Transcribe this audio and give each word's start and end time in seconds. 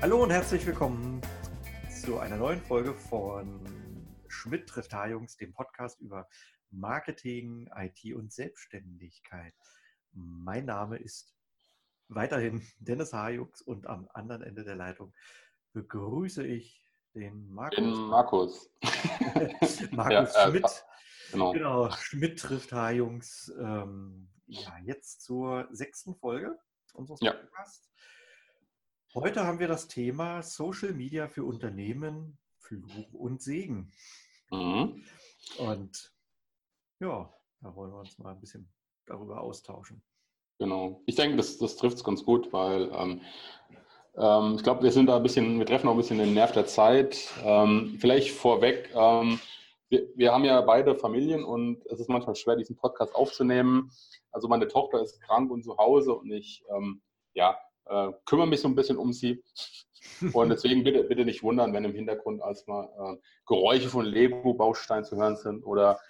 Hallo 0.00 0.22
und 0.22 0.30
herzlich 0.30 0.64
willkommen 0.64 1.20
zu 1.90 2.20
einer 2.20 2.36
neuen 2.36 2.62
Folge 2.62 2.94
von 2.94 4.16
Schmidt 4.28 4.68
trifft 4.68 4.94
H-Jungs, 4.94 5.36
dem 5.38 5.52
Podcast 5.52 6.00
über 6.00 6.28
Marketing, 6.70 7.68
IT 7.74 8.14
und 8.14 8.32
Selbstständigkeit. 8.32 9.54
Mein 10.12 10.66
Name 10.66 10.98
ist 10.98 11.34
weiterhin 12.06 12.64
Dennis 12.78 13.12
H-Jungs 13.12 13.60
und 13.60 13.88
am 13.88 14.08
anderen 14.14 14.42
Ende 14.42 14.62
der 14.62 14.76
Leitung 14.76 15.12
begrüße 15.72 16.46
ich 16.46 16.86
den 17.16 17.50
Markus. 17.50 17.76
Den 17.76 17.90
Markus. 17.90 18.70
Markus 19.90 20.32
ja, 20.32 20.46
äh, 20.46 20.50
Schmidt. 20.50 20.64
Äh, 20.64 21.32
genau. 21.32 21.52
genau. 21.52 21.90
Schmidt 21.90 22.38
trifft 22.38 22.72
H-Jungs. 22.72 23.52
Ähm, 23.58 24.30
ja, 24.46 24.78
jetzt 24.84 25.22
zur 25.22 25.66
sechsten 25.72 26.14
Folge 26.14 26.56
unseres 26.94 27.18
Podcasts. 27.18 27.90
Heute 29.14 29.46
haben 29.46 29.58
wir 29.58 29.68
das 29.68 29.88
Thema 29.88 30.42
Social 30.42 30.92
Media 30.92 31.28
für 31.28 31.42
Unternehmen, 31.42 32.36
Fluch 32.58 33.14
und 33.14 33.40
Segen. 33.40 33.90
Mhm. 34.50 35.02
Und 35.56 36.12
ja, 37.00 37.32
da 37.62 37.74
wollen 37.74 37.90
wir 37.90 38.00
uns 38.00 38.18
mal 38.18 38.32
ein 38.32 38.40
bisschen 38.40 38.70
darüber 39.06 39.40
austauschen. 39.40 40.02
Genau. 40.58 41.02
Ich 41.06 41.14
denke, 41.14 41.38
das, 41.38 41.56
das 41.56 41.76
trifft 41.76 41.96
es 41.96 42.04
ganz 42.04 42.22
gut, 42.22 42.52
weil 42.52 42.90
ähm, 42.92 43.22
ähm, 44.14 44.56
ich 44.56 44.62
glaube, 44.62 44.82
wir 44.82 44.92
sind 44.92 45.06
da 45.06 45.16
ein 45.16 45.22
bisschen, 45.22 45.58
wir 45.58 45.64
treffen 45.64 45.88
auch 45.88 45.92
ein 45.92 45.98
bisschen 45.98 46.18
den 46.18 46.34
Nerv 46.34 46.52
der 46.52 46.66
Zeit. 46.66 47.32
Ähm, 47.42 47.96
vielleicht 47.98 48.32
vorweg, 48.32 48.90
ähm, 48.94 49.40
wir, 49.88 50.06
wir, 50.16 50.32
haben 50.32 50.44
ja 50.44 50.60
beide 50.60 50.94
Familien 50.94 51.44
und 51.44 51.86
es 51.86 51.98
ist 51.98 52.10
manchmal 52.10 52.36
schwer, 52.36 52.56
diesen 52.56 52.76
Podcast 52.76 53.14
aufzunehmen. 53.14 53.90
Also 54.32 54.48
meine 54.48 54.68
Tochter 54.68 55.00
ist 55.00 55.18
krank 55.22 55.50
und 55.50 55.62
zu 55.62 55.78
Hause 55.78 56.14
und 56.14 56.30
ich, 56.30 56.62
ähm, 56.76 57.00
ja, 57.32 57.56
äh, 57.88 58.12
kümmere 58.26 58.46
mich 58.46 58.60
so 58.60 58.68
ein 58.68 58.74
bisschen 58.74 58.96
um 58.96 59.12
sie. 59.12 59.42
Und 60.32 60.48
deswegen 60.48 60.84
bitte, 60.84 61.04
bitte 61.04 61.24
nicht 61.24 61.42
wundern, 61.42 61.72
wenn 61.72 61.84
im 61.84 61.94
Hintergrund 61.94 62.40
erstmal 62.40 62.86
äh, 62.86 63.16
Geräusche 63.46 63.88
von 63.88 64.04
Lego-Bausteinen 64.04 65.04
zu 65.04 65.16
hören 65.16 65.36
sind 65.36 65.64
oder 65.64 66.00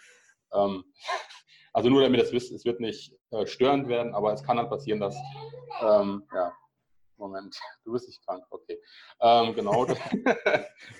ähm, 0.52 0.84
also 1.72 1.88
nur 1.88 2.02
damit 2.02 2.20
ihr 2.20 2.24
es 2.24 2.32
wisst, 2.32 2.52
es 2.52 2.64
wird 2.64 2.80
nicht 2.80 3.14
äh, 3.30 3.46
störend 3.46 3.88
werden, 3.88 4.14
aber 4.14 4.32
es 4.32 4.42
kann 4.42 4.58
halt 4.58 4.70
passieren, 4.70 5.00
dass 5.00 5.16
ähm, 5.82 6.22
ja, 6.32 6.52
Moment, 7.18 7.58
du 7.84 7.92
bist 7.92 8.06
nicht 8.06 8.24
krank, 8.24 8.44
okay. 8.50 8.80
Ähm, 9.20 9.54
genau. 9.54 9.84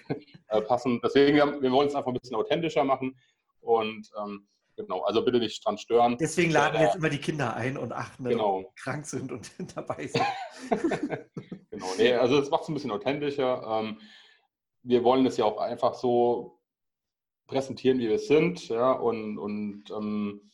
äh, 0.48 0.60
passend. 0.62 1.02
Deswegen, 1.04 1.36
wir, 1.36 1.62
wir 1.62 1.72
wollen 1.72 1.88
es 1.88 1.94
einfach 1.94 2.08
ein 2.08 2.18
bisschen 2.18 2.36
authentischer 2.36 2.84
machen 2.84 3.16
und 3.60 4.10
ähm, 4.18 4.48
Genau, 4.78 5.00
also 5.02 5.24
bitte 5.24 5.40
nicht 5.40 5.64
dran 5.66 5.76
stören. 5.76 6.16
Deswegen 6.18 6.52
laden 6.52 6.78
wir 6.78 6.86
jetzt 6.86 6.94
immer 6.94 7.10
die 7.10 7.18
Kinder 7.18 7.54
ein 7.56 7.76
und 7.76 7.92
achten, 7.92 8.22
dass 8.22 8.32
genau. 8.32 8.60
sie 8.60 8.66
krank 8.80 9.04
sind 9.06 9.32
und 9.32 9.50
dabei 9.76 10.06
sind. 10.06 10.24
genau, 11.70 11.86
nee, 11.98 12.14
also 12.14 12.38
das 12.38 12.48
macht 12.48 12.62
es 12.62 12.68
ein 12.68 12.74
bisschen 12.74 12.92
authentischer. 12.92 13.60
Ähm, 13.66 14.00
wir 14.84 15.02
wollen 15.02 15.26
es 15.26 15.36
ja 15.36 15.46
auch 15.46 15.58
einfach 15.58 15.94
so 15.94 16.60
präsentieren, 17.48 17.98
wie 17.98 18.08
wir 18.08 18.20
sind. 18.20 18.68
Ja, 18.68 18.92
und, 18.92 19.36
und 19.36 19.90
ähm, 19.90 20.48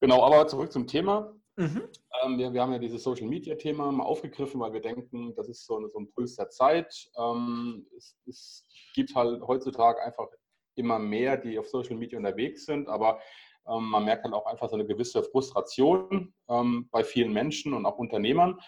genau, 0.00 0.22
aber 0.22 0.46
zurück 0.46 0.70
zum 0.70 0.86
Thema. 0.86 1.34
Mhm. 1.56 1.82
Ähm, 2.22 2.38
wir, 2.38 2.52
wir, 2.52 2.62
haben 2.62 2.72
ja 2.72 2.78
dieses 2.78 3.02
Social 3.02 3.26
Media 3.26 3.56
Thema 3.56 3.90
mal 3.90 4.04
aufgegriffen, 4.04 4.60
weil 4.60 4.72
wir 4.72 4.80
denken, 4.80 5.34
das 5.34 5.48
ist 5.48 5.66
so, 5.66 5.88
so 5.88 5.98
ein 5.98 6.08
Puls 6.12 6.36
der 6.36 6.50
Zeit. 6.50 7.10
Ähm, 7.18 7.84
es, 7.96 8.16
es, 8.26 8.66
gibt 8.92 9.14
halt 9.14 9.40
heutzutage 9.42 10.02
einfach 10.02 10.26
immer 10.74 10.98
mehr, 10.98 11.36
die 11.36 11.58
auf 11.58 11.68
Social 11.68 11.96
Media 11.96 12.18
unterwegs 12.18 12.66
sind, 12.66 12.88
aber 12.88 13.20
ähm, 13.68 13.84
man 13.90 14.04
merkt 14.04 14.24
halt 14.24 14.34
auch 14.34 14.46
einfach 14.46 14.68
so 14.68 14.74
eine 14.74 14.86
gewisse 14.86 15.22
Frustration 15.22 16.32
ähm, 16.48 16.88
bei 16.90 17.04
vielen 17.04 17.32
Menschen 17.32 17.74
und 17.74 17.86
auch 17.86 17.98
Unternehmern. 17.98 18.58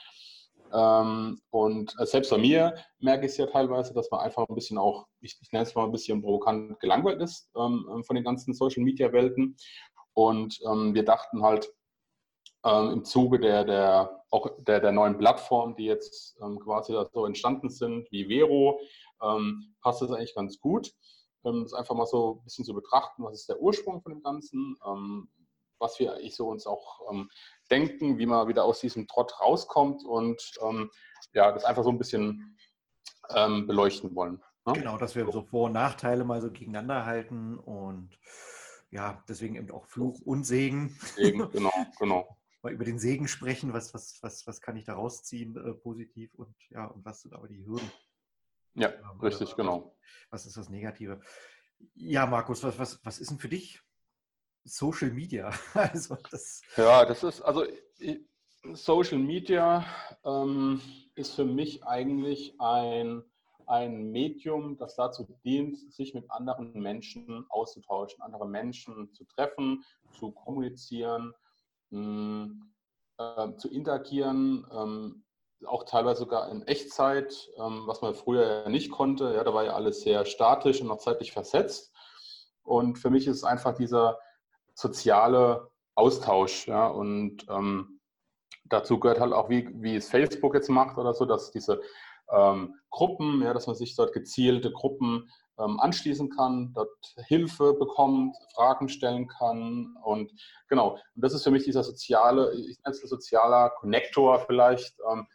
Ähm, 0.72 1.40
und 1.50 1.94
äh, 1.98 2.06
selbst 2.06 2.30
bei 2.30 2.38
mir 2.38 2.74
merke 2.98 3.26
ich 3.26 3.32
es 3.32 3.38
ja 3.38 3.46
teilweise, 3.46 3.92
dass 3.92 4.10
man 4.10 4.20
einfach 4.20 4.48
ein 4.48 4.54
bisschen 4.54 4.78
auch, 4.78 5.06
ich, 5.20 5.36
ich 5.40 5.52
nenne 5.52 5.64
es 5.64 5.74
mal 5.74 5.84
ein 5.84 5.92
bisschen 5.92 6.22
provokant 6.22 6.80
gelangweilt 6.80 7.20
ist 7.20 7.50
ähm, 7.56 7.86
ähm, 7.92 8.04
von 8.04 8.16
den 8.16 8.24
ganzen 8.24 8.54
Social 8.54 8.82
Media 8.82 9.12
Welten. 9.12 9.56
Und 10.14 10.58
ähm, 10.70 10.94
wir 10.94 11.04
dachten 11.04 11.42
halt 11.42 11.72
im 12.64 13.04
Zuge 13.04 13.40
der, 13.40 13.64
der, 13.64 14.24
auch 14.30 14.48
der, 14.60 14.78
der 14.78 14.92
neuen 14.92 15.18
Plattform, 15.18 15.74
die 15.74 15.86
jetzt 15.86 16.38
quasi 16.62 16.96
so 17.12 17.26
entstanden 17.26 17.70
sind, 17.70 18.06
wie 18.12 18.26
Vero, 18.26 18.78
passt 19.80 20.00
das 20.00 20.12
eigentlich 20.12 20.36
ganz 20.36 20.60
gut 20.60 20.92
ähm, 20.92 20.92
das 21.42 21.72
einfach 21.72 21.94
mal 21.94 22.06
so 22.06 22.36
ein 22.40 22.44
bisschen 22.44 22.64
zu 22.64 22.74
betrachten, 22.74 23.24
was 23.24 23.34
ist 23.34 23.48
der 23.48 23.60
Ursprung 23.60 24.00
von 24.02 24.12
dem 24.12 24.22
Ganzen, 24.22 24.76
ähm, 24.86 25.28
was 25.78 25.98
wir 25.98 26.14
eigentlich 26.14 26.36
so 26.36 26.48
uns 26.48 26.66
auch 26.66 27.00
ähm, 27.10 27.28
denken, 27.70 28.18
wie 28.18 28.26
man 28.26 28.48
wieder 28.48 28.64
aus 28.64 28.80
diesem 28.80 29.08
Trott 29.08 29.40
rauskommt 29.40 30.04
und 30.04 30.40
ähm, 30.62 30.90
ja, 31.34 31.50
das 31.52 31.64
einfach 31.64 31.84
so 31.84 31.90
ein 31.90 31.98
bisschen 31.98 32.56
beleuchten 33.28 34.14
wollen. 34.14 34.42
Ne? 34.66 34.74
Genau, 34.74 34.98
dass 34.98 35.14
wir 35.14 35.30
so 35.30 35.42
Vor- 35.42 35.66
und 35.66 35.72
Nachteile 35.72 36.24
mal 36.24 36.40
so 36.40 36.50
gegeneinander 36.50 37.06
halten 37.06 37.58
und 37.58 38.18
ja, 38.90 39.22
deswegen 39.28 39.56
eben 39.56 39.70
auch 39.70 39.86
Fluch 39.86 40.20
und 40.24 40.44
Segen. 40.44 40.90
Segen, 41.16 41.48
genau, 41.52 41.72
genau. 41.98 42.38
mal 42.62 42.72
über 42.72 42.84
den 42.84 42.98
Segen 42.98 43.26
sprechen, 43.26 43.72
was, 43.72 43.94
was, 43.94 44.18
was, 44.22 44.46
was 44.46 44.60
kann 44.60 44.76
ich 44.76 44.84
da 44.84 44.94
rausziehen, 44.94 45.56
äh, 45.56 45.74
positiv 45.74 46.34
und 46.34 46.54
ja, 46.70 46.86
und 46.86 47.04
was 47.04 47.22
sind 47.22 47.34
aber 47.34 47.48
die 47.48 47.64
Hürden. 47.64 47.90
Ja, 48.74 48.92
richtig, 49.22 49.54
genau. 49.56 49.96
Was 50.30 50.46
ist 50.46 50.56
das 50.56 50.68
Negative? 50.68 51.20
Ja, 51.94 52.26
Markus, 52.26 52.62
was, 52.62 52.78
was, 52.78 53.04
was 53.04 53.18
ist 53.18 53.30
denn 53.30 53.38
für 53.38 53.48
dich 53.48 53.80
Social 54.64 55.10
Media? 55.10 55.52
also 55.74 56.16
das 56.30 56.62
ja, 56.76 57.04
das 57.04 57.22
ist, 57.22 57.42
also 57.42 57.66
Social 58.74 59.18
Media 59.18 59.84
ähm, 60.24 60.80
ist 61.14 61.34
für 61.34 61.44
mich 61.44 61.84
eigentlich 61.84 62.54
ein, 62.60 63.22
ein 63.66 64.10
Medium, 64.10 64.76
das 64.78 64.94
dazu 64.94 65.26
dient, 65.44 65.92
sich 65.92 66.14
mit 66.14 66.30
anderen 66.30 66.72
Menschen 66.80 67.44
auszutauschen, 67.48 68.22
andere 68.22 68.48
Menschen 68.48 69.12
zu 69.12 69.24
treffen, 69.24 69.84
zu 70.12 70.30
kommunizieren, 70.30 71.34
mh, 71.90 72.44
hm, 72.44 72.72
äh, 73.18 73.56
zu 73.56 73.68
interagieren. 73.68 74.66
Ähm, 74.72 75.24
auch 75.66 75.84
teilweise 75.84 76.20
sogar 76.20 76.50
in 76.50 76.66
Echtzeit, 76.66 77.50
ähm, 77.56 77.82
was 77.86 78.02
man 78.02 78.14
früher 78.14 78.68
nicht 78.68 78.90
konnte. 78.90 79.34
Ja, 79.34 79.44
da 79.44 79.54
war 79.54 79.64
ja 79.64 79.74
alles 79.74 80.02
sehr 80.02 80.24
statisch 80.24 80.80
und 80.80 80.90
auch 80.90 80.98
zeitlich 80.98 81.32
versetzt. 81.32 81.92
Und 82.62 82.98
für 82.98 83.10
mich 83.10 83.26
ist 83.26 83.44
einfach 83.44 83.74
dieser 83.74 84.18
soziale 84.74 85.70
Austausch. 85.94 86.66
Ja, 86.68 86.86
und 86.86 87.46
ähm, 87.48 88.00
dazu 88.64 88.98
gehört 88.98 89.20
halt 89.20 89.32
auch, 89.32 89.48
wie, 89.48 89.68
wie 89.74 89.96
es 89.96 90.08
Facebook 90.08 90.54
jetzt 90.54 90.68
macht 90.68 90.98
oder 90.98 91.14
so, 91.14 91.24
dass 91.24 91.50
diese 91.50 91.80
ähm, 92.30 92.74
Gruppen, 92.90 93.42
ja, 93.42 93.52
dass 93.52 93.66
man 93.66 93.76
sich 93.76 93.96
dort 93.96 94.12
gezielte 94.12 94.72
Gruppen 94.72 95.30
ähm, 95.58 95.78
anschließen 95.80 96.30
kann, 96.30 96.72
dort 96.74 97.14
Hilfe 97.26 97.74
bekommt, 97.74 98.36
Fragen 98.54 98.88
stellen 98.88 99.28
kann 99.28 99.96
und 100.02 100.32
genau. 100.68 100.92
Und 100.92 101.24
das 101.24 101.34
ist 101.34 101.44
für 101.44 101.50
mich 101.50 101.64
dieser 101.64 101.82
soziale, 101.82 102.52
ich 102.54 102.78
nenne 102.84 102.96
es 102.96 103.00
sozialer 103.08 103.70
Connector 103.70 104.40
vielleicht, 104.40 104.96
ähm, 105.10 105.26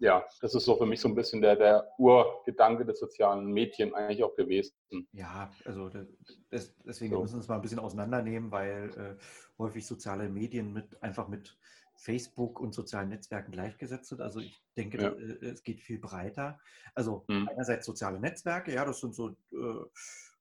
ja, 0.00 0.26
das 0.40 0.54
ist 0.54 0.64
so 0.64 0.76
für 0.76 0.86
mich 0.86 0.98
so 0.98 1.08
ein 1.08 1.14
bisschen 1.14 1.42
der, 1.42 1.56
der 1.56 1.92
Urgedanke 1.98 2.86
des 2.86 2.98
sozialen 2.98 3.52
Medien 3.52 3.94
eigentlich 3.94 4.24
auch 4.24 4.34
gewesen. 4.34 4.74
Ja, 5.12 5.52
also 5.66 5.90
das, 5.90 6.74
deswegen 6.84 7.14
so. 7.14 7.20
müssen 7.20 7.36
wir 7.36 7.40
es 7.40 7.48
mal 7.48 7.56
ein 7.56 7.62
bisschen 7.62 7.78
auseinandernehmen, 7.78 8.50
weil 8.50 8.90
äh, 8.96 9.22
häufig 9.58 9.86
soziale 9.86 10.30
Medien 10.30 10.72
mit 10.72 11.02
einfach 11.02 11.28
mit 11.28 11.56
Facebook 11.96 12.60
und 12.60 12.74
sozialen 12.74 13.10
Netzwerken 13.10 13.52
gleichgesetzt 13.52 14.08
sind. 14.08 14.22
Also 14.22 14.40
ich 14.40 14.58
denke, 14.74 15.02
ja. 15.02 15.10
äh, 15.10 15.46
es 15.46 15.62
geht 15.62 15.82
viel 15.82 15.98
breiter. 15.98 16.58
Also 16.94 17.24
hm. 17.28 17.46
einerseits 17.48 17.84
soziale 17.84 18.18
Netzwerke, 18.18 18.72
ja, 18.72 18.86
das 18.86 19.00
sind 19.00 19.14
so, 19.14 19.28
äh, 19.28 19.84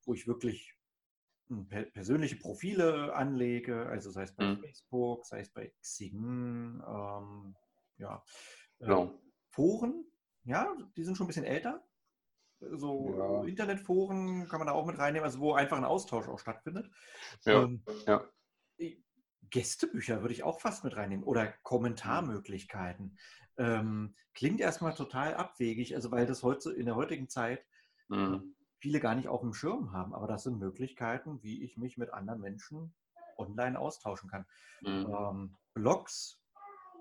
wo 0.05 0.13
ich 0.13 0.25
wirklich 0.25 0.73
hm, 1.49 1.67
persönliche 1.67 2.37
Profile 2.37 3.13
anlege, 3.13 3.87
also 3.87 4.09
sei 4.09 4.23
es 4.23 4.31
bei 4.31 4.45
hm. 4.45 4.61
Facebook, 4.61 5.25
sei 5.25 5.41
es 5.41 5.49
bei 5.49 5.73
Xing, 5.81 6.81
ähm, 6.87 7.55
ja. 7.97 8.23
Genau. 8.79 9.19
Foren, 9.49 10.05
ja, 10.43 10.75
die 10.95 11.03
sind 11.03 11.15
schon 11.15 11.25
ein 11.25 11.27
bisschen 11.27 11.45
älter. 11.45 11.83
So 12.59 13.15
ja. 13.17 13.43
Internetforen 13.45 14.47
kann 14.49 14.59
man 14.59 14.67
da 14.67 14.73
auch 14.73 14.85
mit 14.85 14.97
reinnehmen, 14.97 15.25
also 15.25 15.39
wo 15.39 15.53
einfach 15.53 15.77
ein 15.77 15.85
Austausch 15.85 16.27
auch 16.27 16.39
stattfindet. 16.39 16.89
Ja. 17.45 17.63
Ähm, 17.63 17.83
ja. 18.05 18.25
Gästebücher 19.49 20.21
würde 20.21 20.33
ich 20.33 20.43
auch 20.43 20.59
fast 20.59 20.83
mit 20.83 20.95
reinnehmen 20.95 21.23
oder 21.23 21.47
Kommentarmöglichkeiten. 21.63 23.17
Ähm, 23.57 24.15
klingt 24.33 24.61
erstmal 24.61 24.93
total 24.93 25.35
abwegig, 25.35 25.95
also 25.95 26.11
weil 26.11 26.25
das 26.25 26.43
heute 26.43 26.71
in 26.71 26.85
der 26.85 26.95
heutigen 26.95 27.29
Zeit 27.29 27.65
mhm. 28.09 28.55
viele 28.77 28.99
gar 28.99 29.15
nicht 29.15 29.27
auf 29.27 29.41
dem 29.41 29.53
Schirm 29.53 29.91
haben, 29.91 30.13
aber 30.13 30.27
das 30.27 30.43
sind 30.43 30.59
Möglichkeiten, 30.59 31.41
wie 31.41 31.63
ich 31.63 31.77
mich 31.77 31.97
mit 31.97 32.13
anderen 32.13 32.41
Menschen 32.41 32.93
online 33.37 33.79
austauschen 33.79 34.29
kann. 34.29 34.45
Mhm. 34.81 35.07
Ähm, 35.09 35.57
Blogs 35.73 36.38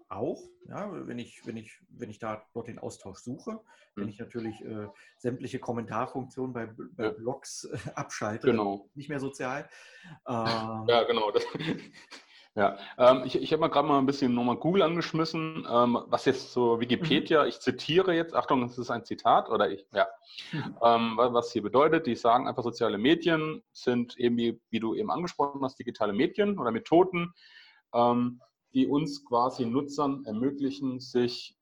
auch, 0.08 0.43
ja, 0.69 0.90
wenn 1.06 1.19
ich, 1.19 1.46
wenn 1.46 1.56
ich, 1.56 1.81
wenn 1.90 2.10
ich 2.10 2.19
da 2.19 2.43
dort 2.55 2.69
den 2.69 2.78
Austausch 2.78 3.19
suche, 3.19 3.52
mhm. 3.52 3.58
wenn 3.94 4.08
ich 4.08 4.19
natürlich 4.19 4.64
äh, 4.64 4.88
sämtliche 5.16 5.58
Kommentarfunktionen 5.58 6.52
bei, 6.52 6.66
bei 6.96 7.05
ja. 7.05 7.10
Blogs 7.10 7.64
äh, 7.64 7.90
abschalte, 7.94 8.49
genau. 8.49 8.88
nicht 8.94 9.08
mehr 9.08 9.20
sozial. 9.20 9.69
Ähm, 10.26 10.87
ja, 10.88 11.02
genau. 11.02 11.31
Das, 11.32 11.44
Ja, 12.58 12.76
ähm, 12.99 13.22
ich, 13.25 13.40
ich 13.40 13.52
habe 13.52 13.60
mal 13.60 13.69
gerade 13.69 13.87
mal 13.87 13.99
ein 13.99 14.06
bisschen 14.06 14.34
nochmal 14.34 14.56
Google 14.56 14.82
angeschmissen, 14.82 15.64
ähm, 15.70 15.99
was 16.06 16.25
jetzt 16.25 16.52
so 16.52 16.81
Wikipedia, 16.81 17.43
mhm. 17.43 17.49
ich 17.50 17.60
zitiere 17.60 18.12
jetzt, 18.14 18.34
Achtung, 18.34 18.62
das 18.62 18.76
ist 18.76 18.90
ein 18.90 19.05
Zitat, 19.05 19.49
oder 19.49 19.70
ich, 19.70 19.87
ja, 19.93 20.08
mhm. 20.52 21.16
was 21.16 21.52
hier 21.52 21.62
bedeutet, 21.62 22.08
die 22.08 22.16
sagen 22.16 22.49
einfach, 22.49 22.64
soziale 22.64 22.99
Medien 22.99 23.62
sind 23.72 24.16
eben, 24.19 24.37
wie, 24.38 24.60
wie 24.70 24.81
du 24.81 24.96
eben 24.96 25.08
angesprochen 25.12 25.62
hast, 25.62 25.78
digitale 25.78 26.12
Medien 26.12 26.58
oder 26.58 26.72
Methoden, 26.72 27.32
ähm, 27.94 28.40
die 28.75 28.87
uns 28.87 29.25
quasi 29.25 29.65
Nutzern 29.65 30.25
ermöglichen, 30.26 31.00
sich 31.00 31.59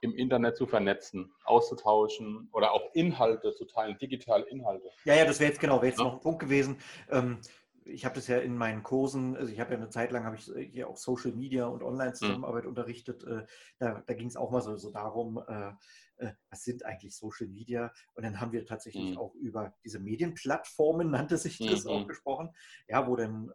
im 0.00 0.14
Internet 0.14 0.56
zu 0.56 0.66
vernetzen, 0.66 1.32
auszutauschen 1.44 2.48
oder 2.52 2.72
auch 2.72 2.94
Inhalte 2.94 3.52
zu 3.54 3.64
teilen, 3.64 3.98
digitale 3.98 4.44
Inhalte. 4.48 4.88
Ja, 5.04 5.14
ja, 5.14 5.24
das 5.24 5.40
wäre 5.40 5.50
jetzt 5.50 5.60
genau, 5.60 5.76
wäre 5.76 5.88
jetzt 5.88 5.98
ja. 5.98 6.04
noch 6.04 6.14
ein 6.14 6.20
Punkt 6.20 6.40
gewesen. 6.40 6.78
Ähm, 7.10 7.40
ich 7.84 8.04
habe 8.04 8.14
das 8.14 8.26
ja 8.28 8.38
in 8.38 8.56
meinen 8.56 8.82
Kursen, 8.82 9.36
also 9.36 9.52
ich 9.52 9.60
habe 9.60 9.72
ja 9.72 9.78
eine 9.78 9.88
Zeit 9.88 10.12
lang, 10.12 10.24
habe 10.24 10.36
ich 10.36 10.50
hier 10.70 10.88
auch 10.88 10.96
Social 10.96 11.32
Media 11.32 11.66
und 11.66 11.82
Online-Zusammenarbeit 11.82 12.64
mhm. 12.64 12.70
unterrichtet. 12.70 13.24
Äh, 13.24 13.46
da, 13.78 14.02
da 14.06 14.14
ging 14.14 14.28
es 14.28 14.36
auch 14.36 14.50
mal 14.50 14.60
so, 14.60 14.76
so 14.76 14.92
darum, 14.92 15.42
äh, 15.48 15.72
äh, 16.18 16.32
was 16.50 16.62
sind 16.64 16.84
eigentlich 16.84 17.16
Social 17.16 17.48
Media? 17.48 17.92
Und 18.14 18.24
dann 18.24 18.40
haben 18.40 18.52
wir 18.52 18.66
tatsächlich 18.66 19.12
mhm. 19.12 19.18
auch 19.18 19.34
über 19.34 19.74
diese 19.84 19.98
Medienplattformen, 19.98 21.10
nannte 21.10 21.38
sich 21.38 21.58
das 21.58 21.84
mhm. 21.84 21.90
auch 21.90 22.06
gesprochen, 22.06 22.50
ja, 22.88 23.06
wo 23.06 23.16
dann, 23.16 23.50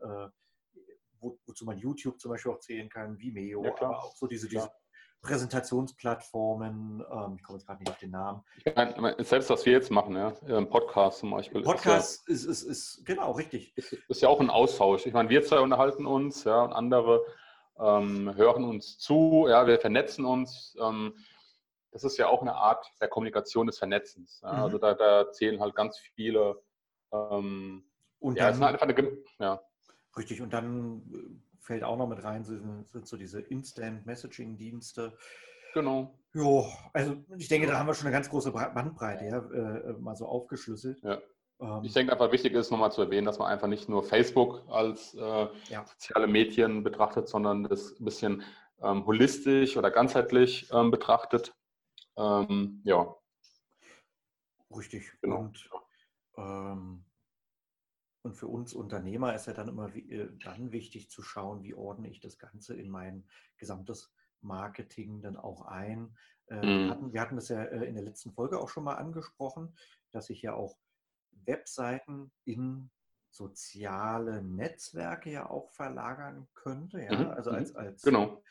wo, 1.24 1.40
wozu 1.46 1.66
man 1.66 1.78
YouTube 1.78 2.20
zum 2.20 2.32
Beispiel 2.32 2.52
auch 2.52 2.60
zählen 2.60 2.90
kann, 2.90 3.18
Vimeo, 3.18 3.64
ja, 3.64 3.72
aber 3.72 4.04
auch 4.04 4.16
so 4.16 4.28
diese, 4.28 4.48
diese 4.48 4.70
Präsentationsplattformen, 5.22 7.04
ähm, 7.10 7.36
ich 7.38 7.44
komme 7.44 7.58
jetzt 7.58 7.66
gerade 7.66 7.80
nicht 7.80 7.90
auf 7.90 7.98
den 7.98 8.12
Namen. 8.12 8.44
Meine, 8.76 9.24
selbst 9.24 9.50
was 9.50 9.66
wir 9.66 9.72
jetzt 9.72 9.90
machen, 9.90 10.16
ja, 10.16 10.32
Podcast 10.66 11.20
zum 11.20 11.32
Beispiel. 11.32 11.64
Podcast 11.64 12.28
ist, 12.28 12.46
ja, 12.46 12.52
ist, 12.52 12.64
ist, 12.64 12.98
ist, 12.98 13.06
genau 13.06 13.32
richtig. 13.32 13.76
Ist, 13.78 13.94
ist, 13.94 14.22
ja 14.22 14.28
auch 14.28 14.42
ein 14.42 14.50
Austausch. 14.50 15.06
Ich 15.06 15.14
meine, 15.14 15.30
wir 15.30 15.44
zwei 15.44 15.62
unterhalten 15.62 16.06
uns, 16.06 16.44
ja, 16.44 16.62
und 16.62 16.74
andere 16.74 17.26
ähm, 17.80 18.36
hören 18.36 18.66
uns 18.66 18.98
zu, 18.98 19.48
ja, 19.48 19.66
wir 19.66 19.80
vernetzen 19.80 20.26
uns. 20.26 20.76
Ähm, 20.80 21.16
das 21.92 22.04
ist 22.04 22.18
ja 22.18 22.28
auch 22.28 22.42
eine 22.42 22.56
Art 22.56 22.86
der 23.00 23.08
Kommunikation 23.08 23.68
des 23.68 23.78
Vernetzens. 23.78 24.42
Ja. 24.44 24.54
Mhm. 24.54 24.60
Also 24.60 24.78
da, 24.78 24.94
da, 24.94 25.32
zählen 25.32 25.62
halt 25.62 25.76
ganz 25.76 25.98
viele. 25.98 26.62
Ähm, 27.12 27.86
und 28.20 28.38
ja, 28.38 28.52
dann, 28.52 28.64
einfach 28.64 28.88
eine, 28.88 29.18
ja. 29.40 29.62
Richtig, 30.18 30.42
und 30.42 30.54
dann 30.54 31.42
fällt 31.60 31.84
auch 31.84 31.98
noch 31.98 32.08
mit 32.08 32.24
rein, 32.24 32.44
sind, 32.44 32.88
sind 32.90 33.08
so 33.08 33.18
diese 33.18 33.40
Instant-Messaging-Dienste. 33.40 35.18
Genau. 35.74 36.20
Jo, 36.34 36.68
also 36.94 37.16
ich 37.38 37.48
denke, 37.48 37.68
da 37.68 37.80
haben 37.80 37.88
wir 37.88 37.94
schon 37.94 38.08
eine 38.08 38.16
ganz 38.16 38.30
große 38.30 38.52
Bandbreite 38.52 39.26
ja, 39.26 39.38
äh, 39.38 39.90
äh, 39.90 39.94
mal 39.94 40.16
so 40.16 40.28
aufgeschlüsselt. 40.28 41.02
Ja. 41.04 41.22
Ähm, 41.60 41.84
ich 41.84 41.94
denke 41.94 42.12
einfach 42.12 42.32
wichtig 42.32 42.54
ist 42.54 42.72
nochmal 42.72 42.92
zu 42.92 43.02
erwähnen, 43.02 43.26
dass 43.26 43.40
man 43.40 43.50
einfach 43.50 43.68
nicht 43.68 43.90
nur 43.90 44.04
Facebook 44.04 44.64
als 44.70 45.14
äh, 45.16 45.48
ja. 45.70 45.86
soziale 45.86 46.28
Medien 46.28 46.84
betrachtet, 46.84 47.28
sondern 47.28 47.64
das 47.64 48.00
ein 48.00 48.06
bisschen 48.06 48.44
ähm, 48.82 49.06
holistisch 49.06 49.78
oder 49.78 49.90
ganzheitlich 49.90 50.70
ähm, 50.72 50.92
betrachtet. 50.92 51.56
Ähm, 52.18 52.82
ja. 52.84 53.16
Richtig. 54.76 55.12
Genau. 55.22 55.40
Und 55.40 55.70
ähm, 56.38 57.06
und 58.24 58.36
für 58.36 58.48
uns 58.48 58.74
Unternehmer 58.74 59.36
ist 59.36 59.48
ja 59.48 59.54
dann 59.54 59.68
immer 59.68 59.94
äh, 59.96 60.30
dann 60.44 60.72
wichtig 60.72 61.10
zu 61.10 61.22
schauen, 61.22 61.64
wie 61.64 61.76
ordne 61.76 62.10
ich 62.10 62.22
das 62.22 62.40
Ganze 62.40 62.74
in 62.74 62.90
mein 62.90 63.26
gesamtes 63.58 64.14
Marketing 64.42 65.22
dann 65.22 65.36
auch 65.36 65.64
ein. 65.66 66.16
Äh, 66.48 66.62
wir, 66.62 66.64
mhm. 66.64 66.90
hatten, 66.90 67.14
wir 67.14 67.22
hatten 67.22 67.36
das 67.36 67.50
ja 67.50 67.64
äh, 67.64 67.86
in 67.86 67.96
der 67.96 68.04
letzten 68.04 68.32
Folge 68.32 68.60
auch 68.60 68.70
schon 68.70 68.86
mal 68.86 68.96
angesprochen, 68.96 69.76
dass 70.12 70.30
ich 70.30 70.42
ja 70.42 70.54
auch 70.54 70.78
Webseiten 71.46 72.32
in 72.46 72.90
soziale 73.30 74.42
Netzwerke 74.42 75.30
ja 75.30 75.50
auch 75.50 75.72
verlagern 75.72 76.48
könnte, 76.54 77.02
ja, 77.02 77.18
mhm. 77.18 77.32
also 77.32 77.52
als, 77.52 77.74
mhm. 77.74 77.80
als 77.80 78.02
genau. 78.04 78.42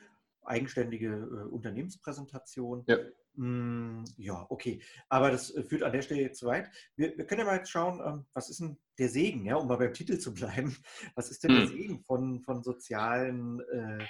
eigenständige 0.43 1.49
Unternehmenspräsentation. 1.49 2.85
Ja. 2.89 2.99
Hm, 3.37 4.05
ja, 4.17 4.47
okay. 4.51 4.83
Aber 5.09 5.31
das 5.31 5.51
äh, 5.51 5.63
führt 5.63 5.83
an 5.83 5.93
der 5.93 6.03
Stelle 6.03 6.21
jetzt 6.21 6.39
zu 6.39 6.47
weit. 6.47 6.71
Wir, 6.97 7.17
wir 7.17 7.27
können 7.27 7.41
ja 7.41 7.47
mal 7.47 7.57
jetzt 7.57 7.71
schauen, 7.71 8.01
ähm, 8.05 8.27
was 8.35 8.51
ist 8.51 8.61
denn 8.61 8.79
der 8.99 9.09
Segen, 9.09 9.47
ja, 9.47 9.57
um 9.57 9.69
mal 9.69 9.77
beim 9.77 9.95
Titel 9.95 10.19
zu 10.19 10.35
bleiben. 10.35 10.77
Was 11.15 11.31
ist 11.31 11.43
denn 11.43 11.53
hm. 11.53 11.59
der 11.59 11.69
Segen 11.69 12.01
von, 12.05 12.41
von 12.43 12.63
sozialen 12.63 13.61
äh, 13.73 14.05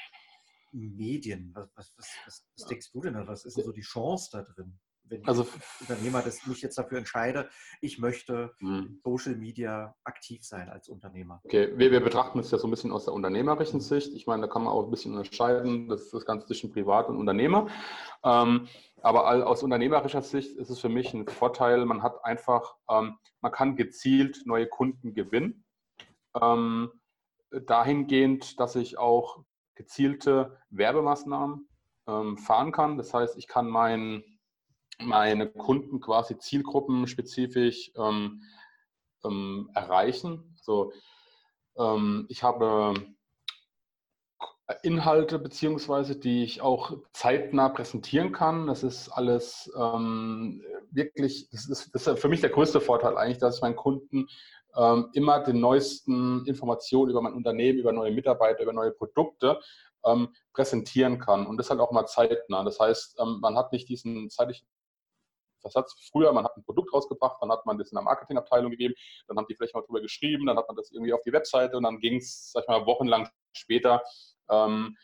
Medien? 0.73 1.53
Was, 1.55 1.71
was, 1.77 1.95
was, 2.27 2.47
was, 2.57 2.67
denkst 2.67 2.91
du 2.91 3.01
denn 3.01 3.15
da? 3.15 3.27
Was 3.27 3.45
ist 3.45 3.57
denn 3.57 3.65
so 3.65 3.73
die 3.73 3.81
Chance 3.81 4.31
da 4.33 4.43
drin? 4.43 4.79
Wenn 5.13 5.29
also, 5.29 5.43
ich 5.43 5.89
Unternehmer 5.89 6.23
das, 6.23 6.47
mich 6.47 6.63
jetzt 6.63 6.79
dafür 6.79 6.99
entscheide, 6.99 7.49
ich 7.81 7.99
möchte 7.99 8.55
hm. 8.59 9.01
Social 9.05 9.37
Media 9.37 9.95
aktiv 10.05 10.45
sein 10.45 10.69
als 10.69 10.89
Unternehmer. 10.89 11.41
Okay, 11.45 11.73
wir, 11.77 11.91
wir, 11.91 12.01
betrachten 12.01 12.39
es 12.39 12.51
ja 12.51 12.59
so 12.59 12.67
ein 12.67 12.71
bisschen 12.71 12.93
aus 12.93 13.05
der 13.05 13.15
unternehmerischen 13.15 13.81
Sicht. 13.81 14.15
Ich 14.15 14.27
meine, 14.27 14.43
da 14.43 14.49
kann 14.49 14.65
man 14.65 14.73
auch 14.73 14.85
ein 14.85 14.91
bisschen 14.91 15.13
unterscheiden, 15.13 15.89
das 15.89 16.03
ist 16.03 16.15
das 16.15 16.25
Ganze 16.25 16.47
zwischen 16.47 16.73
Privat 16.73 17.09
und 17.09 17.17
Unternehmer. 17.17 17.69
Ähm, 18.25 18.69
aber 19.03 19.47
aus 19.47 19.63
unternehmerischer 19.63 20.23
Sicht 20.23 20.57
ist 20.57 20.71
es 20.71 20.79
für 20.79 20.89
mich 20.89 21.13
ein 21.13 21.27
Vorteil, 21.27 21.85
man 21.85 22.03
hat 22.03 22.25
einfach, 22.25 22.77
ähm, 22.89 23.19
man 23.41 23.53
kann 23.53 23.77
gezielt 23.77 24.43
neue 24.47 24.67
Kunden 24.67 25.13
gewinnen. 25.13 25.65
Ähm, 26.41 26.91
dahingehend, 27.51 28.59
dass 28.61 28.77
ich 28.77 28.99
auch 28.99 29.45
gezielte 29.75 30.59
Werbemaßnahmen 30.71 31.69
ähm, 32.07 32.39
fahren 32.39 32.73
kann. 32.73 32.97
Das 32.97 33.13
heißt, 33.13 33.37
ich 33.37 33.47
kann 33.47 33.69
meinen 33.69 34.25
meine 35.01 35.49
Kunden 35.49 36.01
quasi 36.01 36.39
zielgruppenspezifisch 36.39 37.93
ähm, 37.97 38.43
ähm, 39.25 39.71
erreichen. 39.75 40.55
Also 40.59 40.93
ähm, 41.77 42.27
ich 42.29 42.43
habe 42.43 42.95
Inhalte 44.83 45.39
beziehungsweise, 45.39 46.17
die 46.17 46.45
ich 46.45 46.63
auch 46.63 46.97
zeitnah 47.13 47.69
präsentieren 47.69 48.33
kann. 48.33 48.67
Das 48.67 48.83
ist 48.83 49.09
alles 49.11 49.71
ähm, 49.77 50.63
wirklich, 50.91 51.49
das 51.51 51.69
ist, 51.69 51.95
das 51.95 52.07
ist, 52.07 52.19
für 52.19 52.29
mich 52.29 52.41
der 52.41 52.51
größte 52.51 52.81
Vorteil 52.81 53.17
eigentlich, 53.17 53.39
dass 53.39 53.57
ich 53.57 53.63
meinen 53.63 53.77
Kunden 53.77 54.29
ähm, 54.77 55.11
immer 55.13 55.41
den 55.41 55.61
neuesten 55.61 56.47
Informationen 56.47 57.11
über 57.11 57.21
mein 57.21 57.35
Unternehmen, 57.35 57.79
über 57.79 57.93
neue 57.93 58.13
Mitarbeiter, 58.13 58.63
über 58.63 58.73
neue 58.73 58.93
Produkte 58.93 59.61
ähm, 60.05 60.29
präsentieren 60.53 61.19
kann 61.19 61.47
und 61.47 61.57
das 61.59 61.71
halt 61.71 61.81
auch 61.81 61.93
mal 61.93 62.07
zeitnah. 62.07 62.65
Das 62.65 62.81
heißt, 62.81 63.19
ähm, 63.21 63.39
man 63.41 63.57
hat 63.57 63.73
nicht 63.73 63.89
diesen 63.89 64.31
zeitlichen 64.31 64.67
Versatz. 65.63 65.95
Früher, 66.11 66.33
man 66.33 66.45
hat 66.45 66.57
ein 66.57 66.65
Produkt 66.65 66.93
rausgebracht, 66.93 67.39
dann 67.41 67.51
hat 67.51 67.65
man 67.65 67.79
das 67.79 67.91
in 67.91 67.97
der 67.97 68.05
Marketingabteilung 68.05 68.71
gegeben, 68.71 68.95
dann 69.29 69.39
haben 69.39 69.47
die 69.49 69.55
vielleicht 69.55 69.75
mal 69.75 69.83
drüber 69.83 70.01
geschrieben, 70.01 70.47
dann 70.47 70.59
hat 70.59 70.69
man 70.69 70.77
das 70.77 70.91
irgendwie 70.91 71.15
auf 71.15 71.23
die 71.23 71.33
Webseite 71.33 71.77
und 71.77 71.85
dann 71.85 71.99
ging 71.99 72.17
es, 72.17 72.53
sag 72.53 72.63
ich 72.63 72.69
mal, 72.69 72.85
wochenlang 72.87 73.29
später, 73.53 74.03
ähm, 74.51 74.97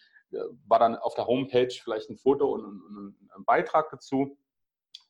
war 0.67 0.79
dann 0.79 0.97
auf 0.97 1.15
der 1.15 1.27
Homepage 1.27 1.71
vielleicht 1.71 2.11
ein 2.11 2.19
Foto 2.19 2.53
und, 2.53 2.65
und, 2.65 3.31
ein 3.35 3.45
Beitrag 3.45 3.89
dazu. 3.91 4.37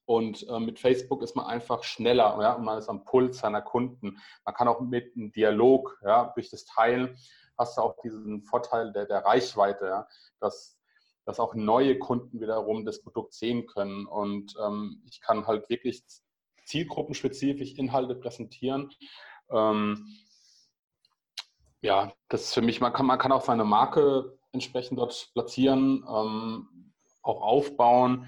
Und 0.04 0.48
äh, 0.48 0.58
mit 0.58 0.78
Facebook 0.78 1.22
ist 1.22 1.36
man 1.36 1.44
einfach 1.46 1.82
schneller 1.84 2.38
ja, 2.40 2.54
und 2.54 2.64
man 2.64 2.78
ist 2.78 2.88
am 2.88 3.04
Puls 3.04 3.38
seiner 3.38 3.60
Kunden. 3.60 4.18
Man 4.44 4.54
kann 4.54 4.68
auch 4.68 4.80
mit 4.80 5.14
einem 5.14 5.32
Dialog, 5.32 5.98
ja, 6.02 6.32
durch 6.34 6.48
das 6.48 6.64
Teilen, 6.64 7.18
hast 7.58 7.76
du 7.76 7.82
auch 7.82 7.96
diesen 8.02 8.42
Vorteil 8.42 8.92
der, 8.92 9.04
der 9.04 9.24
Reichweite, 9.24 9.86
ja, 9.86 10.08
dass 10.40 10.77
dass 11.28 11.40
auch 11.40 11.54
neue 11.54 11.98
Kunden 11.98 12.40
wiederum 12.40 12.86
das 12.86 13.02
Produkt 13.02 13.34
sehen 13.34 13.66
können. 13.66 14.06
Und 14.06 14.54
ähm, 14.64 15.02
ich 15.04 15.20
kann 15.20 15.46
halt 15.46 15.68
wirklich 15.68 16.02
zielgruppenspezifisch 16.64 17.74
Inhalte 17.74 18.14
präsentieren. 18.14 18.90
Ähm, 19.50 20.06
ja, 21.82 22.14
das 22.30 22.44
ist 22.44 22.54
für 22.54 22.62
mich, 22.62 22.80
man 22.80 22.94
kann, 22.94 23.04
man 23.04 23.18
kann 23.18 23.32
auch 23.32 23.44
seine 23.44 23.66
Marke 23.66 24.38
entsprechend 24.52 24.98
dort 24.98 25.28
platzieren, 25.34 26.02
ähm, 26.08 26.94
auch 27.20 27.42
aufbauen. 27.42 28.26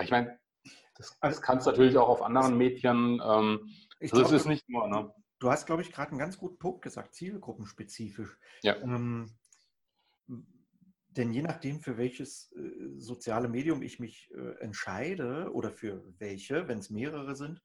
Ich 0.00 0.12
meine, 0.12 0.38
das, 0.94 1.18
das 1.20 1.42
kannst 1.42 1.66
du 1.66 1.72
natürlich 1.72 1.98
auch 1.98 2.08
auf 2.08 2.22
anderen 2.22 2.56
Medien. 2.56 3.20
Ähm, 3.24 3.74
also 4.00 4.22
glaub, 4.22 4.30
ist 4.30 4.46
nicht 4.46 4.68
nur. 4.68 4.86
Ne? 4.86 5.12
Du 5.40 5.50
hast, 5.50 5.66
glaube 5.66 5.82
ich, 5.82 5.90
gerade 5.90 6.10
einen 6.10 6.20
ganz 6.20 6.38
guten 6.38 6.60
Punkt 6.60 6.82
gesagt, 6.82 7.12
zielgruppenspezifisch. 7.16 8.38
Ja. 8.62 8.76
Ähm, 8.76 9.36
denn 11.16 11.32
je 11.32 11.42
nachdem, 11.42 11.80
für 11.80 11.96
welches 11.96 12.52
äh, 12.52 12.98
soziale 12.98 13.48
Medium 13.48 13.82
ich 13.82 13.98
mich 13.98 14.30
äh, 14.34 14.58
entscheide 14.60 15.50
oder 15.52 15.70
für 15.70 16.04
welche, 16.18 16.68
wenn 16.68 16.78
es 16.78 16.90
mehrere 16.90 17.34
sind, 17.34 17.62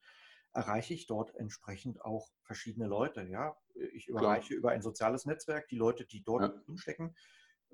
erreiche 0.52 0.94
ich 0.94 1.06
dort 1.06 1.34
entsprechend 1.36 2.02
auch 2.02 2.30
verschiedene 2.42 2.86
Leute. 2.86 3.22
Ja? 3.22 3.56
Ich 3.94 4.08
überreiche 4.08 4.48
Klar. 4.48 4.58
über 4.58 4.70
ein 4.70 4.82
soziales 4.82 5.26
Netzwerk 5.26 5.68
die 5.68 5.76
Leute, 5.76 6.06
die 6.06 6.22
dort 6.22 6.42
ja. 6.42 6.48
drinstecken. 6.48 7.14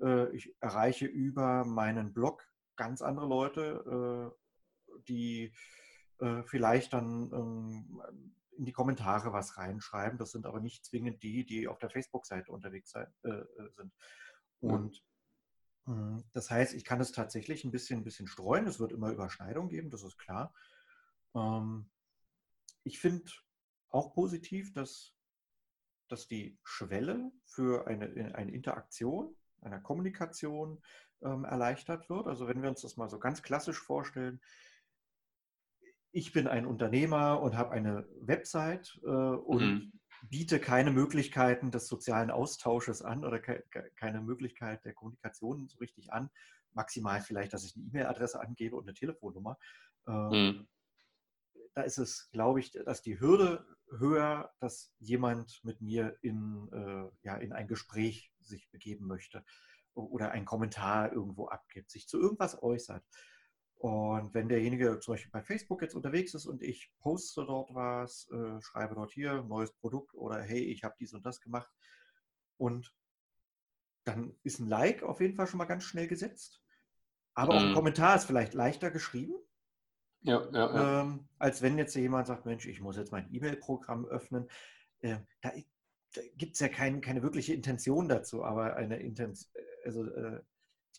Äh, 0.01 0.35
ich 0.35 0.55
erreiche 0.59 1.05
über 1.05 1.65
meinen 1.65 2.13
Blog 2.13 2.45
ganz 2.75 3.01
andere 3.01 3.27
Leute, 3.27 4.33
äh, 4.35 4.99
die 5.07 5.53
äh, 6.19 6.43
vielleicht 6.43 6.93
dann 6.93 7.31
ähm, 7.33 8.01
in 8.57 8.65
die 8.65 8.73
Kommentare 8.73 9.33
was 9.33 9.57
reinschreiben. 9.57 10.17
Das 10.17 10.31
sind 10.31 10.45
aber 10.45 10.59
nicht 10.59 10.85
zwingend 10.85 11.23
die, 11.23 11.45
die 11.45 11.67
auf 11.67 11.79
der 11.79 11.89
Facebook-Seite 11.89 12.51
unterwegs 12.51 12.91
sein, 12.91 13.07
äh, 13.23 13.43
sind. 13.75 13.93
Und. 14.59 15.03
Das 16.33 16.51
heißt, 16.51 16.73
ich 16.73 16.83
kann 16.83 17.01
es 17.01 17.11
tatsächlich 17.11 17.63
ein 17.63 17.71
bisschen, 17.71 18.01
ein 18.01 18.03
bisschen 18.03 18.27
streuen. 18.27 18.67
Es 18.67 18.79
wird 18.79 18.91
immer 18.91 19.11
Überschneidung 19.11 19.69
geben, 19.69 19.89
das 19.89 20.03
ist 20.03 20.17
klar. 20.17 20.53
Ähm, 21.35 21.89
ich 22.83 22.99
finde 22.99 23.31
auch 23.89 24.13
positiv, 24.13 24.71
dass, 24.73 25.15
dass 26.07 26.27
die 26.27 26.57
Schwelle 26.63 27.31
für 27.43 27.87
eine, 27.87 28.35
eine 28.35 28.51
Interaktion 28.51 29.35
einer 29.61 29.79
Kommunikation 29.79 30.81
ähm, 31.21 31.43
erleichtert 31.43 32.09
wird. 32.09 32.27
Also 32.27 32.47
wenn 32.47 32.61
wir 32.61 32.69
uns 32.69 32.81
das 32.81 32.97
mal 32.97 33.09
so 33.09 33.19
ganz 33.19 33.41
klassisch 33.41 33.79
vorstellen, 33.79 34.41
ich 36.11 36.31
bin 36.31 36.47
ein 36.47 36.65
Unternehmer 36.65 37.41
und 37.41 37.55
habe 37.55 37.71
eine 37.71 38.07
Website 38.21 38.99
äh, 39.03 39.07
und 39.07 39.61
mhm. 39.61 39.98
Biete 40.23 40.59
keine 40.59 40.91
Möglichkeiten 40.91 41.71
des 41.71 41.87
sozialen 41.87 42.31
Austausches 42.31 43.01
an 43.01 43.25
oder 43.25 43.39
ke 43.39 43.63
keine 43.95 44.21
Möglichkeit 44.21 44.85
der 44.85 44.93
Kommunikation 44.93 45.67
so 45.67 45.77
richtig 45.79 46.11
an. 46.11 46.29
Maximal 46.73 47.21
vielleicht, 47.21 47.53
dass 47.53 47.65
ich 47.65 47.75
eine 47.75 47.85
E-Mail-Adresse 47.85 48.39
angebe 48.39 48.75
und 48.75 48.83
eine 48.83 48.93
Telefonnummer. 48.93 49.57
Äh, 50.07 50.11
mhm. 50.11 50.67
Da 51.73 51.81
ist 51.83 51.97
es, 51.97 52.29
glaube 52.31 52.59
ich, 52.59 52.71
dass 52.71 53.01
die 53.01 53.19
Hürde 53.19 53.65
höher, 53.97 54.51
dass 54.59 54.93
jemand 54.99 55.61
mit 55.63 55.81
mir 55.81 56.17
in, 56.21 56.69
äh, 56.71 57.09
ja, 57.23 57.37
in 57.37 57.53
ein 57.53 57.67
Gespräch 57.67 58.31
sich 58.41 58.69
begeben 58.71 59.07
möchte 59.07 59.43
oder 59.93 60.31
einen 60.31 60.45
Kommentar 60.45 61.11
irgendwo 61.11 61.47
abgibt, 61.47 61.91
sich 61.91 62.07
zu 62.07 62.19
irgendwas 62.19 62.61
äußert. 62.61 63.03
Und 63.79 64.33
wenn 64.33 64.49
derjenige 64.49 64.99
zum 64.99 65.13
Beispiel 65.13 65.31
bei 65.31 65.41
Facebook 65.41 65.81
jetzt 65.81 65.95
unterwegs 65.95 66.33
ist 66.33 66.45
und 66.45 66.61
ich 66.61 66.91
poste 66.99 67.45
dort 67.45 67.73
was, 67.73 68.29
äh, 68.29 68.61
schreibe 68.61 68.95
dort 68.95 69.11
hier 69.11 69.41
neues 69.43 69.71
Produkt 69.71 70.13
oder 70.13 70.41
hey, 70.41 70.59
ich 70.59 70.83
habe 70.83 70.95
dies 70.99 71.13
und 71.13 71.25
das 71.25 71.39
gemacht 71.39 71.71
und 72.57 72.93
dann 74.03 74.35
ist 74.43 74.59
ein 74.59 74.67
Like 74.67 75.01
auf 75.03 75.21
jeden 75.21 75.35
Fall 75.35 75.47
schon 75.47 75.59
mal 75.59 75.65
ganz 75.65 75.85
schnell 75.85 76.07
gesetzt. 76.07 76.61
Aber 77.33 77.53
auch 77.53 77.61
ein 77.61 77.69
mhm. 77.69 77.75
Kommentar 77.75 78.17
ist 78.17 78.25
vielleicht 78.25 78.53
leichter 78.53 78.91
geschrieben, 78.91 79.35
ja, 80.21 80.45
ja, 80.51 80.73
ja. 80.73 81.01
Ähm, 81.01 81.27
als 81.37 81.61
wenn 81.61 81.77
jetzt 81.77 81.95
jemand 81.95 82.27
sagt, 82.27 82.45
Mensch, 82.45 82.65
ich 82.65 82.81
muss 82.81 82.97
jetzt 82.97 83.11
mein 83.11 83.33
E-Mail-Programm 83.33 84.05
öffnen. 84.05 84.49
Äh, 84.99 85.17
da, 85.41 85.51
da 86.13 86.21
gibt 86.35 86.55
es 86.55 86.59
ja 86.59 86.67
kein, 86.67 87.01
keine 87.01 87.23
wirkliche 87.23 87.53
Intention 87.53 88.09
dazu, 88.09 88.43
aber 88.43 88.75
eine 88.75 88.97
Intention, 88.97 89.49
also 89.85 90.05
äh, 90.05 90.41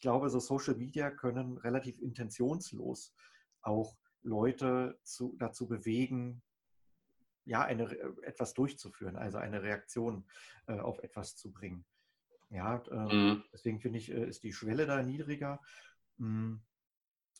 ich 0.00 0.02
glaube, 0.02 0.30
so 0.30 0.40
Social 0.40 0.76
Media 0.76 1.10
können 1.10 1.58
relativ 1.58 1.98
intentionslos 1.98 3.14
auch 3.60 3.98
Leute 4.22 4.98
zu, 5.02 5.36
dazu 5.38 5.68
bewegen, 5.68 6.40
ja, 7.44 7.60
eine, 7.64 7.84
etwas 8.22 8.54
durchzuführen, 8.54 9.16
also 9.16 9.36
eine 9.36 9.62
Reaktion 9.62 10.24
äh, 10.68 10.78
auf 10.78 11.00
etwas 11.00 11.36
zu 11.36 11.52
bringen. 11.52 11.84
Ja, 12.48 12.82
äh, 12.90 13.14
mhm. 13.14 13.44
deswegen 13.52 13.78
finde 13.78 13.98
ich, 13.98 14.10
äh, 14.10 14.26
ist 14.26 14.42
die 14.42 14.54
Schwelle 14.54 14.86
da 14.86 15.02
niedriger. 15.02 15.60
Mm. 16.16 16.54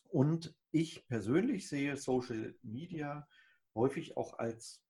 Und 0.09 0.55
ich 0.69 1.07
persönlich 1.07 1.67
sehe 1.67 1.97
Social 1.97 2.53
Media 2.61 3.27
häufig 3.73 4.17
auch 4.17 4.37
als 4.37 4.83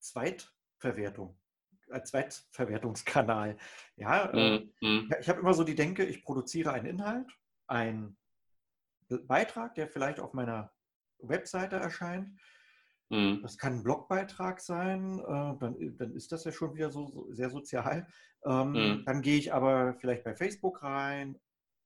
Zweitverwertung 0.00 1.38
als 1.90 2.10
Zweitverwertungskanal. 2.10 3.56
Ja, 3.96 4.30
mhm. 4.32 4.70
äh, 5.10 5.20
ich 5.20 5.28
habe 5.28 5.40
immer 5.40 5.54
so 5.54 5.64
die 5.64 5.74
Denke, 5.74 6.04
ich 6.04 6.22
produziere 6.22 6.72
einen 6.72 6.86
Inhalt, 6.86 7.30
einen 7.66 8.16
Beitrag, 9.08 9.74
der 9.74 9.88
vielleicht 9.88 10.20
auf 10.20 10.32
meiner 10.32 10.72
Webseite 11.18 11.76
erscheint. 11.76 12.38
Mhm. 13.10 13.40
Das 13.42 13.56
kann 13.56 13.74
ein 13.74 13.82
Blogbeitrag 13.82 14.60
sein, 14.60 15.18
äh, 15.20 15.58
dann, 15.58 15.96
dann 15.96 16.14
ist 16.14 16.30
das 16.32 16.44
ja 16.44 16.52
schon 16.52 16.74
wieder 16.74 16.90
so, 16.90 17.08
so 17.08 17.32
sehr 17.32 17.50
sozial. 17.50 18.06
Ähm, 18.44 18.72
mhm. 18.72 19.02
Dann 19.06 19.22
gehe 19.22 19.38
ich 19.38 19.52
aber 19.52 19.94
vielleicht 19.94 20.24
bei 20.24 20.34
Facebook 20.34 20.82
rein 20.82 21.38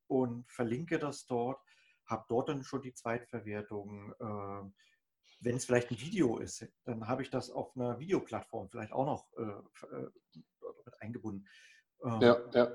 und 0.08 0.50
verlinke 0.50 0.98
das 0.98 1.26
dort, 1.26 1.60
habe 2.06 2.24
dort 2.28 2.48
dann 2.48 2.64
schon 2.64 2.82
die 2.82 2.94
Zweitverwertung. 2.94 4.12
Äh, 4.20 4.70
wenn 5.42 5.56
es 5.56 5.64
vielleicht 5.64 5.90
ein 5.90 6.00
Video 6.00 6.38
ist, 6.38 6.66
dann 6.84 7.08
habe 7.08 7.22
ich 7.22 7.30
das 7.30 7.50
auf 7.50 7.76
einer 7.76 7.98
Videoplattform 7.98 8.68
vielleicht 8.70 8.92
auch 8.92 9.06
noch 9.06 9.26
äh, 9.36 9.96
äh 9.96 10.08
mit 10.84 11.00
eingebunden. 11.00 11.46
Ähm, 12.04 12.20
ja, 12.20 12.36
ja. 12.52 12.68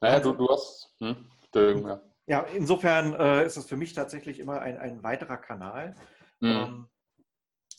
Naja, 0.00 0.14
also, 0.14 0.32
du, 0.32 0.46
du 0.46 0.48
hast. 0.48 0.94
Hm, 0.98 1.26
ja. 1.54 2.00
ja, 2.26 2.40
insofern 2.42 3.14
äh, 3.14 3.44
ist 3.44 3.56
es 3.56 3.66
für 3.66 3.76
mich 3.76 3.92
tatsächlich 3.92 4.38
immer 4.38 4.60
ein, 4.60 4.78
ein 4.78 5.02
weiterer 5.02 5.36
Kanal. 5.36 5.96
Mhm. 6.40 6.48
Ähm, 6.48 6.88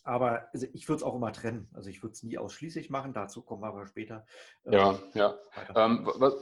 aber 0.03 0.47
also 0.53 0.67
ich 0.73 0.87
würde 0.87 0.97
es 0.97 1.03
auch 1.03 1.15
immer 1.15 1.31
trennen. 1.31 1.69
Also 1.73 1.89
ich 1.89 2.01
würde 2.01 2.13
es 2.13 2.23
nie 2.23 2.37
ausschließlich 2.37 2.89
machen, 2.89 3.13
dazu 3.13 3.41
kommen 3.41 3.61
wir 3.61 3.67
aber 3.67 3.85
später. 3.85 4.25
Äh, 4.63 4.75
ja, 4.75 4.99
ja. 5.13 5.35
Ähm, 5.75 6.09
was, 6.15 6.33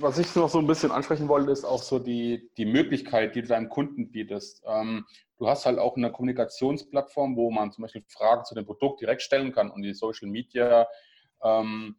was, 0.00 0.18
ich 0.18 0.34
noch 0.34 0.48
so 0.48 0.58
ein 0.58 0.66
bisschen 0.66 0.90
ansprechen 0.90 1.28
wollte, 1.28 1.50
ist 1.50 1.64
auch 1.64 1.82
so 1.82 1.98
die, 1.98 2.50
die 2.56 2.66
Möglichkeit, 2.66 3.34
die 3.34 3.42
du 3.42 3.48
deinem 3.48 3.68
Kunden 3.68 4.10
bietest. 4.10 4.62
Ähm, 4.66 5.04
du 5.38 5.48
hast 5.48 5.66
halt 5.66 5.78
auch 5.78 5.96
eine 5.96 6.10
Kommunikationsplattform, 6.10 7.36
wo 7.36 7.50
man 7.50 7.72
zum 7.72 7.82
Beispiel 7.82 8.04
Fragen 8.08 8.44
zu 8.44 8.54
dem 8.54 8.66
Produkt 8.66 9.00
direkt 9.00 9.22
stellen 9.22 9.52
kann 9.52 9.70
und 9.70 9.82
die 9.82 9.94
Social 9.94 10.28
Media 10.28 10.86
ähm, 11.42 11.96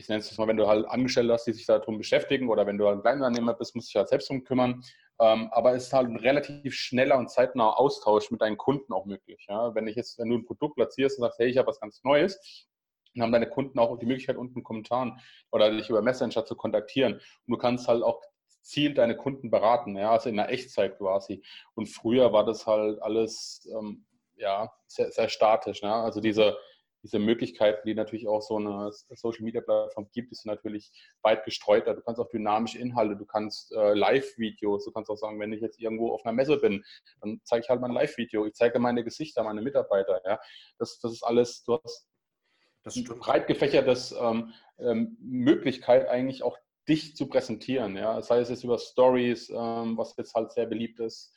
ich 0.00 0.08
nenne 0.08 0.20
es 0.20 0.30
jetzt 0.30 0.38
mal, 0.38 0.48
wenn 0.48 0.56
du 0.56 0.66
halt 0.66 0.86
Angestellte 0.88 1.32
hast, 1.32 1.46
die 1.46 1.52
sich 1.52 1.66
darum 1.66 1.98
beschäftigen 1.98 2.48
oder 2.48 2.66
wenn 2.66 2.78
du 2.78 2.86
ein 2.88 3.02
Kleinunternehmer 3.02 3.54
bist, 3.54 3.74
musst 3.74 3.88
du 3.88 3.90
dich 3.90 3.96
halt 3.96 4.08
selbst 4.08 4.30
darum 4.30 4.44
kümmern. 4.44 4.82
Ähm, 5.20 5.48
aber 5.52 5.74
es 5.74 5.84
ist 5.84 5.92
halt 5.92 6.08
ein 6.08 6.16
relativ 6.16 6.74
schneller 6.74 7.18
und 7.18 7.30
zeitnaher 7.30 7.78
Austausch 7.78 8.30
mit 8.30 8.40
deinen 8.40 8.56
Kunden 8.56 8.92
auch 8.92 9.04
möglich. 9.04 9.46
Ja? 9.48 9.74
Wenn 9.74 9.86
ich 9.86 9.96
jetzt, 9.96 10.18
wenn 10.18 10.30
du 10.30 10.36
ein 10.36 10.46
Produkt 10.46 10.76
platzierst 10.76 11.18
und 11.18 11.24
sagst, 11.24 11.38
hey, 11.38 11.48
ich 11.48 11.58
habe 11.58 11.68
was 11.68 11.80
ganz 11.80 12.02
Neues, 12.04 12.66
dann 13.14 13.24
haben 13.24 13.32
deine 13.32 13.48
Kunden 13.48 13.78
auch 13.78 13.98
die 13.98 14.06
Möglichkeit, 14.06 14.36
unten 14.36 14.58
in 14.58 14.64
Kommentaren 14.64 15.20
oder 15.52 15.70
dich 15.70 15.90
über 15.90 16.00
Messenger 16.00 16.44
zu 16.44 16.56
kontaktieren. 16.56 17.14
Und 17.14 17.22
du 17.48 17.56
kannst 17.56 17.86
halt 17.88 18.02
auch 18.02 18.20
zielt 18.62 18.98
deine 18.98 19.16
Kunden 19.16 19.50
beraten, 19.50 19.96
ja, 19.96 20.10
also 20.10 20.28
in 20.28 20.36
der 20.36 20.50
Echtzeit 20.50 20.98
quasi. 20.98 21.42
Und 21.74 21.86
früher 21.86 22.32
war 22.32 22.44
das 22.44 22.66
halt 22.66 23.02
alles 23.02 23.68
ähm, 23.76 24.04
ja, 24.36 24.72
sehr, 24.86 25.10
sehr 25.12 25.28
statisch. 25.28 25.82
Ne? 25.82 25.92
Also 25.92 26.20
diese, 26.20 26.56
diese 27.02 27.18
Möglichkeiten, 27.18 27.86
die 27.86 27.94
natürlich 27.94 28.28
auch 28.28 28.42
so 28.42 28.56
eine 28.56 28.90
Social 28.92 29.42
Media 29.42 29.60
Plattform 29.60 30.08
gibt, 30.12 30.32
ist 30.32 30.46
natürlich 30.46 30.92
weit 31.22 31.44
gestreuter. 31.44 31.94
Du 31.94 32.02
kannst 32.02 32.20
auch 32.20 32.28
dynamische 32.28 32.78
Inhalte, 32.78 33.16
du 33.16 33.24
kannst 33.24 33.72
äh, 33.72 33.94
Live-Videos, 33.94 34.84
du 34.84 34.92
kannst 34.92 35.10
auch 35.10 35.16
sagen, 35.16 35.40
wenn 35.40 35.52
ich 35.52 35.60
jetzt 35.60 35.80
irgendwo 35.80 36.12
auf 36.12 36.24
einer 36.24 36.34
Messe 36.34 36.58
bin, 36.58 36.84
dann 37.20 37.40
zeige 37.44 37.64
ich 37.64 37.70
halt 37.70 37.80
mein 37.80 37.92
Live-Video. 37.92 38.46
Ich 38.46 38.54
zeige 38.54 38.78
meine 38.78 39.04
Gesichter, 39.04 39.42
meine 39.42 39.62
Mitarbeiter. 39.62 40.20
Ja, 40.24 40.38
das, 40.78 40.98
das 41.00 41.12
ist 41.12 41.22
alles, 41.22 41.64
du 41.64 41.78
hast 41.82 42.06
das 42.82 43.02
breit 43.04 43.46
gefächertes 43.46 44.14
ähm, 44.18 44.52
ähm, 44.78 45.16
Möglichkeit 45.20 46.08
eigentlich 46.08 46.42
auch 46.42 46.58
dich 46.88 47.14
zu 47.16 47.28
präsentieren. 47.28 47.96
Ja, 47.96 48.20
sei 48.22 48.40
es 48.40 48.48
jetzt 48.48 48.64
über 48.64 48.78
Stories, 48.78 49.50
ähm, 49.50 49.96
was 49.96 50.16
jetzt 50.16 50.34
halt 50.34 50.52
sehr 50.52 50.66
beliebt 50.66 50.98
ist. 51.00 51.32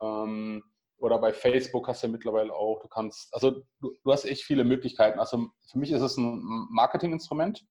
Ähm, 0.00 0.62
oder 0.98 1.18
bei 1.18 1.32
Facebook 1.32 1.88
hast 1.88 2.02
du 2.02 2.06
ja 2.06 2.12
mittlerweile 2.12 2.52
auch, 2.52 2.80
du 2.80 2.88
kannst, 2.88 3.32
also 3.34 3.62
du, 3.80 3.94
du 4.02 4.12
hast 4.12 4.24
echt 4.24 4.44
viele 4.44 4.64
Möglichkeiten. 4.64 5.18
Also 5.18 5.48
für 5.70 5.78
mich 5.78 5.92
ist 5.92 6.02
es 6.02 6.16
ein 6.16 6.40
Marketinginstrument, 6.70 7.66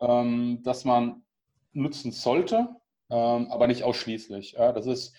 ähm, 0.00 0.62
das 0.62 0.84
man 0.84 1.24
nutzen 1.72 2.12
sollte, 2.12 2.68
ähm, 3.10 3.50
aber 3.50 3.66
nicht 3.66 3.82
ausschließlich. 3.82 4.52
Ja, 4.52 4.72
das 4.72 4.86
ist, 4.86 5.16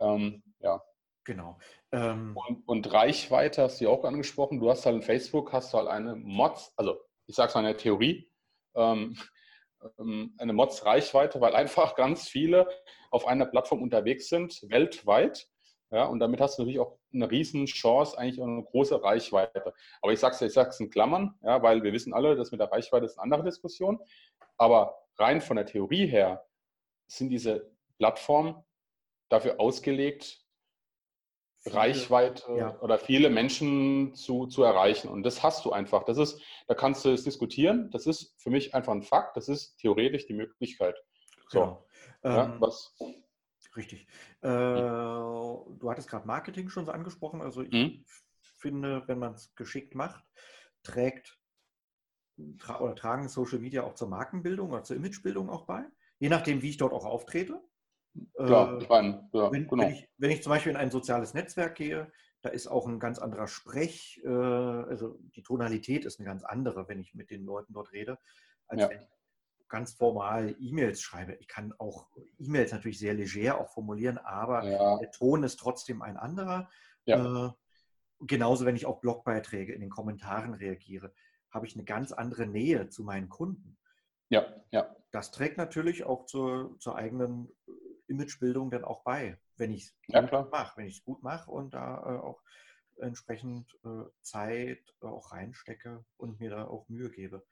ähm, 0.00 0.42
ja. 0.60 0.82
Genau. 1.24 1.58
Ähm, 1.92 2.36
und, 2.48 2.66
und, 2.66 2.92
Reichweite 2.92 3.62
hast 3.62 3.80
du 3.80 3.84
ja 3.84 3.90
auch 3.90 4.04
angesprochen. 4.04 4.60
Du 4.60 4.70
hast 4.70 4.86
halt 4.86 4.96
in 4.96 5.02
Facebook, 5.02 5.52
hast 5.52 5.72
du 5.72 5.78
halt 5.78 5.88
eine 5.88 6.16
Mods, 6.16 6.72
also 6.76 6.98
ich 7.26 7.36
sage 7.36 7.48
es 7.48 7.54
mal 7.54 7.60
in 7.60 7.66
der 7.66 7.76
Theorie, 7.76 8.30
ähm, 8.74 9.16
ähm, 9.98 10.34
eine 10.38 10.52
Mods-Reichweite, 10.52 11.40
weil 11.40 11.54
einfach 11.54 11.94
ganz 11.96 12.28
viele 12.28 12.68
auf 13.10 13.26
einer 13.26 13.46
Plattform 13.46 13.82
unterwegs 13.82 14.28
sind, 14.28 14.60
weltweit 14.68 15.46
ja, 15.90 16.04
und 16.04 16.20
damit 16.20 16.40
hast 16.40 16.58
du 16.58 16.62
natürlich 16.62 16.80
auch 16.80 16.98
eine 17.12 17.30
riesen 17.30 17.66
Chance, 17.66 18.18
eigentlich 18.18 18.42
eine 18.42 18.62
große 18.62 19.02
Reichweite. 19.02 19.72
Aber 20.02 20.12
ich 20.12 20.20
sage 20.20 20.34
es 20.34 20.42
ich 20.42 20.52
sag's 20.52 20.80
in 20.80 20.90
Klammern, 20.90 21.34
ja, 21.42 21.62
weil 21.62 21.82
wir 21.82 21.92
wissen 21.92 22.12
alle, 22.12 22.36
dass 22.36 22.50
mit 22.50 22.60
der 22.60 22.70
Reichweite 22.70 23.06
ist 23.06 23.18
eine 23.18 23.24
andere 23.24 23.44
Diskussion. 23.44 23.98
Aber 24.58 25.02
rein 25.16 25.40
von 25.40 25.56
der 25.56 25.66
Theorie 25.66 26.06
her 26.06 26.44
sind 27.06 27.30
diese 27.30 27.70
Plattformen 27.96 28.62
dafür 29.30 29.58
ausgelegt, 29.58 30.44
viele, 31.60 31.76
Reichweite 31.76 32.52
ja. 32.54 32.78
oder 32.80 32.98
viele 32.98 33.30
Menschen 33.30 34.14
zu, 34.14 34.46
zu 34.46 34.62
erreichen. 34.64 35.08
Und 35.08 35.22
das 35.22 35.42
hast 35.42 35.64
du 35.64 35.72
einfach. 35.72 36.04
Das 36.04 36.18
ist, 36.18 36.40
da 36.66 36.74
kannst 36.74 37.04
du 37.04 37.10
es 37.10 37.24
diskutieren. 37.24 37.90
Das 37.90 38.06
ist 38.06 38.34
für 38.38 38.50
mich 38.50 38.74
einfach 38.74 38.92
ein 38.92 39.02
Fakt. 39.02 39.36
Das 39.38 39.48
ist 39.48 39.78
theoretisch 39.78 40.26
die 40.26 40.34
Möglichkeit. 40.34 40.96
So. 41.48 41.60
Genau. 41.60 41.84
Ja, 42.24 42.44
ähm, 42.44 42.60
was, 42.60 42.94
Richtig. 43.78 44.08
Äh, 44.42 44.48
du 44.48 45.88
hattest 45.88 46.10
gerade 46.10 46.26
Marketing 46.26 46.68
schon 46.68 46.84
so 46.84 46.90
angesprochen. 46.90 47.40
Also 47.40 47.62
ich 47.62 47.72
mhm. 47.72 48.04
finde, 48.58 49.06
wenn 49.06 49.20
man 49.20 49.34
es 49.34 49.54
geschickt 49.54 49.94
macht, 49.94 50.24
trägt 50.82 51.38
tra 52.58 52.80
oder 52.80 52.96
tragen 52.96 53.28
Social 53.28 53.60
Media 53.60 53.84
auch 53.84 53.94
zur 53.94 54.08
Markenbildung 54.08 54.70
oder 54.70 54.82
zur 54.82 54.96
Imagebildung 54.96 55.48
auch 55.48 55.64
bei. 55.66 55.84
Je 56.18 56.28
nachdem, 56.28 56.60
wie 56.60 56.70
ich 56.70 56.76
dort 56.76 56.92
auch 56.92 57.04
auftrete. 57.04 57.62
Ja, 58.36 58.76
ich 58.78 58.88
meine, 58.88 59.28
ja, 59.32 59.52
wenn, 59.52 59.68
genau. 59.68 59.84
wenn, 59.84 59.92
ich, 59.92 60.08
wenn 60.16 60.30
ich 60.32 60.42
zum 60.42 60.50
Beispiel 60.50 60.70
in 60.70 60.76
ein 60.76 60.90
soziales 60.90 61.34
Netzwerk 61.34 61.76
gehe, 61.76 62.10
da 62.42 62.48
ist 62.48 62.66
auch 62.66 62.88
ein 62.88 62.98
ganz 62.98 63.20
anderer 63.20 63.46
Sprech, 63.46 64.20
äh, 64.24 64.28
also 64.28 65.20
die 65.36 65.42
Tonalität 65.42 66.04
ist 66.04 66.18
eine 66.18 66.26
ganz 66.26 66.42
andere, 66.42 66.88
wenn 66.88 66.98
ich 66.98 67.14
mit 67.14 67.30
den 67.30 67.44
Leuten 67.44 67.74
dort 67.74 67.92
rede, 67.92 68.18
als 68.66 68.80
ja. 68.80 68.90
wenn 68.90 69.02
ich 69.02 69.17
ganz 69.68 69.92
formal 69.92 70.56
E-Mails 70.58 71.00
schreibe. 71.02 71.34
Ich 71.34 71.48
kann 71.48 71.74
auch 71.78 72.08
E-Mails 72.38 72.72
natürlich 72.72 72.98
sehr 72.98 73.14
leger 73.14 73.60
auch 73.60 73.70
formulieren, 73.70 74.18
aber 74.18 74.64
ja. 74.64 74.98
der 74.98 75.10
Ton 75.10 75.42
ist 75.42 75.58
trotzdem 75.58 76.02
ein 76.02 76.16
anderer. 76.16 76.68
Ja. 77.04 77.46
Äh, 77.46 77.52
genauso, 78.20 78.64
wenn 78.64 78.76
ich 78.76 78.86
auf 78.86 79.00
Blogbeiträge 79.00 79.72
in 79.72 79.80
den 79.80 79.90
Kommentaren 79.90 80.54
reagiere, 80.54 81.12
habe 81.50 81.66
ich 81.66 81.74
eine 81.74 81.84
ganz 81.84 82.12
andere 82.12 82.46
Nähe 82.46 82.88
zu 82.88 83.04
meinen 83.04 83.28
Kunden. 83.28 83.78
Ja, 84.28 84.46
ja. 84.70 84.94
Das 85.10 85.30
trägt 85.30 85.56
natürlich 85.56 86.04
auch 86.04 86.26
zur, 86.26 86.78
zur 86.78 86.96
eigenen 86.96 87.48
Imagebildung 88.08 88.70
dann 88.70 88.84
auch 88.84 89.02
bei, 89.02 89.38
wenn 89.56 89.72
ich 89.72 89.84
es 89.84 89.94
ja, 90.08 90.20
gut 90.20 90.50
mache, 90.50 90.76
wenn 90.76 90.86
ich 90.86 90.98
es 90.98 91.04
gut 91.04 91.22
mache 91.22 91.50
und 91.50 91.74
da 91.74 91.98
äh, 91.98 92.18
auch 92.18 92.42
entsprechend 92.96 93.78
äh, 93.84 94.04
Zeit 94.22 94.82
auch 95.00 95.32
reinstecke 95.32 96.04
und 96.16 96.40
mir 96.40 96.50
da 96.50 96.66
auch 96.66 96.88
Mühe 96.88 97.10
gebe. 97.10 97.46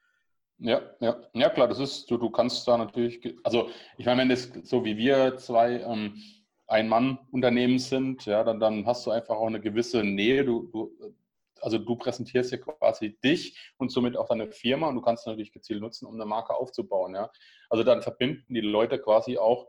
Ja, 0.58 0.80
ja, 1.00 1.16
ja 1.34 1.50
klar, 1.50 1.68
das 1.68 1.78
ist, 1.78 2.10
du, 2.10 2.16
du 2.16 2.30
kannst 2.30 2.66
da 2.66 2.78
natürlich, 2.78 3.20
also 3.44 3.68
ich 3.98 4.06
meine, 4.06 4.22
wenn 4.22 4.28
das 4.30 4.50
so 4.62 4.84
wie 4.84 4.96
wir 4.96 5.36
zwei 5.36 5.80
ähm, 5.80 6.22
Ein-Mann-Unternehmen 6.66 7.78
sind, 7.78 8.24
ja, 8.24 8.42
dann, 8.42 8.58
dann 8.58 8.86
hast 8.86 9.06
du 9.06 9.10
einfach 9.10 9.36
auch 9.36 9.46
eine 9.46 9.60
gewisse 9.60 10.02
Nähe. 10.02 10.44
Du, 10.44 10.62
du, 10.72 11.14
also 11.60 11.78
du 11.78 11.96
präsentierst 11.96 12.52
ja 12.52 12.58
quasi 12.58 13.18
dich 13.22 13.72
und 13.76 13.90
somit 13.90 14.16
auch 14.16 14.28
deine 14.28 14.50
Firma 14.50 14.88
und 14.88 14.94
du 14.94 15.02
kannst 15.02 15.26
natürlich 15.26 15.52
gezielt 15.52 15.80
nutzen, 15.80 16.06
um 16.06 16.14
eine 16.14 16.24
Marke 16.24 16.54
aufzubauen. 16.54 17.14
Ja. 17.14 17.30
Also 17.68 17.84
dann 17.84 18.02
verbinden 18.02 18.54
die 18.54 18.60
Leute 18.60 18.98
quasi 18.98 19.36
auch 19.36 19.68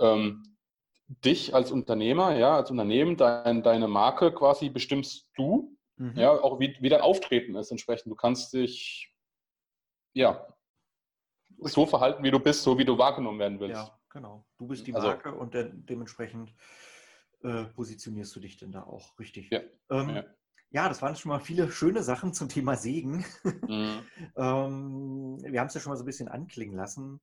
ähm, 0.00 0.56
dich 1.24 1.54
als 1.54 1.70
Unternehmer, 1.70 2.36
ja, 2.36 2.56
als 2.56 2.70
Unternehmen, 2.70 3.16
dein, 3.16 3.62
deine 3.62 3.86
Marke 3.86 4.32
quasi 4.32 4.68
bestimmst 4.68 5.30
du, 5.36 5.76
mhm. 5.96 6.14
ja, 6.16 6.32
auch 6.32 6.58
wie, 6.58 6.76
wie 6.80 6.88
dein 6.88 7.00
Auftreten 7.00 7.54
ist 7.54 7.70
entsprechend. 7.70 8.10
Du 8.10 8.16
kannst 8.16 8.52
dich 8.52 9.12
ja, 10.16 10.46
so 11.58 11.86
verhalten, 11.86 12.24
wie 12.24 12.30
du 12.30 12.40
bist, 12.40 12.62
so 12.62 12.78
wie 12.78 12.84
du 12.84 12.96
wahrgenommen 12.96 13.38
werden 13.38 13.60
willst. 13.60 13.76
Ja, 13.76 13.98
genau. 14.10 14.46
Du 14.58 14.66
bist 14.66 14.86
die 14.86 14.94
also 14.94 15.08
Marke 15.08 15.28
also, 15.28 15.40
und 15.40 15.54
de 15.54 15.70
dementsprechend 15.72 16.54
äh, 17.42 17.64
positionierst 17.64 18.34
du 18.34 18.40
dich 18.40 18.56
denn 18.56 18.72
da 18.72 18.82
auch 18.82 19.18
richtig. 19.18 19.50
Ja, 19.50 19.60
ähm, 19.90 20.08
ja. 20.08 20.24
ja. 20.70 20.88
das 20.88 21.02
waren 21.02 21.16
schon 21.16 21.28
mal 21.28 21.40
viele 21.40 21.70
schöne 21.70 22.02
Sachen 22.02 22.32
zum 22.32 22.48
Thema 22.48 22.76
Segen. 22.76 23.24
Mhm. 23.68 24.02
ähm, 24.36 25.38
wir 25.42 25.60
haben 25.60 25.66
es 25.66 25.74
ja 25.74 25.80
schon 25.80 25.90
mal 25.90 25.96
so 25.96 26.04
ein 26.04 26.06
bisschen 26.06 26.28
anklingen 26.28 26.76
lassen. 26.76 27.20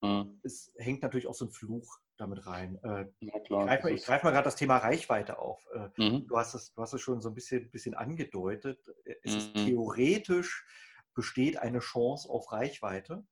Mhm. 0.00 0.40
Es 0.42 0.72
hängt 0.78 1.02
natürlich 1.02 1.28
auch 1.28 1.34
so 1.34 1.44
ein 1.44 1.50
Fluch 1.50 1.98
damit 2.16 2.46
rein. 2.46 2.78
Äh, 2.82 3.06
ja, 3.20 3.38
klar, 3.40 3.64
ich 3.64 3.66
greife 3.66 3.84
mal, 3.84 3.98
greif 3.98 4.22
mal 4.24 4.30
gerade 4.30 4.44
das 4.44 4.56
Thema 4.56 4.78
Reichweite 4.78 5.38
auf. 5.38 5.64
Äh, 5.74 5.88
mhm. 5.96 6.26
du, 6.26 6.36
hast 6.36 6.54
es, 6.54 6.72
du 6.72 6.82
hast 6.82 6.92
es 6.92 7.00
schon 7.00 7.20
so 7.20 7.28
ein 7.28 7.34
bisschen, 7.34 7.70
bisschen 7.70 7.94
angedeutet. 7.94 8.80
Es 9.22 9.34
ist 9.34 9.54
mhm. 9.54 9.66
theoretisch 9.66 10.66
besteht 11.14 11.56
eine 11.58 11.80
Chance 11.80 12.28
auf 12.28 12.52
Reichweite. 12.52 13.24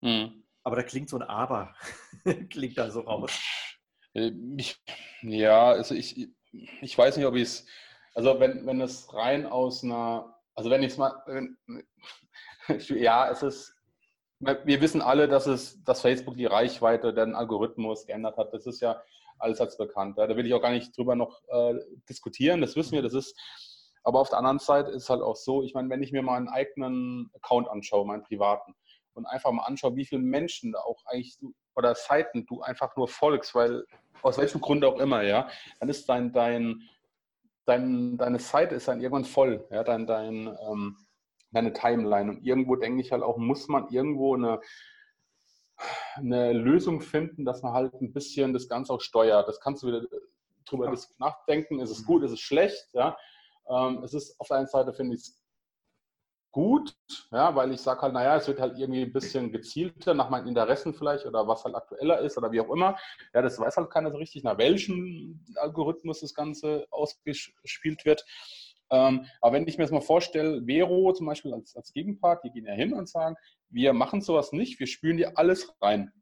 Mhm. 0.00 0.44
Aber 0.62 0.76
da 0.76 0.82
klingt 0.82 1.10
so 1.10 1.16
ein 1.18 1.22
Aber, 1.22 1.74
klingt 2.50 2.78
da 2.78 2.90
so 2.90 3.00
raus. 3.00 3.32
Äh, 4.14 4.32
ich, 4.56 4.82
ja, 5.22 5.68
also 5.68 5.94
ich, 5.94 6.28
ich 6.52 6.96
weiß 6.96 7.16
nicht, 7.16 7.26
ob 7.26 7.34
ich 7.34 7.42
es, 7.42 7.66
also 8.14 8.40
wenn, 8.40 8.66
wenn 8.66 8.80
es 8.80 9.12
rein 9.12 9.46
aus 9.46 9.82
einer, 9.84 10.38
also 10.54 10.70
wenn 10.70 10.82
ich 10.82 10.92
es 10.92 10.98
mal, 10.98 11.22
wenn, 11.26 11.56
ja, 12.88 13.30
es 13.30 13.42
ist, 13.42 13.74
wir 14.40 14.80
wissen 14.80 15.00
alle, 15.00 15.28
dass 15.28 15.46
es, 15.46 15.82
dass 15.84 16.00
Facebook 16.00 16.36
die 16.36 16.46
Reichweite, 16.46 17.14
den 17.14 17.34
Algorithmus 17.34 18.06
geändert 18.06 18.36
hat. 18.36 18.52
Das 18.52 18.66
ist 18.66 18.80
ja 18.80 19.00
alles 19.38 19.60
als 19.60 19.76
bekannt. 19.76 20.18
Da 20.18 20.28
will 20.36 20.46
ich 20.46 20.54
auch 20.54 20.62
gar 20.62 20.70
nicht 20.70 20.96
drüber 20.96 21.14
noch 21.14 21.42
äh, 21.48 21.74
diskutieren. 22.08 22.60
Das 22.60 22.76
wissen 22.76 22.92
wir. 22.92 23.02
Das 23.02 23.14
ist 23.14 23.38
aber 24.04 24.20
auf 24.20 24.28
der 24.28 24.38
anderen 24.38 24.58
Seite 24.58 24.90
ist 24.90 25.04
es 25.04 25.10
halt 25.10 25.22
auch 25.22 25.36
so, 25.36 25.62
ich 25.62 25.74
meine, 25.74 25.88
wenn 25.90 26.02
ich 26.02 26.12
mir 26.12 26.22
mal 26.22 26.36
einen 26.36 26.48
eigenen 26.48 27.30
Account 27.34 27.68
anschaue, 27.68 28.06
meinen 28.06 28.22
privaten, 28.22 28.74
und 29.14 29.26
einfach 29.26 29.52
mal 29.52 29.64
anschaue, 29.64 29.96
wie 29.96 30.04
viele 30.04 30.22
Menschen 30.22 30.72
da 30.72 30.80
auch 30.80 31.04
eigentlich 31.06 31.38
oder 31.76 31.94
Seiten 31.94 32.46
du 32.46 32.62
einfach 32.62 32.96
nur 32.96 33.08
folgst, 33.08 33.54
weil 33.54 33.84
aus 34.22 34.38
welchem 34.38 34.60
Grund 34.60 34.84
auch 34.84 34.98
immer, 34.98 35.22
ja, 35.22 35.48
dann 35.80 35.88
ist 35.88 36.08
dein, 36.08 36.32
dein, 36.32 36.82
dein 37.64 38.16
deine 38.16 38.38
Seite 38.38 38.74
ist 38.74 38.88
dann 38.88 39.00
irgendwann 39.00 39.24
voll, 39.24 39.66
ja, 39.70 39.82
dein, 39.84 40.06
dein, 40.06 40.56
ähm, 40.68 40.96
deine 41.50 41.72
Timeline. 41.72 42.30
Und 42.30 42.44
irgendwo 42.44 42.76
denke 42.76 43.00
ich 43.00 43.12
halt 43.12 43.22
auch, 43.22 43.36
muss 43.36 43.68
man 43.68 43.88
irgendwo 43.90 44.34
eine, 44.34 44.60
eine 46.16 46.52
Lösung 46.52 47.00
finden, 47.00 47.44
dass 47.44 47.62
man 47.62 47.72
halt 47.72 47.94
ein 48.00 48.12
bisschen 48.12 48.52
das 48.52 48.68
Ganze 48.68 48.92
auch 48.92 49.00
steuert. 49.00 49.48
Das 49.48 49.60
kannst 49.60 49.82
du 49.82 49.88
wieder 49.88 50.02
drüber 50.64 50.92
ja. 50.92 50.98
nachdenken, 51.18 51.80
ist 51.80 51.90
es 51.90 52.02
mhm. 52.02 52.06
gut, 52.06 52.22
ist 52.24 52.32
es 52.32 52.40
schlecht, 52.40 52.88
ja. 52.92 53.16
Ähm, 53.68 54.02
es 54.04 54.14
ist 54.14 54.38
auf 54.40 54.48
der 54.48 54.58
einen 54.58 54.66
Seite, 54.66 54.92
finde 54.92 55.14
ich 55.14 55.22
es 55.22 55.40
gut, 56.54 56.94
ja, 57.32 57.54
weil 57.56 57.72
ich 57.72 57.80
sage 57.80 58.02
halt, 58.02 58.14
naja, 58.14 58.36
es 58.36 58.46
wird 58.46 58.60
halt 58.60 58.78
irgendwie 58.78 59.02
ein 59.02 59.12
bisschen 59.12 59.50
gezielter 59.50 60.14
nach 60.14 60.30
meinen 60.30 60.46
Interessen 60.46 60.94
vielleicht 60.94 61.26
oder 61.26 61.48
was 61.48 61.64
halt 61.64 61.74
aktueller 61.74 62.20
ist 62.20 62.38
oder 62.38 62.52
wie 62.52 62.60
auch 62.60 62.70
immer. 62.70 62.96
Ja, 63.34 63.42
das 63.42 63.58
weiß 63.58 63.76
halt 63.76 63.90
keiner 63.90 64.12
so 64.12 64.18
richtig, 64.18 64.44
nach 64.44 64.56
welchem 64.56 65.44
Algorithmus 65.56 66.20
das 66.20 66.32
Ganze 66.32 66.86
ausgespielt 66.92 68.04
wird. 68.04 68.24
Ähm, 68.90 69.26
aber 69.40 69.54
wenn 69.54 69.66
ich 69.66 69.78
mir 69.78 69.84
das 69.84 69.90
mal 69.90 70.00
vorstelle, 70.00 70.62
Vero 70.64 71.12
zum 71.12 71.26
Beispiel 71.26 71.52
als, 71.52 71.74
als 71.74 71.92
Gegenpart, 71.92 72.44
die 72.44 72.50
gehen 72.50 72.66
ja 72.66 72.72
hin 72.72 72.92
und 72.92 73.08
sagen, 73.08 73.34
wir 73.68 73.92
machen 73.92 74.20
sowas 74.20 74.52
nicht, 74.52 74.78
wir 74.78 74.86
spülen 74.86 75.16
dir 75.16 75.36
alles 75.36 75.74
rein. 75.82 76.12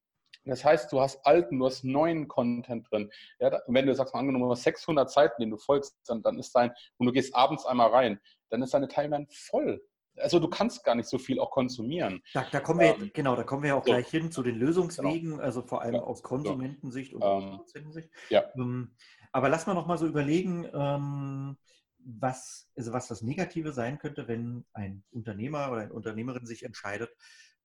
Das 0.44 0.64
heißt, 0.64 0.92
du 0.92 1.00
hast 1.00 1.24
alten, 1.24 1.58
du 1.58 1.66
hast 1.66 1.84
neuen 1.84 2.28
Content 2.28 2.90
drin. 2.90 3.10
Ja, 3.38 3.60
wenn 3.66 3.86
du 3.86 3.94
sagst, 3.94 4.12
mal 4.12 4.20
angenommen, 4.20 4.44
du 4.44 4.50
hast 4.50 4.64
600 4.64 5.10
Seiten, 5.10 5.40
denen 5.40 5.52
du 5.52 5.58
folgst, 5.58 5.96
dann, 6.06 6.22
dann 6.22 6.38
ist 6.38 6.52
dein, 6.52 6.72
und 6.98 7.06
du 7.06 7.12
gehst 7.12 7.34
abends 7.34 7.64
einmal 7.64 7.90
rein, 7.90 8.20
dann 8.50 8.62
ist 8.62 8.74
deine 8.74 8.88
Timeline 8.88 9.26
voll. 9.30 9.80
Also 10.16 10.38
du 10.38 10.48
kannst 10.48 10.84
gar 10.84 10.94
nicht 10.94 11.08
so 11.08 11.18
viel 11.18 11.40
auch 11.40 11.50
konsumieren. 11.50 12.22
Da, 12.34 12.46
da 12.50 12.60
kommen 12.60 12.80
wir, 12.80 12.94
ähm, 12.94 13.10
genau, 13.14 13.34
da 13.34 13.44
kommen 13.44 13.62
wir 13.62 13.76
auch 13.76 13.84
so. 13.84 13.92
gleich 13.92 14.08
hin 14.08 14.30
zu 14.30 14.42
den 14.42 14.56
Lösungswegen, 14.56 15.30
genau. 15.30 15.42
also 15.42 15.62
vor 15.62 15.80
allem 15.80 15.94
ja. 15.94 16.02
aus 16.02 16.22
Konsumentensicht 16.22 17.14
und 17.14 17.22
ähm, 17.22 17.50
Produzentensicht. 17.50 18.10
Ja. 18.28 18.44
Ähm, 18.56 18.94
aber 19.32 19.48
lass 19.48 19.66
mal 19.66 19.74
noch 19.74 19.86
mal 19.86 19.96
so 19.96 20.06
überlegen, 20.06 20.68
ähm, 20.74 21.56
was, 22.04 22.70
also 22.76 22.92
was 22.92 23.08
das 23.08 23.22
Negative 23.22 23.72
sein 23.72 23.98
könnte, 23.98 24.28
wenn 24.28 24.66
ein 24.74 25.04
Unternehmer 25.10 25.70
oder 25.70 25.82
eine 25.82 25.92
Unternehmerin 25.92 26.44
sich 26.44 26.64
entscheidet, 26.64 27.10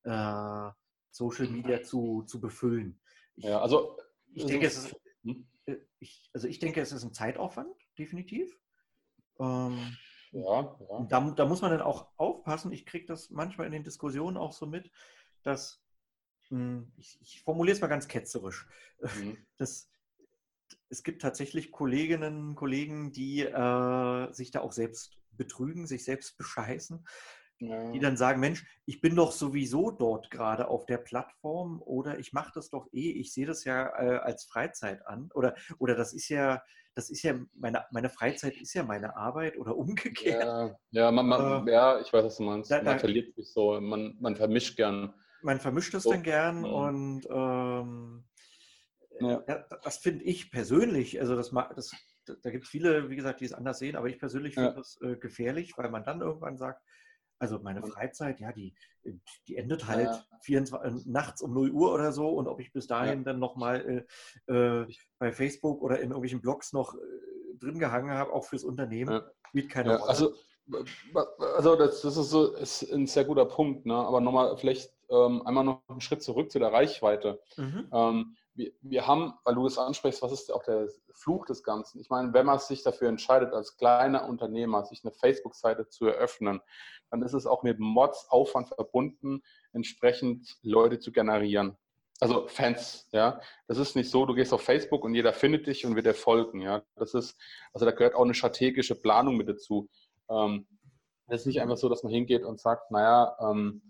äh, 0.03 0.69
Social 1.11 1.47
Media 1.47 1.81
zu, 1.83 2.23
zu 2.23 2.39
befüllen. 2.39 2.99
Ich, 3.35 3.45
ja, 3.45 3.61
also 3.61 3.97
ich 4.33 4.45
denke, 4.45 4.67
es 4.67 4.77
ist, 4.77 4.95
hm? 5.23 5.47
Äh, 5.65 5.77
ich, 5.99 6.29
also 6.33 6.47
ich 6.47 6.59
denke, 6.59 6.81
es 6.81 6.91
ist 6.91 7.03
ein 7.03 7.13
Zeitaufwand, 7.13 7.75
definitiv. 7.97 8.57
Ähm, 9.39 9.97
ja, 10.31 10.77
ja. 10.89 11.05
Da, 11.09 11.31
da, 11.31 11.45
muss 11.45 11.61
man 11.61 11.71
dann 11.71 11.81
auch 11.81 12.11
aufpassen. 12.17 12.71
Ich 12.71 12.85
kriege 12.85 13.05
das 13.05 13.29
manchmal 13.29 13.67
in 13.67 13.73
den 13.73 13.83
Diskussionen 13.83 14.37
auch 14.37 14.53
so 14.53 14.65
mit, 14.65 14.91
dass, 15.43 15.81
hm, 16.49 16.91
ich, 16.97 17.19
ich 17.21 17.41
formuliere 17.41 17.75
es 17.75 17.81
mal 17.81 17.87
ganz 17.87 18.07
ketzerisch, 18.07 18.67
mhm. 18.99 19.37
dass 19.57 19.89
es 20.89 21.03
gibt 21.03 21.21
tatsächlich 21.21 21.71
Kolleginnen 21.71 22.49
und 22.49 22.55
Kollegen, 22.55 23.11
die 23.11 23.41
äh, 23.41 24.33
sich 24.33 24.51
da 24.51 24.61
auch 24.61 24.71
selbst 24.71 25.17
betrügen, 25.31 25.85
sich 25.85 26.03
selbst 26.03 26.37
bescheißen, 26.37 27.05
ja. 27.59 27.91
die 27.91 27.99
dann 27.99 28.17
sagen, 28.17 28.39
Mensch, 28.39 28.65
ich 28.85 29.01
bin 29.01 29.15
doch 29.15 29.31
sowieso 29.31 29.91
dort 29.91 30.29
gerade 30.31 30.67
auf 30.67 30.85
der 30.85 30.97
Plattform 30.97 31.81
oder 31.81 32.19
ich 32.19 32.33
mache 32.33 32.51
das 32.53 32.69
doch 32.69 32.87
eh, 32.93 33.11
ich 33.11 33.33
sehe 33.33 33.45
das 33.45 33.63
ja 33.63 33.87
äh, 33.99 34.17
als 34.17 34.45
Freizeit 34.45 35.05
an 35.07 35.29
oder, 35.33 35.55
oder 35.79 35.95
das 35.95 36.13
ist 36.13 36.29
ja, 36.29 36.61
das 36.95 37.09
ist 37.09 37.23
ja, 37.23 37.35
meine, 37.55 37.85
meine 37.91 38.09
Freizeit 38.09 38.57
ist 38.57 38.73
ja 38.73 38.83
meine 38.83 39.15
Arbeit 39.15 39.57
oder 39.57 39.75
umgekehrt. 39.75 40.43
Ja, 40.43 40.75
ja, 40.91 41.11
man, 41.11 41.27
man, 41.27 41.67
äh, 41.67 41.71
ja 41.71 41.99
ich 41.99 42.11
weiß, 42.11 42.25
was 42.25 42.37
du 42.37 42.43
meinst. 42.43 42.71
Da, 42.71 42.81
man 42.81 42.99
verliert 42.99 43.35
sich 43.35 43.51
so, 43.51 43.79
man, 43.79 44.15
man 44.19 44.35
vermischt 44.35 44.75
gern. 44.77 45.13
Man 45.41 45.59
vermischt 45.59 45.93
es 45.93 46.03
so. 46.03 46.11
dann 46.11 46.23
gern 46.23 46.59
mhm. 46.59 46.65
und 46.65 47.27
ähm, 47.29 48.23
ja. 49.19 49.43
das 49.83 49.97
finde 49.97 50.25
ich 50.25 50.51
persönlich, 50.51 51.19
also 51.19 51.35
das, 51.35 51.51
das 51.75 51.91
da 52.43 52.49
gibt 52.49 52.65
es 52.65 52.69
viele, 52.69 53.09
wie 53.09 53.15
gesagt, 53.15 53.39
die 53.39 53.45
es 53.45 53.53
anders 53.53 53.79
sehen, 53.79 53.95
aber 53.95 54.07
ich 54.07 54.19
persönlich 54.19 54.55
finde 54.55 54.71
ja. 54.71 54.75
das 54.75 54.99
äh, 55.01 55.15
gefährlich, 55.15 55.77
weil 55.77 55.89
man 55.89 56.03
dann 56.03 56.21
irgendwann 56.21 56.57
sagt, 56.57 56.81
also 57.39 57.59
meine 57.59 57.83
Freizeit, 57.83 58.39
ja, 58.39 58.51
die, 58.51 58.73
die 59.47 59.57
endet 59.57 59.87
halt 59.87 60.07
ja. 60.07 60.23
24, 60.41 61.05
äh, 61.05 61.09
nachts 61.09 61.41
um 61.41 61.53
0 61.53 61.71
Uhr 61.71 61.93
oder 61.93 62.11
so. 62.11 62.29
Und 62.29 62.47
ob 62.47 62.59
ich 62.59 62.73
bis 62.73 62.87
dahin 62.87 63.19
ja. 63.19 63.25
dann 63.25 63.39
nochmal 63.39 64.05
äh, 64.47 64.53
äh, 64.53 64.87
bei 65.19 65.31
Facebook 65.31 65.81
oder 65.81 65.97
in 65.97 66.09
irgendwelchen 66.09 66.41
Blogs 66.41 66.73
noch 66.73 66.95
äh, 66.95 66.97
drin 67.59 67.79
gehangen 67.79 68.11
habe, 68.11 68.33
auch 68.33 68.45
fürs 68.45 68.63
Unternehmen, 68.63 69.11
ja. 69.11 69.31
spielt 69.49 69.69
keine 69.69 69.97
Rolle. 69.97 70.09
Also, 70.09 70.33
also 71.55 71.75
das, 71.75 72.01
das 72.01 72.17
ist, 72.17 72.29
so, 72.29 72.53
ist 72.55 72.83
ein 72.91 73.07
sehr 73.07 73.25
guter 73.25 73.45
Punkt. 73.45 73.85
Ne? 73.85 73.93
Aber 73.93 74.19
nochmal 74.19 74.57
vielleicht 74.57 74.91
ähm, 75.09 75.41
einmal 75.45 75.63
noch 75.63 75.81
einen 75.87 76.01
Schritt 76.01 76.23
zurück 76.23 76.51
zu 76.51 76.59
der 76.59 76.73
Reichweite. 76.73 77.39
Mhm. 77.55 77.87
Ähm, 77.91 78.35
wir, 78.57 78.71
wir 78.81 79.07
haben, 79.07 79.33
weil 79.45 79.55
du 79.55 79.65
es 79.65 79.77
ansprichst, 79.77 80.21
was 80.21 80.31
ist 80.31 80.51
auch 80.51 80.63
der 80.63 80.89
Fluch 81.13 81.45
des 81.45 81.63
Ganzen? 81.63 82.01
Ich 82.01 82.09
meine, 82.09 82.33
wenn 82.33 82.45
man 82.45 82.59
sich 82.59 82.83
dafür 82.83 83.07
entscheidet, 83.07 83.53
als 83.53 83.77
kleiner 83.77 84.27
Unternehmer 84.27 84.83
sich 84.83 85.03
eine 85.03 85.13
Facebook-Seite 85.13 85.87
zu 85.87 86.07
eröffnen, 86.07 86.61
dann 87.09 87.21
ist 87.21 87.33
es 87.33 87.45
auch 87.45 87.63
mit 87.63 87.79
Mods 87.79 88.27
Aufwand 88.29 88.69
verbunden, 88.69 89.43
entsprechend 89.71 90.57
Leute 90.63 90.99
zu 90.99 91.11
generieren. 91.11 91.77
Also 92.19 92.47
Fans, 92.47 93.07
ja. 93.11 93.39
Das 93.67 93.77
ist 93.77 93.95
nicht 93.95 94.09
so, 94.09 94.25
du 94.25 94.33
gehst 94.33 94.51
auf 94.51 94.63
Facebook 94.63 95.03
und 95.03 95.13
jeder 95.13 95.33
findet 95.33 95.67
dich 95.67 95.85
und 95.85 95.95
wird 95.95 96.07
dir 96.07 96.15
folgen, 96.15 96.61
ja. 96.61 96.81
Das 96.95 97.13
ist, 97.13 97.39
also 97.73 97.85
da 97.85 97.91
gehört 97.91 98.15
auch 98.15 98.23
eine 98.23 98.33
strategische 98.33 98.95
Planung 98.95 99.37
mit 99.37 99.47
dazu. 99.47 99.87
Ähm, 100.29 100.65
es 101.27 101.41
ist 101.41 101.45
nicht 101.45 101.61
einfach 101.61 101.77
so, 101.77 101.89
dass 101.89 102.03
man 102.03 102.11
hingeht 102.11 102.43
und 102.43 102.59
sagt, 102.59 102.89
naja, 102.89 103.37
ähm, 103.39 103.81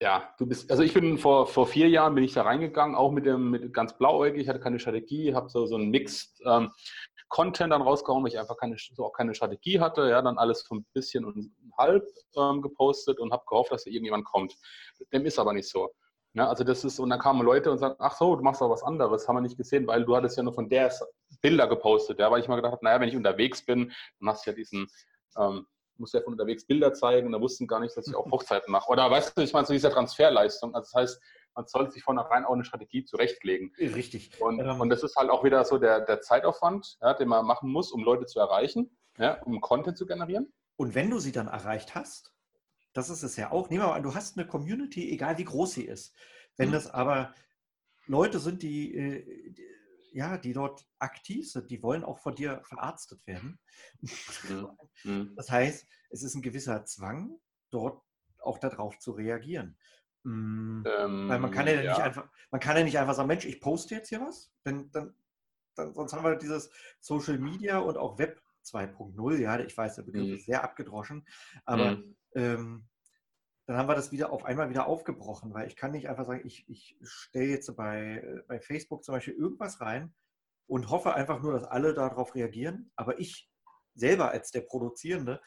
ja, 0.00 0.34
du 0.38 0.46
bist, 0.46 0.70
also 0.70 0.82
ich 0.82 0.94
bin 0.94 1.18
vor, 1.18 1.46
vor 1.46 1.66
vier 1.66 1.88
Jahren 1.88 2.14
bin 2.14 2.24
ich 2.24 2.32
da 2.32 2.42
reingegangen, 2.42 2.96
auch 2.96 3.12
mit 3.12 3.26
dem 3.26 3.50
mit 3.50 3.72
ganz 3.74 3.96
blauäugig, 3.98 4.48
hatte 4.48 4.60
keine 4.60 4.78
Strategie, 4.78 5.34
habe 5.34 5.50
so, 5.50 5.66
so 5.66 5.76
einen 5.76 5.90
Mix 5.90 6.34
ähm, 6.46 6.70
Content 7.28 7.72
dann 7.72 7.82
rausgehauen, 7.82 8.24
weil 8.24 8.32
ich 8.32 8.38
einfach 8.38 8.56
keine, 8.56 8.76
so 8.78 9.04
auch 9.04 9.12
keine 9.12 9.34
Strategie 9.34 9.78
hatte. 9.78 10.08
Ja, 10.08 10.20
dann 10.20 10.36
alles 10.36 10.64
so 10.68 10.74
ein 10.74 10.84
bisschen 10.94 11.24
und 11.24 11.52
halb 11.78 12.04
ähm, 12.36 12.60
gepostet 12.60 13.20
und 13.20 13.32
habe 13.32 13.44
gehofft, 13.46 13.72
dass 13.72 13.84
da 13.84 13.90
irgendjemand 13.90 14.24
kommt. 14.24 14.54
Dem 15.12 15.24
ist 15.24 15.38
aber 15.38 15.52
nicht 15.52 15.68
so. 15.68 15.90
Ja, 16.34 16.48
also 16.48 16.64
das 16.64 16.84
ist, 16.84 16.98
und 16.98 17.10
dann 17.10 17.18
kamen 17.18 17.42
Leute 17.42 17.70
und 17.70 17.78
sagen, 17.78 17.96
ach 17.98 18.16
so, 18.16 18.36
du 18.36 18.42
machst 18.42 18.60
doch 18.60 18.70
was 18.70 18.82
anderes, 18.82 19.28
haben 19.28 19.36
wir 19.36 19.40
nicht 19.40 19.56
gesehen, 19.56 19.86
weil 19.86 20.04
du 20.04 20.14
hattest 20.16 20.36
ja 20.36 20.42
nur 20.42 20.54
von 20.54 20.68
der 20.68 20.92
Bilder 21.42 21.66
gepostet, 21.66 22.20
ja, 22.20 22.30
weil 22.30 22.40
ich 22.40 22.48
mal 22.48 22.56
gedacht 22.56 22.72
habe, 22.72 22.84
naja, 22.84 23.00
wenn 23.00 23.08
ich 23.08 23.16
unterwegs 23.16 23.64
bin, 23.64 23.92
dann 24.20 24.28
hast 24.28 24.46
du 24.46 24.50
ja 24.50 24.56
diesen, 24.56 24.86
ähm, 25.36 25.66
musst 26.00 26.14
ja 26.14 26.22
von 26.22 26.32
unterwegs 26.32 26.66
Bilder 26.66 26.92
zeigen 26.92 27.26
und 27.26 27.32
da 27.32 27.40
wussten 27.40 27.66
gar 27.66 27.80
nicht, 27.80 27.96
dass 27.96 28.08
ich 28.08 28.14
auch 28.14 28.26
Hochzeiten 28.30 28.72
mache. 28.72 28.90
Oder 28.90 29.10
weißt 29.10 29.36
du, 29.36 29.42
ich 29.42 29.52
meine, 29.52 29.66
so 29.66 29.72
diese 29.72 29.90
Transferleistung, 29.90 30.74
also 30.74 30.90
das 30.92 31.00
heißt, 31.00 31.22
man 31.54 31.66
sollte 31.66 31.92
sich 31.92 32.02
vornherein 32.02 32.44
auch 32.44 32.54
eine 32.54 32.64
Strategie 32.64 33.04
zurechtlegen. 33.04 33.72
Richtig. 33.78 34.40
Und, 34.40 34.60
ähm, 34.60 34.80
und 34.80 34.88
das 34.88 35.02
ist 35.02 35.16
halt 35.16 35.30
auch 35.30 35.44
wieder 35.44 35.64
so 35.64 35.78
der, 35.78 36.00
der 36.00 36.20
Zeitaufwand, 36.20 36.96
ja, 37.00 37.14
den 37.14 37.28
man 37.28 37.44
machen 37.44 37.70
muss, 37.70 37.92
um 37.92 38.02
Leute 38.02 38.26
zu 38.26 38.38
erreichen, 38.38 38.96
ja, 39.18 39.40
um 39.42 39.60
Content 39.60 39.98
zu 39.98 40.06
generieren. 40.06 40.52
Und 40.76 40.94
wenn 40.94 41.10
du 41.10 41.18
sie 41.18 41.32
dann 41.32 41.48
erreicht 41.48 41.94
hast, 41.94 42.32
das 42.92 43.10
ist 43.10 43.22
es 43.22 43.36
ja 43.36 43.52
auch. 43.52 43.70
Nehmen 43.70 43.82
wir 43.82 43.88
mal 43.88 43.96
an, 43.96 44.02
du 44.02 44.14
hast 44.14 44.36
eine 44.36 44.46
Community, 44.46 45.12
egal 45.12 45.38
wie 45.38 45.44
groß 45.44 45.72
sie 45.72 45.84
ist. 45.84 46.14
Wenn 46.56 46.68
mhm. 46.68 46.72
das 46.72 46.90
aber 46.90 47.34
Leute 48.06 48.38
sind, 48.38 48.62
die, 48.62 48.94
äh, 48.94 49.52
die, 49.52 49.66
ja, 50.12 50.38
die 50.38 50.52
dort 50.52 50.86
aktiv 50.98 51.50
sind, 51.50 51.70
die 51.70 51.82
wollen 51.82 52.04
auch 52.04 52.18
von 52.18 52.34
dir 52.34 52.62
verarztet 52.64 53.26
werden. 53.26 53.58
Mhm. 55.02 55.34
Das 55.36 55.50
heißt, 55.50 55.86
es 56.10 56.22
ist 56.22 56.34
ein 56.34 56.42
gewisser 56.42 56.84
Zwang, 56.84 57.38
dort 57.70 58.02
auch 58.42 58.58
darauf 58.58 58.98
zu 58.98 59.12
reagieren. 59.12 59.76
Mhm. 60.24 60.84
Ähm, 60.86 61.28
Weil 61.28 61.38
man 61.38 61.50
kann 61.50 61.66
ja, 61.66 61.74
ja, 61.80 61.92
nicht 61.92 62.02
einfach, 62.02 62.28
man 62.50 62.60
kann 62.60 62.76
ja 62.76 62.84
nicht 62.84 62.98
einfach 62.98 63.14
sagen, 63.14 63.28
Mensch, 63.28 63.46
ich 63.46 63.60
poste 63.60 63.94
jetzt 63.94 64.08
hier 64.08 64.20
was, 64.20 64.52
denn 64.64 64.90
dann, 64.92 65.14
dann 65.74 65.94
sonst 65.94 66.12
haben 66.12 66.24
wir 66.24 66.36
dieses 66.36 66.70
Social 67.00 67.38
Media 67.38 67.78
und 67.78 67.96
auch 67.96 68.18
Web 68.18 68.42
2.0, 68.64 69.38
ja, 69.38 69.58
ich 69.60 69.76
weiß, 69.76 69.96
der 69.96 70.02
Begriff 70.02 70.26
mhm. 70.26 70.34
ist 70.34 70.46
sehr 70.46 70.62
abgedroschen, 70.62 71.26
aber 71.64 71.96
mhm. 71.96 72.16
ähm, 72.34 72.89
dann 73.70 73.78
haben 73.78 73.88
wir 73.88 73.94
das 73.94 74.10
wieder 74.10 74.32
auf 74.32 74.44
einmal 74.44 74.68
wieder 74.68 74.88
aufgebrochen, 74.88 75.54
weil 75.54 75.68
ich 75.68 75.76
kann 75.76 75.92
nicht 75.92 76.08
einfach 76.08 76.24
sagen, 76.24 76.42
ich, 76.44 76.68
ich 76.68 76.96
stelle 77.02 77.46
jetzt 77.46 77.76
bei, 77.76 78.42
bei 78.48 78.58
Facebook 78.58 79.04
zum 79.04 79.14
Beispiel 79.14 79.34
irgendwas 79.34 79.80
rein 79.80 80.12
und 80.66 80.90
hoffe 80.90 81.14
einfach 81.14 81.40
nur, 81.40 81.52
dass 81.52 81.62
alle 81.62 81.94
darauf 81.94 82.34
reagieren, 82.34 82.90
aber 82.96 83.20
ich 83.20 83.48
selber 83.94 84.32
als 84.32 84.50
der 84.50 84.62
Produzierende 84.62 85.40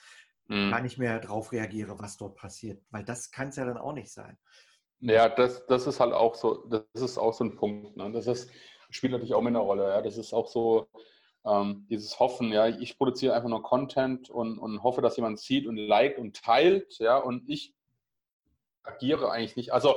mhm. 0.48 0.72
gar 0.72 0.80
nicht 0.80 0.98
mehr 0.98 1.20
darauf 1.20 1.52
reagiere, 1.52 2.00
was 2.00 2.16
dort 2.16 2.38
passiert, 2.38 2.82
weil 2.92 3.04
das 3.04 3.30
kann 3.30 3.50
es 3.50 3.58
ja 3.58 3.66
dann 3.66 3.78
auch 3.78 3.92
nicht 3.92 4.14
sein. 4.14 4.38
Ja, 5.02 5.28
das, 5.28 5.66
das 5.66 5.86
ist 5.86 6.00
halt 6.00 6.14
auch 6.14 6.36
so, 6.36 6.66
das 6.68 6.86
ist 6.94 7.18
auch 7.18 7.34
so 7.34 7.44
ein 7.44 7.58
Punkt. 7.58 7.98
Ne? 7.98 8.10
Das 8.14 8.26
ist, 8.26 8.50
spielt 8.90 9.12
natürlich 9.12 9.34
auch 9.34 9.42
mit 9.42 9.52
einer 9.52 9.60
Rolle. 9.60 9.90
Ja? 9.90 10.02
Das 10.02 10.16
ist 10.16 10.32
auch 10.32 10.48
so, 10.48 10.88
ähm, 11.46 11.86
dieses 11.90 12.18
Hoffen, 12.22 12.54
ja, 12.54 12.68
ich 12.70 12.98
produziere 12.98 13.34
einfach 13.34 13.50
nur 13.50 13.64
Content 13.64 14.30
und, 14.30 14.60
und 14.60 14.82
hoffe, 14.82 15.02
dass 15.02 15.18
jemand 15.18 15.42
sieht 15.42 15.68
und 15.68 15.76
liked 15.76 16.20
und 16.20 16.42
teilt, 16.42 17.00
ja, 17.00 17.18
und 17.18 17.50
ich 17.50 17.76
agiere 18.84 19.32
eigentlich 19.32 19.56
nicht. 19.56 19.74
Also 19.74 19.96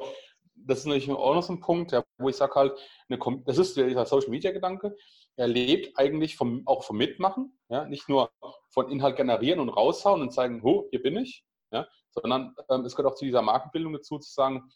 das 0.55 0.79
ist 0.79 0.87
natürlich 0.87 1.11
auch 1.11 1.35
noch 1.35 1.43
so 1.43 1.53
ein 1.53 1.61
Punkt, 1.61 1.93
ja, 1.93 2.05
wo 2.19 2.29
ich 2.29 2.37
sage 2.37 2.55
halt, 2.55 2.79
eine, 3.09 3.19
das 3.45 3.59
ist 3.59 3.77
dieser 3.77 4.07
Social 4.07 4.31
Media 4.31 4.53
Gedanke, 4.53 4.97
er 5.37 5.49
lebt 5.49 5.99
eigentlich 5.99 6.37
vom, 6.37 6.63
auch 6.67 6.83
vom 6.83 6.97
Mitmachen, 6.97 7.59
ja, 7.69 7.85
nicht 7.85 8.09
nur 8.09 8.31
von 8.71 8.91
Inhalt 8.91 9.17
generieren 9.17 9.61
und 9.61 9.69
raushauen 9.69 10.23
und 10.23 10.33
zeigen, 10.33 10.63
ho, 10.63 10.89
hier 10.91 11.03
bin 11.03 11.17
ich, 11.19 11.45
ja, 11.71 11.87
sondern 12.11 12.55
ähm, 12.71 12.85
es 12.85 12.97
gehört 12.97 13.13
auch 13.13 13.17
zu 13.17 13.27
dieser 13.27 13.43
Markenbildung 13.43 13.93
dazu, 13.93 14.19
zu 14.19 14.33
sagen, 14.33 14.71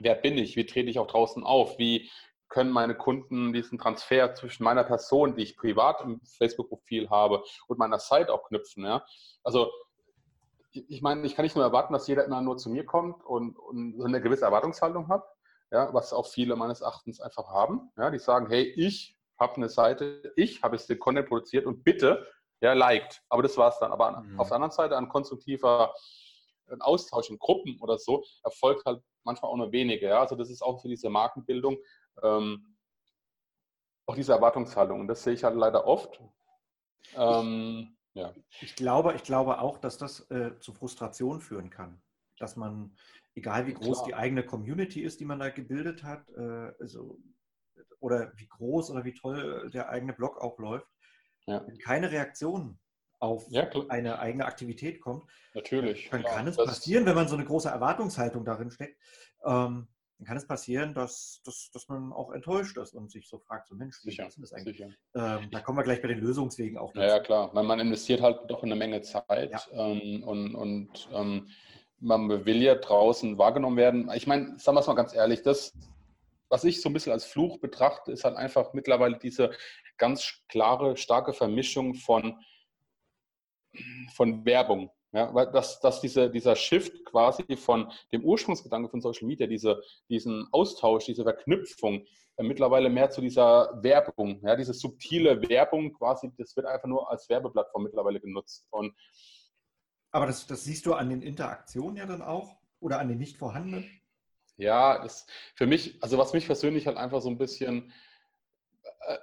wer 0.00 0.16
bin 0.16 0.36
ich, 0.36 0.56
wie 0.56 0.66
trete 0.66 0.90
ich 0.90 0.98
auch 0.98 1.06
draußen 1.06 1.44
auf, 1.44 1.78
wie 1.78 2.10
können 2.48 2.70
meine 2.70 2.96
Kunden 2.96 3.52
diesen 3.52 3.78
Transfer 3.78 4.34
zwischen 4.34 4.64
meiner 4.64 4.84
Person, 4.84 5.34
die 5.34 5.42
ich 5.42 5.56
privat 5.56 6.00
im 6.02 6.20
Facebook-Profil 6.24 7.10
habe, 7.10 7.42
und 7.66 7.78
meiner 7.78 7.98
Site 7.98 8.32
auch 8.32 8.46
knüpfen. 8.48 8.84
Ja? 8.84 9.04
Also 9.42 9.72
ich 10.74 11.02
meine, 11.02 11.24
ich 11.26 11.34
kann 11.36 11.44
nicht 11.44 11.56
nur 11.56 11.64
erwarten, 11.64 11.92
dass 11.92 12.06
jeder 12.06 12.24
immer 12.24 12.40
nur 12.40 12.56
zu 12.56 12.68
mir 12.68 12.84
kommt 12.84 13.24
und, 13.24 13.58
und 13.58 14.02
eine 14.04 14.20
gewisse 14.20 14.44
Erwartungshaltung 14.44 15.08
hat, 15.08 15.24
ja, 15.70 15.92
was 15.94 16.12
auch 16.12 16.26
viele 16.26 16.56
meines 16.56 16.80
Erachtens 16.80 17.20
einfach 17.20 17.48
haben. 17.48 17.90
Ja, 17.96 18.10
die 18.10 18.18
sagen, 18.18 18.48
hey, 18.48 18.62
ich 18.76 19.16
habe 19.38 19.56
eine 19.56 19.68
Seite, 19.68 20.32
ich 20.36 20.62
habe 20.62 20.76
jetzt 20.76 20.88
den 20.88 20.98
Content 20.98 21.28
produziert 21.28 21.66
und 21.66 21.84
bitte, 21.84 22.26
ja, 22.60 22.72
liked. 22.72 23.22
Aber 23.28 23.42
das 23.42 23.56
war 23.56 23.68
es 23.68 23.78
dann. 23.78 23.92
Aber 23.92 24.22
mhm. 24.22 24.40
auf 24.40 24.48
der 24.48 24.56
anderen 24.56 24.72
Seite 24.72 24.96
ein 24.96 25.08
konstruktiver 25.08 25.94
ein 26.70 26.80
Austausch 26.80 27.30
in 27.30 27.38
Gruppen 27.38 27.78
oder 27.80 27.98
so 27.98 28.24
erfolgt 28.42 28.86
halt 28.86 29.02
manchmal 29.22 29.50
auch 29.50 29.56
nur 29.56 29.72
wenige. 29.72 30.06
Ja? 30.06 30.20
Also 30.20 30.34
das 30.34 30.50
ist 30.50 30.62
auch 30.62 30.80
für 30.80 30.88
diese 30.88 31.10
Markenbildung 31.10 31.76
ähm, 32.22 32.76
auch 34.06 34.14
diese 34.14 34.32
Erwartungshaltung. 34.32 35.00
Und 35.00 35.08
das 35.08 35.22
sehe 35.22 35.34
ich 35.34 35.44
halt 35.44 35.56
leider 35.56 35.86
oft. 35.86 36.20
Ähm, 37.16 37.93
ja. 38.14 38.34
ich, 38.60 38.74
glaube, 38.74 39.14
ich 39.14 39.22
glaube 39.22 39.60
auch, 39.60 39.78
dass 39.78 39.98
das 39.98 40.28
äh, 40.30 40.58
zu 40.58 40.72
Frustration 40.72 41.40
führen 41.40 41.70
kann. 41.70 42.02
Dass 42.38 42.56
man, 42.56 42.96
egal 43.34 43.66
wie 43.66 43.74
groß 43.74 43.98
Klar. 43.98 44.06
die 44.06 44.14
eigene 44.14 44.44
Community 44.44 45.02
ist, 45.02 45.20
die 45.20 45.24
man 45.24 45.38
da 45.38 45.50
gebildet 45.50 46.02
hat, 46.02 46.28
äh, 46.30 46.72
also, 46.80 47.18
oder 48.00 48.32
wie 48.36 48.46
groß 48.46 48.90
oder 48.90 49.04
wie 49.04 49.14
toll 49.14 49.70
der 49.72 49.88
eigene 49.88 50.12
Blog 50.12 50.40
auch 50.40 50.58
läuft, 50.58 50.88
ja. 51.46 51.64
keine 51.82 52.10
Reaktion 52.10 52.78
auf 53.18 53.46
ja, 53.48 53.70
eine 53.88 54.18
eigene 54.18 54.44
Aktivität 54.44 55.00
kommt, 55.00 55.24
Natürlich, 55.54 56.10
dann 56.10 56.20
klar. 56.20 56.34
kann 56.34 56.46
es 56.46 56.56
passieren, 56.56 57.06
wenn 57.06 57.14
man 57.14 57.28
so 57.28 57.36
eine 57.36 57.44
große 57.44 57.68
Erwartungshaltung 57.68 58.44
darin 58.44 58.70
steckt, 58.70 59.00
ähm, 59.44 59.88
dann 60.18 60.26
kann 60.26 60.36
es 60.36 60.46
passieren, 60.46 60.94
dass, 60.94 61.40
dass, 61.44 61.70
dass 61.72 61.88
man 61.88 62.12
auch 62.12 62.30
enttäuscht 62.30 62.76
ist 62.78 62.94
und 62.94 63.10
sich 63.10 63.28
so 63.28 63.38
fragt, 63.38 63.68
so 63.68 63.74
Mensch, 63.74 63.96
wie 64.02 64.10
sicher, 64.10 64.26
ist 64.26 64.40
das 64.40 64.52
eigentlich? 64.52 64.80
Ähm, 64.80 65.50
da 65.50 65.60
kommen 65.60 65.78
wir 65.78 65.82
gleich 65.82 66.00
bei 66.00 66.08
den 66.08 66.20
Lösungswegen 66.20 66.78
auch 66.78 66.92
dazu. 66.92 67.06
Ja, 67.06 67.20
klar, 67.20 67.50
weil 67.52 67.64
man 67.64 67.80
investiert 67.80 68.20
halt 68.20 68.48
doch 68.48 68.62
eine 68.62 68.76
Menge 68.76 69.02
Zeit 69.02 69.50
ja. 69.50 69.60
ähm, 69.72 70.22
und, 70.22 70.54
und 70.54 71.08
ähm, 71.12 71.48
man 71.98 72.28
will 72.28 72.62
ja 72.62 72.76
draußen 72.76 73.38
wahrgenommen 73.38 73.76
werden. 73.76 74.10
Ich 74.14 74.26
meine, 74.26 74.58
sagen 74.58 74.76
wir 74.76 74.80
es 74.80 74.86
mal 74.86 74.94
ganz 74.94 75.14
ehrlich, 75.14 75.42
das, 75.42 75.72
was 76.48 76.62
ich 76.64 76.80
so 76.80 76.88
ein 76.88 76.92
bisschen 76.92 77.12
als 77.12 77.24
Fluch 77.24 77.58
betrachte, 77.58 78.12
ist 78.12 78.24
halt 78.24 78.36
einfach 78.36 78.72
mittlerweile 78.72 79.18
diese 79.18 79.50
ganz 79.96 80.42
klare, 80.48 80.96
starke 80.96 81.32
Vermischung 81.32 81.94
von, 81.94 82.38
von 84.14 84.44
Werbung 84.44 84.90
ja, 85.14 85.32
weil 85.32 85.46
dass, 85.52 85.78
dass 85.78 86.00
diese, 86.00 86.28
dieser 86.28 86.56
Shift 86.56 87.04
quasi 87.04 87.56
von 87.56 87.90
dem 88.12 88.24
Ursprungsgedanke 88.24 88.88
von 88.88 89.00
Social 89.00 89.28
Media, 89.28 89.46
diese, 89.46 89.80
diesen 90.08 90.48
Austausch, 90.50 91.04
diese 91.04 91.22
Verknüpfung, 91.22 92.04
äh, 92.36 92.42
mittlerweile 92.42 92.90
mehr 92.90 93.10
zu 93.10 93.20
dieser 93.20 93.78
Werbung, 93.80 94.40
ja, 94.44 94.56
diese 94.56 94.74
subtile 94.74 95.40
Werbung 95.48 95.92
quasi, 95.92 96.32
das 96.36 96.56
wird 96.56 96.66
einfach 96.66 96.88
nur 96.88 97.08
als 97.08 97.28
Werbeplattform 97.28 97.84
mittlerweile 97.84 98.18
genutzt. 98.18 98.66
Und 98.70 98.92
Aber 100.10 100.26
das, 100.26 100.48
das 100.48 100.64
siehst 100.64 100.84
du 100.84 100.94
an 100.94 101.10
den 101.10 101.22
Interaktionen 101.22 101.96
ja 101.96 102.06
dann 102.06 102.20
auch 102.20 102.56
oder 102.80 102.98
an 102.98 103.08
den 103.08 103.18
nicht 103.18 103.36
vorhandenen? 103.36 103.88
Ja, 104.56 105.00
das 105.00 105.26
für 105.54 105.68
mich, 105.68 106.02
also 106.02 106.18
was 106.18 106.32
mich 106.32 106.46
persönlich 106.46 106.88
halt 106.88 106.96
einfach 106.96 107.20
so 107.22 107.28
ein 107.28 107.38
bisschen 107.38 107.92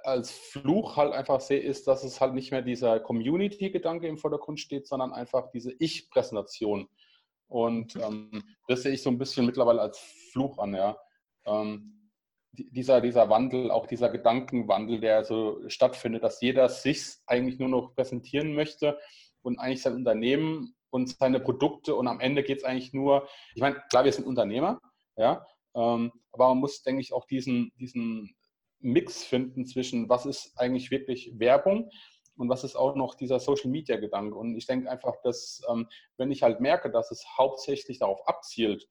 als 0.04 0.30
Fluch 0.30 0.96
halt 0.96 1.12
einfach 1.12 1.40
sehe, 1.40 1.60
ist, 1.60 1.86
dass 1.86 2.04
es 2.04 2.20
halt 2.20 2.34
nicht 2.34 2.50
mehr 2.50 2.62
dieser 2.62 3.00
Community-Gedanke 3.00 4.06
im 4.06 4.18
Vordergrund 4.18 4.60
steht, 4.60 4.86
sondern 4.86 5.12
einfach 5.12 5.50
diese 5.50 5.72
Ich-Präsentation. 5.78 6.88
Und 7.48 7.94
mhm. 7.96 8.02
ähm, 8.02 8.42
das 8.68 8.82
sehe 8.82 8.92
ich 8.92 9.02
so 9.02 9.10
ein 9.10 9.18
bisschen 9.18 9.46
mittlerweile 9.46 9.80
als 9.80 9.98
Fluch 10.32 10.58
an, 10.58 10.74
ja. 10.74 10.96
Ähm, 11.44 12.10
dieser, 12.52 13.00
dieser 13.00 13.30
Wandel, 13.30 13.70
auch 13.70 13.86
dieser 13.86 14.10
Gedankenwandel, 14.10 15.00
der 15.00 15.24
so 15.24 15.66
stattfindet, 15.68 16.22
dass 16.22 16.40
jeder 16.40 16.68
sich 16.68 17.16
eigentlich 17.26 17.58
nur 17.58 17.68
noch 17.68 17.94
präsentieren 17.94 18.54
möchte 18.54 18.98
und 19.40 19.58
eigentlich 19.58 19.82
sein 19.82 19.94
Unternehmen 19.94 20.74
und 20.90 21.08
seine 21.08 21.40
Produkte 21.40 21.94
und 21.94 22.08
am 22.08 22.20
Ende 22.20 22.42
geht 22.42 22.58
es 22.58 22.64
eigentlich 22.64 22.92
nur, 22.92 23.26
ich 23.54 23.62
meine, 23.62 23.82
klar, 23.88 24.04
wir 24.04 24.12
sind 24.12 24.26
Unternehmer, 24.26 24.80
ja, 25.16 25.46
ähm, 25.74 26.12
aber 26.32 26.48
man 26.48 26.58
muss, 26.58 26.82
denke 26.82 27.00
ich, 27.00 27.14
auch 27.14 27.24
diesen, 27.26 27.72
diesen 27.78 28.34
Mix 28.82 29.24
finden 29.24 29.66
zwischen, 29.66 30.08
was 30.08 30.26
ist 30.26 30.58
eigentlich 30.58 30.90
wirklich 30.90 31.32
Werbung 31.38 31.90
und 32.36 32.48
was 32.48 32.64
ist 32.64 32.76
auch 32.76 32.94
noch 32.94 33.14
dieser 33.14 33.40
Social-Media-Gedanke. 33.40 34.36
Und 34.36 34.56
ich 34.56 34.66
denke 34.66 34.90
einfach, 34.90 35.14
dass 35.22 35.62
ähm, 35.70 35.88
wenn 36.16 36.30
ich 36.30 36.42
halt 36.42 36.60
merke, 36.60 36.90
dass 36.90 37.10
es 37.10 37.24
hauptsächlich 37.38 37.98
darauf 37.98 38.26
abzielt, 38.26 38.88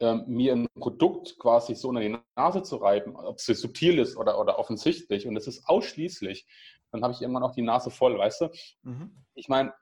ähm, 0.00 0.24
mir 0.26 0.54
ein 0.54 0.66
Produkt 0.78 1.38
quasi 1.38 1.74
so 1.74 1.88
unter 1.88 2.00
die 2.00 2.16
Nase 2.36 2.62
zu 2.62 2.76
reiben, 2.76 3.16
ob 3.16 3.38
es 3.38 3.46
subtil 3.46 3.98
ist 3.98 4.16
oder, 4.16 4.40
oder 4.40 4.58
offensichtlich, 4.58 5.26
und 5.26 5.36
es 5.36 5.46
ist 5.46 5.66
ausschließlich, 5.68 6.46
dann 6.90 7.02
habe 7.02 7.12
ich 7.12 7.22
irgendwann 7.22 7.42
auch 7.42 7.54
die 7.54 7.62
Nase 7.62 7.90
voll, 7.90 8.18
weißt 8.18 8.42
du? 8.42 8.50
Mhm. 8.82 9.24
Ich 9.34 9.48
meine, 9.48 9.72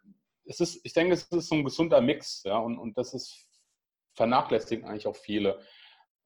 es 0.44 0.60
ist, 0.60 0.80
ich 0.84 0.92
denke, 0.92 1.14
es 1.14 1.24
ist 1.24 1.48
so 1.48 1.54
ein 1.54 1.64
gesunder 1.64 2.00
Mix, 2.00 2.42
ja, 2.44 2.58
und, 2.58 2.78
und 2.78 2.98
das 2.98 3.14
ist 3.14 3.48
vernachlässigen 4.14 4.84
eigentlich 4.84 5.06
auch 5.06 5.16
viele. 5.16 5.60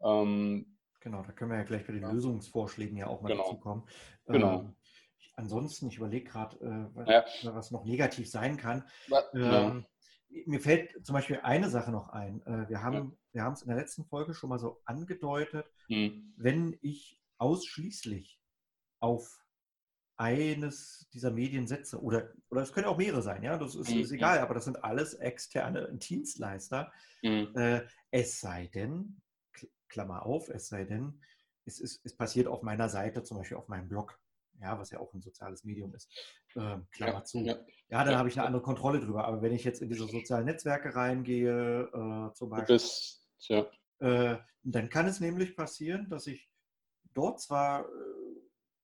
Ähm, 0.00 0.75
Genau, 1.06 1.22
da 1.22 1.30
können 1.30 1.52
wir 1.52 1.58
ja 1.58 1.62
gleich 1.62 1.86
bei 1.86 1.92
den 1.92 2.02
ja. 2.02 2.10
Lösungsvorschlägen 2.10 2.96
ja 2.96 3.06
auch 3.06 3.22
mal 3.22 3.28
genau. 3.28 3.44
dazu 3.44 3.60
kommen. 3.60 3.84
Genau. 4.26 4.58
Ähm, 4.62 4.74
ansonsten, 5.36 5.86
ich 5.86 5.98
überlege 5.98 6.28
gerade, 6.28 6.56
äh, 6.56 6.96
was, 6.96 7.08
ja. 7.08 7.54
was, 7.54 7.70
noch 7.70 7.84
negativ 7.84 8.28
sein 8.28 8.56
kann. 8.56 8.82
Ähm, 9.32 9.86
mir 10.46 10.58
fällt 10.58 11.06
zum 11.06 11.12
Beispiel 11.12 11.38
eine 11.44 11.70
Sache 11.70 11.92
noch 11.92 12.08
ein. 12.08 12.44
Äh, 12.44 12.68
wir 12.68 12.82
haben 12.82 13.16
wir 13.30 13.44
haben 13.44 13.52
es 13.52 13.62
in 13.62 13.68
der 13.68 13.76
letzten 13.76 14.04
Folge 14.04 14.34
schon 14.34 14.50
mal 14.50 14.58
so 14.58 14.80
angedeutet, 14.84 15.70
hm. 15.86 16.34
wenn 16.36 16.76
ich 16.80 17.22
ausschließlich 17.38 18.40
auf 18.98 19.44
eines 20.16 21.08
dieser 21.12 21.30
Medien 21.30 21.68
setze, 21.68 22.02
oder, 22.02 22.32
oder 22.50 22.62
es 22.62 22.72
können 22.72 22.88
auch 22.88 22.98
mehrere 22.98 23.22
sein, 23.22 23.44
ja, 23.44 23.56
das 23.58 23.76
ist, 23.76 23.90
mhm. 23.90 24.00
ist 24.00 24.10
egal, 24.10 24.40
aber 24.40 24.54
das 24.54 24.64
sind 24.64 24.82
alles 24.82 25.14
externe 25.14 25.88
Dienstleister. 25.92 26.90
Mhm. 27.22 27.52
Äh, 27.54 27.82
es 28.10 28.40
sei 28.40 28.66
denn, 28.68 29.20
Klammer 29.96 30.26
auf, 30.26 30.50
es 30.50 30.68
sei 30.68 30.85
denn, 30.85 31.22
es, 31.64 31.80
ist, 31.80 32.04
es 32.04 32.14
passiert 32.14 32.48
auf 32.48 32.62
meiner 32.62 32.90
Seite, 32.90 33.22
zum 33.22 33.38
Beispiel 33.38 33.56
auf 33.56 33.68
meinem 33.68 33.88
Blog, 33.88 34.20
ja, 34.61 34.78
was 34.78 34.90
ja 34.90 35.00
auch 35.00 35.14
ein 35.14 35.22
soziales 35.22 35.64
Medium 35.64 35.94
ist, 35.94 36.12
äh, 36.54 36.76
Klammer 36.90 37.14
ja, 37.14 37.24
zu. 37.24 37.38
Ja, 37.38 37.54
ja 37.88 38.04
dann 38.04 38.12
ja, 38.12 38.18
habe 38.18 38.28
ich 38.28 38.37
eine 38.37 38.46
andere 38.46 38.62
Kontrolle 38.62 39.00
drüber. 39.00 39.24
Aber 39.24 39.40
wenn 39.40 39.54
ich 39.54 39.64
jetzt 39.64 39.80
in 39.80 39.88
diese 39.88 40.06
sozialen 40.06 40.44
Netzwerke 40.44 40.94
reingehe, 40.94 41.85
äh, 41.85 42.35
zum 42.35 42.50
Beispiel, 42.50 42.74
bist, 42.74 43.26
äh, 44.00 44.37
dann 44.64 44.88
kann 44.90 45.06
es 45.06 45.20
nämlich 45.20 45.56
passieren, 45.56 46.11
dass 46.11 46.26
ich 46.26 46.50
dort 47.14 47.40
zwar 47.40 47.87
äh, 47.87 47.92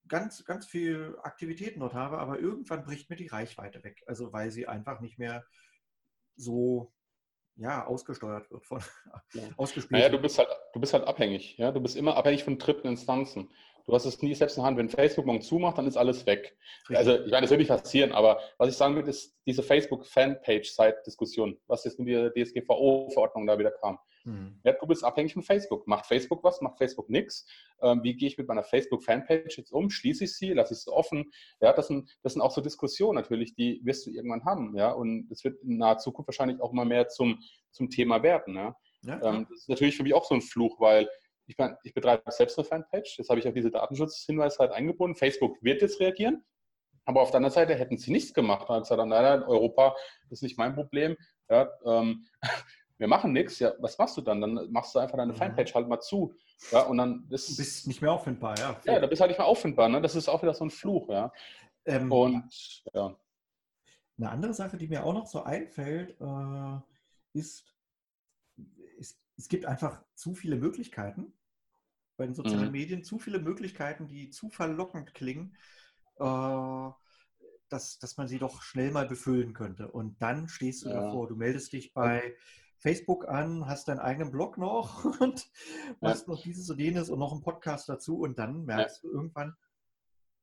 ganz, 0.08 0.46
ganz 0.46 0.64
viel 0.64 1.18
Aktivitäten 1.24 1.80
dort 1.80 1.92
habe, 1.92 2.18
aber 2.18 2.38
irgendwann 2.38 2.84
bricht 2.84 3.10
mir 3.10 3.16
die 3.16 3.28
Reichweite 3.28 3.84
weg. 3.84 4.02
Also 4.06 4.32
weil 4.32 4.50
sie 4.50 4.66
einfach 4.66 5.00
nicht 5.00 5.18
mehr 5.18 5.44
so 6.36 6.94
ja, 7.56 7.84
ausgesteuert 7.86 8.50
wird 8.50 8.66
von 8.66 8.82
ja. 9.34 9.42
ausgespielt. 9.58 9.92
Naja, 9.92 10.08
du 10.08 10.18
bist 10.18 10.38
halt, 10.38 10.48
du 10.72 10.80
bist 10.80 10.92
halt 10.92 11.06
abhängig, 11.06 11.56
ja. 11.58 11.72
Du 11.72 11.80
bist 11.80 11.96
immer 11.96 12.16
abhängig 12.16 12.44
von 12.44 12.58
dritten 12.58 12.88
Instanzen. 12.88 13.50
Du 13.86 13.92
hast 13.94 14.04
es 14.04 14.22
nie 14.22 14.34
selbst 14.34 14.56
in 14.56 14.62
der 14.62 14.66
Hand. 14.66 14.78
Wenn 14.78 14.88
Facebook 14.88 15.26
morgen 15.26 15.42
zumacht, 15.42 15.78
dann 15.78 15.86
ist 15.86 15.96
alles 15.96 16.24
weg. 16.26 16.56
Richtig. 16.82 16.96
Also, 16.96 17.24
ich 17.24 17.30
meine, 17.30 17.42
das 17.42 17.50
wird 17.50 17.58
nicht 17.58 17.68
passieren, 17.68 18.12
aber 18.12 18.40
was 18.58 18.68
ich 18.68 18.76
sagen 18.76 18.94
will, 18.94 19.08
ist 19.08 19.36
diese 19.46 19.62
Facebook-Fanpage-Site-Diskussion, 19.62 21.58
was 21.66 21.84
jetzt 21.84 21.98
mit 21.98 22.08
der 22.08 22.32
DSGVO-Verordnung 22.32 23.46
da 23.46 23.58
wieder 23.58 23.72
kam. 23.72 23.98
Mhm. 24.24 24.60
Ja, 24.62 24.72
du 24.72 24.86
bist 24.86 25.04
abhängig 25.04 25.34
von 25.34 25.42
Facebook. 25.42 25.86
Macht 25.88 26.06
Facebook 26.06 26.44
was? 26.44 26.60
Macht 26.60 26.78
Facebook 26.78 27.10
nichts? 27.10 27.44
Ähm, 27.80 28.02
wie 28.04 28.14
gehe 28.14 28.28
ich 28.28 28.38
mit 28.38 28.46
meiner 28.46 28.62
Facebook-Fanpage 28.62 29.58
jetzt 29.58 29.72
um? 29.72 29.90
Schließe 29.90 30.24
ich 30.24 30.36
sie? 30.36 30.52
Lasse 30.52 30.74
ich 30.74 30.80
sie 30.80 30.92
offen? 30.92 31.32
Ja, 31.60 31.72
das 31.72 31.88
sind, 31.88 32.08
das 32.22 32.34
sind 32.34 32.42
auch 32.42 32.52
so 32.52 32.60
Diskussionen 32.60 33.16
natürlich, 33.16 33.54
die 33.54 33.80
wirst 33.82 34.06
du 34.06 34.10
irgendwann 34.10 34.44
haben. 34.44 34.76
Ja, 34.76 34.92
und 34.92 35.28
es 35.30 35.42
wird 35.42 35.60
in 35.62 35.78
naher 35.78 35.98
Zukunft 35.98 36.28
wahrscheinlich 36.28 36.60
auch 36.60 36.72
immer 36.72 36.84
mehr 36.84 37.08
zum, 37.08 37.40
zum 37.72 37.90
Thema 37.90 38.22
werden. 38.22 38.54
Ja? 38.54 38.76
Ja 39.04 39.20
ähm, 39.22 39.46
das 39.48 39.60
ist 39.60 39.68
natürlich 39.68 39.96
für 39.96 40.02
mich 40.02 40.14
auch 40.14 40.24
so 40.24 40.34
ein 40.34 40.42
Fluch, 40.42 40.80
weil 40.80 41.08
ich 41.46 41.58
meine, 41.58 41.76
ich 41.82 41.92
betreibe 41.92 42.22
selbst 42.30 42.58
eine 42.58 42.64
Fanpage. 42.64 43.18
Jetzt 43.18 43.28
habe 43.28 43.40
ich 43.40 43.46
auf 43.46 43.54
diese 43.54 43.70
Datenschutzhinweise 43.70 44.58
halt 44.58 44.72
eingebunden. 44.72 45.16
Facebook 45.16 45.62
wird 45.62 45.82
jetzt 45.82 46.00
reagieren. 46.00 46.44
Aber 47.04 47.20
auf 47.20 47.30
der 47.30 47.38
anderen 47.38 47.52
Seite 47.52 47.74
hätten 47.74 47.98
sie 47.98 48.12
nichts 48.12 48.32
gemacht. 48.32 48.68
Dann 48.68 48.82
gesagt, 48.82 49.04
nein, 49.04 49.42
Europa 49.42 49.96
ist 50.30 50.42
nicht 50.42 50.56
mein 50.56 50.74
Problem. 50.74 51.16
Ja, 51.50 51.68
ähm, 51.84 52.26
wir 52.98 53.08
machen 53.08 53.32
nichts, 53.32 53.58
ja, 53.58 53.72
was 53.80 53.98
machst 53.98 54.16
du 54.16 54.20
dann? 54.20 54.40
Dann 54.40 54.70
machst 54.70 54.94
du 54.94 55.00
einfach 55.00 55.16
deine 55.16 55.32
mhm. 55.32 55.36
Fanpage 55.36 55.74
halt 55.74 55.88
mal 55.88 56.00
zu. 56.00 56.34
Ja, 56.70 56.82
und 56.82 56.98
dann 56.98 57.26
ist, 57.30 57.50
du 57.50 57.56
bist 57.56 57.88
nicht 57.88 58.00
mehr 58.00 58.12
auffindbar, 58.12 58.56
ja. 58.58 58.80
Ja, 58.84 59.00
da 59.00 59.06
bist 59.08 59.20
halt 59.20 59.30
nicht 59.30 59.38
mehr 59.38 59.46
auffindbar. 59.46 59.88
Ne? 59.88 60.00
Das 60.00 60.14
ist 60.14 60.28
auch 60.28 60.42
wieder 60.42 60.54
so 60.54 60.64
ein 60.64 60.70
Fluch, 60.70 61.08
ja. 61.08 61.32
Ähm, 61.84 62.12
und 62.12 62.84
ja. 62.94 63.16
Eine 64.18 64.30
andere 64.30 64.54
Sache, 64.54 64.76
die 64.76 64.86
mir 64.86 65.04
auch 65.04 65.14
noch 65.14 65.26
so 65.26 65.42
einfällt, 65.42 66.16
äh, 66.20 66.78
ist, 67.32 67.71
es, 69.36 69.48
gibt 69.48 69.66
einfach 69.66 70.02
zu 70.14 70.34
viele 70.34 70.56
Möglichkeiten 70.56 71.32
bei 72.16 72.26
den 72.26 72.34
sozialen 72.34 72.66
mhm. 72.66 72.72
Medien, 72.72 73.04
zu 73.04 73.18
viele 73.18 73.38
Möglichkeiten, 73.38 74.06
die 74.06 74.30
zu 74.30 74.50
verlockend 74.50 75.14
klingen, 75.14 75.56
äh, 76.18 76.90
dass, 77.68 77.98
dass 77.98 78.16
man 78.16 78.28
sie 78.28 78.38
doch 78.38 78.62
schnell 78.62 78.90
mal 78.90 79.06
befüllen 79.06 79.54
könnte. 79.54 79.90
Und 79.90 80.20
dann 80.20 80.48
stehst 80.48 80.84
du 80.84 80.90
ja. 80.90 81.00
davor, 81.00 81.28
du 81.28 81.36
meldest 81.36 81.72
dich 81.72 81.92
bei 81.94 82.36
Facebook 82.78 83.28
an, 83.28 83.66
hast 83.66 83.88
deinen 83.88 84.00
eigenen 84.00 84.30
Blog 84.30 84.58
noch 84.58 85.04
und 85.20 85.48
machst 86.00 86.26
ja. 86.26 86.34
noch 86.34 86.42
dieses 86.42 86.68
und 86.68 86.78
jenes 86.78 87.10
und 87.10 87.18
noch 87.18 87.32
einen 87.32 87.42
Podcast 87.42 87.88
dazu 87.88 88.18
und 88.18 88.38
dann 88.38 88.64
merkst 88.64 89.02
ja. 89.02 89.08
du 89.08 89.14
irgendwann, 89.14 89.56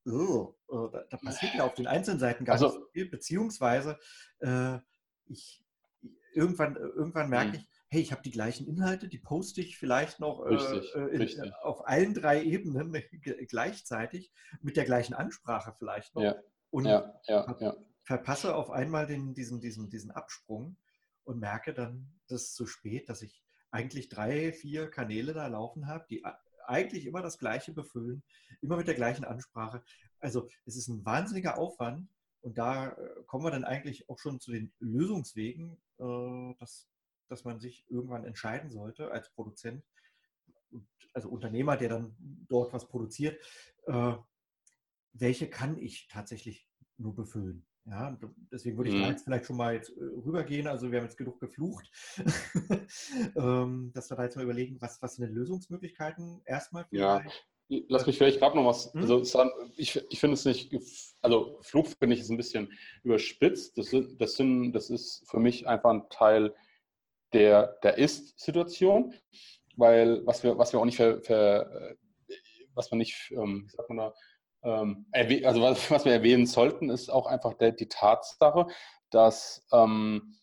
oh, 0.05 0.55
oh, 0.67 0.87
da, 0.87 1.03
da, 1.09 1.17
passiert 1.17 1.55
ja 1.55 1.65
auf 1.65 1.73
den 1.73 1.87
einzelnen 1.87 2.19
Seiten 2.19 2.45
gar 2.45 2.53
also, 2.53 2.67
nicht 2.67 2.75
so 2.75 2.85
viel, 2.93 3.09
beziehungsweise 3.09 3.99
äh, 4.39 4.79
ich, 5.25 5.63
irgendwann, 6.33 6.75
irgendwann 6.75 7.29
merke 7.29 7.49
mhm. 7.49 7.55
ich, 7.55 7.69
hey, 7.89 8.01
ich 8.01 8.11
habe 8.11 8.21
die 8.21 8.31
gleichen 8.31 8.67
Inhalte, 8.67 9.07
die 9.07 9.17
poste 9.17 9.61
ich 9.61 9.77
vielleicht 9.77 10.19
noch 10.19 10.45
äh, 10.45 10.53
richtig, 10.53 10.95
äh, 10.95 10.99
in, 10.99 11.21
richtig. 11.21 11.53
auf 11.61 11.87
allen 11.87 12.13
drei 12.13 12.43
Ebenen 12.43 12.93
gleichzeitig 13.47 14.31
mit 14.61 14.77
der 14.77 14.85
gleichen 14.85 15.13
Ansprache 15.13 15.73
vielleicht 15.77 16.15
noch. 16.15 16.23
Ja. 16.23 16.35
Und 16.69 16.85
ja, 16.85 17.19
ja, 17.25 17.75
verpasse 18.03 18.55
auf 18.55 18.69
einmal 18.69 19.07
den, 19.07 19.33
diesen, 19.33 19.59
diesen, 19.59 19.89
diesen 19.89 20.11
Absprung 20.11 20.77
und 21.23 21.39
merke 21.39 21.73
dann, 21.73 22.11
das 22.27 22.43
ist 22.43 22.55
zu 22.55 22.67
spät, 22.67 23.09
dass 23.09 23.21
ich 23.21 23.43
eigentlich 23.71 24.09
drei, 24.09 24.51
vier 24.51 24.89
Kanäle 24.89 25.33
da 25.33 25.47
laufen 25.47 25.87
habe, 25.87 26.05
die 26.09 26.23
eigentlich 26.65 27.05
immer 27.05 27.21
das 27.21 27.39
Gleiche 27.39 27.73
befüllen, 27.73 28.23
immer 28.61 28.77
mit 28.77 28.87
der 28.87 28.95
gleichen 28.95 29.25
Ansprache. 29.25 29.83
Also 30.19 30.47
es 30.65 30.75
ist 30.75 30.87
ein 30.87 31.05
wahnsinniger 31.05 31.57
Aufwand 31.57 32.07
und 32.41 32.57
da 32.57 32.89
äh, 32.89 33.23
kommen 33.25 33.43
wir 33.43 33.51
dann 33.51 33.63
eigentlich 33.63 34.09
auch 34.09 34.19
schon 34.19 34.39
zu 34.39 34.51
den 34.51 34.71
Lösungswegen, 34.79 35.77
äh, 35.99 36.55
dass, 36.59 36.87
dass 37.29 37.45
man 37.45 37.59
sich 37.59 37.85
irgendwann 37.89 38.25
entscheiden 38.25 38.71
sollte 38.71 39.11
als 39.11 39.29
Produzent, 39.31 39.83
also 41.13 41.29
Unternehmer, 41.29 41.77
der 41.77 41.89
dann 41.89 42.15
dort 42.47 42.73
was 42.73 42.87
produziert, 42.87 43.41
äh, 43.87 44.13
welche 45.13 45.49
kann 45.49 45.77
ich 45.77 46.07
tatsächlich 46.07 46.67
nur 46.97 47.15
befüllen. 47.15 47.65
Ja, 47.85 48.15
deswegen 48.51 48.77
würde 48.77 48.91
ich 48.91 48.95
mhm. 48.95 49.01
da 49.01 49.09
jetzt 49.09 49.23
vielleicht 49.23 49.45
schon 49.45 49.57
mal 49.57 49.73
jetzt 49.73 49.89
äh, 49.89 50.03
rübergehen. 50.03 50.67
Also 50.67 50.91
wir 50.91 50.99
haben 50.99 51.05
jetzt 51.05 51.17
genug 51.17 51.39
geflucht, 51.39 51.89
ähm, 53.35 53.91
dass 53.93 54.11
wir 54.11 54.17
da 54.17 54.23
jetzt 54.23 54.35
mal 54.35 54.43
überlegen, 54.43 54.79
was, 54.79 55.01
was 55.01 55.15
sind 55.15 55.25
denn 55.25 55.35
Lösungsmöglichkeiten 55.35 56.41
erstmal 56.45 56.85
Ja, 56.91 57.23
lass 57.87 58.05
mich 58.05 58.17
vielleicht 58.17 58.39
gerade 58.39 58.55
noch 58.57 58.65
was. 58.65 58.93
Hm? 58.93 59.01
Also 59.01 59.23
ich, 59.75 59.99
ich 60.09 60.19
finde 60.19 60.35
es 60.35 60.45
nicht, 60.45 60.71
also 61.21 61.57
Fluch 61.61 61.87
finde 61.99 62.15
ich 62.15 62.21
ist 62.21 62.29
ein 62.29 62.37
bisschen 62.37 62.71
überspitzt. 63.03 63.77
Das, 63.77 63.87
sind, 63.87 64.21
das, 64.21 64.35
sind, 64.35 64.73
das 64.73 64.91
ist 64.91 65.23
für 65.27 65.39
mich 65.39 65.67
einfach 65.67 65.91
ein 65.91 66.09
Teil 66.09 66.53
der, 67.33 67.77
der 67.83 67.97
Ist-Situation, 67.97 69.13
weil 69.75 70.25
was 70.25 70.43
wir, 70.43 70.57
was 70.57 70.73
wir 70.73 70.79
auch 70.79 70.85
nicht 70.85 70.97
für, 70.97 71.21
für 71.21 71.97
äh, 72.29 72.35
was 72.73 72.91
man 72.91 72.97
nicht, 72.99 73.31
ähm, 73.31 73.65
wie 73.65 73.75
sagt 73.75 73.89
man 73.89 73.97
da, 73.97 74.13
ähm, 74.63 75.05
also 75.43 75.61
was, 75.61 75.91
was, 75.91 76.05
wir 76.05 76.13
erwähnen 76.13 76.45
sollten, 76.45 76.89
ist 76.89 77.09
auch 77.09 77.27
einfach 77.27 77.53
der, 77.53 77.71
die 77.71 77.87
Tatsache, 77.87 78.67
dass, 79.09 79.65
ähm, 79.71 80.35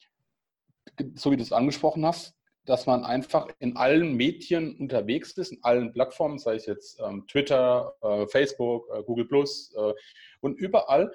so 1.15 1.31
wie 1.31 1.37
du 1.37 1.43
es 1.43 1.53
angesprochen 1.53 2.07
hast, 2.07 2.35
dass 2.65 2.87
man 2.87 3.05
einfach 3.05 3.49
in 3.61 3.77
allen 3.77 4.15
Medien 4.15 4.77
unterwegs 4.77 5.33
ist, 5.33 5.53
in 5.53 5.63
allen 5.63 5.93
Plattformen, 5.93 6.39
sei 6.39 6.57
es 6.57 6.67
jetzt 6.67 7.01
ähm, 7.01 7.27
Twitter, 7.29 7.95
äh, 8.03 8.27
Facebook, 8.27 8.89
äh, 8.93 9.03
Google 9.05 9.27
Plus 9.27 9.73
äh, 9.77 9.95
und 10.41 10.59
überall 10.59 11.13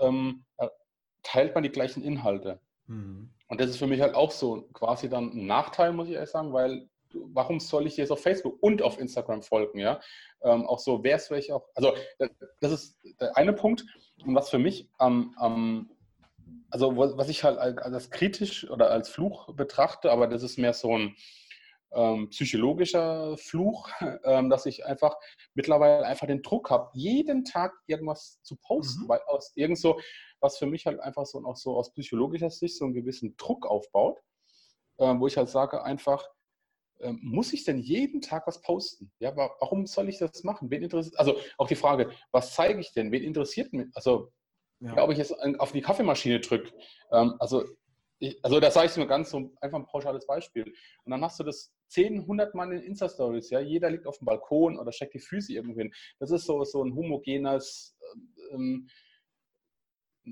ähm, 0.00 0.44
äh, 0.58 0.68
teilt 1.22 1.54
man 1.54 1.64
die 1.64 1.70
gleichen 1.70 2.02
Inhalte. 2.04 2.60
Mhm. 2.86 3.30
Und 3.48 3.60
das 3.60 3.70
ist 3.70 3.78
für 3.78 3.86
mich 3.86 4.00
halt 4.00 4.14
auch 4.14 4.30
so 4.30 4.62
quasi 4.72 5.08
dann 5.08 5.30
ein 5.32 5.46
Nachteil, 5.46 5.92
muss 5.92 6.08
ich 6.08 6.14
ehrlich 6.14 6.30
sagen, 6.30 6.52
weil 6.52 6.88
warum 7.12 7.60
soll 7.60 7.86
ich 7.86 7.96
jetzt 7.96 8.10
auf 8.10 8.22
Facebook 8.22 8.62
und 8.62 8.82
auf 8.82 8.98
Instagram 8.98 9.42
folgen, 9.42 9.78
ja? 9.78 10.00
Ähm, 10.42 10.66
auch 10.66 10.78
so, 10.78 11.02
wer 11.02 11.16
ist 11.16 11.30
welche 11.30 11.54
auch, 11.54 11.66
also 11.74 11.94
das 12.60 12.72
ist 12.72 12.98
der 13.20 13.36
eine 13.36 13.52
Punkt. 13.52 13.84
Und 14.24 14.34
was 14.34 14.50
für 14.50 14.58
mich 14.58 14.88
am, 14.98 15.34
am 15.36 15.90
also 16.70 16.96
was 16.96 17.28
ich 17.28 17.44
halt 17.44 17.58
als 17.58 18.10
kritisch 18.10 18.68
oder 18.68 18.90
als 18.90 19.08
Fluch 19.08 19.54
betrachte, 19.54 20.10
aber 20.10 20.26
das 20.26 20.42
ist 20.42 20.58
mehr 20.58 20.74
so 20.74 20.96
ein 20.96 21.16
ähm, 21.92 22.28
psychologischer 22.30 23.36
Fluch, 23.38 23.88
ähm, 24.24 24.50
dass 24.50 24.66
ich 24.66 24.84
einfach 24.84 25.16
mittlerweile 25.54 26.04
einfach 26.04 26.26
den 26.26 26.42
Druck 26.42 26.70
habe, 26.70 26.90
jeden 26.94 27.44
Tag 27.44 27.72
irgendwas 27.86 28.40
zu 28.42 28.56
posten, 28.56 29.04
mhm. 29.04 29.08
weil 29.08 29.20
aus 29.26 29.52
irgend 29.54 29.78
so, 29.78 29.98
was 30.46 30.58
für 30.58 30.66
mich 30.66 30.86
halt 30.86 31.00
einfach 31.00 31.26
so 31.26 31.44
auch 31.44 31.56
so 31.56 31.76
aus 31.76 31.92
psychologischer 31.92 32.50
Sicht 32.50 32.76
so 32.76 32.84
einen 32.84 32.94
gewissen 32.94 33.36
Druck 33.36 33.66
aufbaut, 33.66 34.20
äh, 34.98 35.12
wo 35.18 35.26
ich 35.26 35.36
halt 35.36 35.48
sage 35.48 35.82
einfach, 35.82 36.24
ähm, 37.00 37.18
muss 37.22 37.52
ich 37.52 37.64
denn 37.64 37.78
jeden 37.78 38.20
Tag 38.22 38.46
was 38.46 38.62
posten? 38.62 39.10
Ja, 39.18 39.36
warum 39.36 39.86
soll 39.86 40.08
ich 40.08 40.18
das 40.18 40.44
machen? 40.44 40.70
Wen 40.70 40.82
interessiert, 40.82 41.18
also 41.18 41.36
auch 41.58 41.66
die 41.66 41.74
Frage, 41.74 42.10
was 42.30 42.54
zeige 42.54 42.80
ich 42.80 42.92
denn? 42.92 43.10
Wen 43.10 43.24
interessiert 43.24 43.72
mich? 43.72 43.88
Also, 43.94 44.32
ja. 44.80 45.02
ob 45.02 45.10
ich 45.10 45.18
jetzt 45.18 45.34
auf 45.58 45.72
die 45.72 45.82
Kaffeemaschine 45.82 46.40
drücke. 46.40 46.72
Ähm, 47.10 47.34
also, 47.40 47.64
ich, 48.18 48.42
also 48.42 48.60
da 48.60 48.70
sage 48.70 48.86
ich 48.86 48.96
mir 48.96 49.06
ganz 49.06 49.30
so 49.30 49.52
einfach 49.60 49.78
ein 49.78 49.86
pauschales 49.86 50.26
Beispiel. 50.26 50.64
Und 51.04 51.10
dann 51.10 51.22
hast 51.22 51.40
du 51.40 51.44
das 51.44 51.74
10, 51.88 52.20
100 52.20 52.54
Mal 52.54 52.72
in 52.72 52.82
Insta-Stories, 52.82 53.50
ja, 53.50 53.60
jeder 53.60 53.90
liegt 53.90 54.06
auf 54.06 54.18
dem 54.18 54.24
Balkon 54.24 54.78
oder 54.78 54.92
steckt 54.92 55.14
die 55.14 55.20
Füße 55.20 55.52
irgendwo 55.52 55.78
hin. 55.78 55.92
Das 56.18 56.30
ist 56.30 56.46
so, 56.46 56.62
so 56.64 56.82
ein 56.82 56.94
homogenes, 56.94 57.96
ähm, 58.52 58.88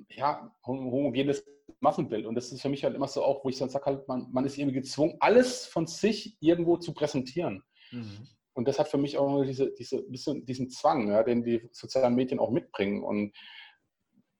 ja, 0.08 0.54
homogenes 0.66 1.44
Massenbild. 1.80 2.26
Und 2.26 2.34
das 2.34 2.52
ist 2.52 2.62
für 2.62 2.68
mich 2.68 2.84
halt 2.84 2.94
immer 2.94 3.08
so 3.08 3.22
auch, 3.22 3.44
wo 3.44 3.48
ich 3.48 3.58
dann 3.58 3.70
sage, 3.70 3.86
halt, 3.86 4.08
man, 4.08 4.28
man 4.32 4.44
ist 4.44 4.58
irgendwie 4.58 4.80
gezwungen, 4.80 5.16
alles 5.20 5.66
von 5.66 5.86
sich 5.86 6.36
irgendwo 6.40 6.76
zu 6.76 6.92
präsentieren. 6.92 7.62
Mhm. 7.90 8.28
Und 8.54 8.68
das 8.68 8.78
hat 8.78 8.88
für 8.88 8.98
mich 8.98 9.18
auch 9.18 9.44
diese, 9.44 9.72
diese, 9.72 10.02
bisschen 10.02 10.46
diesen 10.46 10.70
Zwang, 10.70 11.08
ja, 11.08 11.22
den 11.22 11.42
die 11.42 11.68
sozialen 11.72 12.14
Medien 12.14 12.38
auch 12.38 12.50
mitbringen. 12.50 13.02
Und 13.02 13.32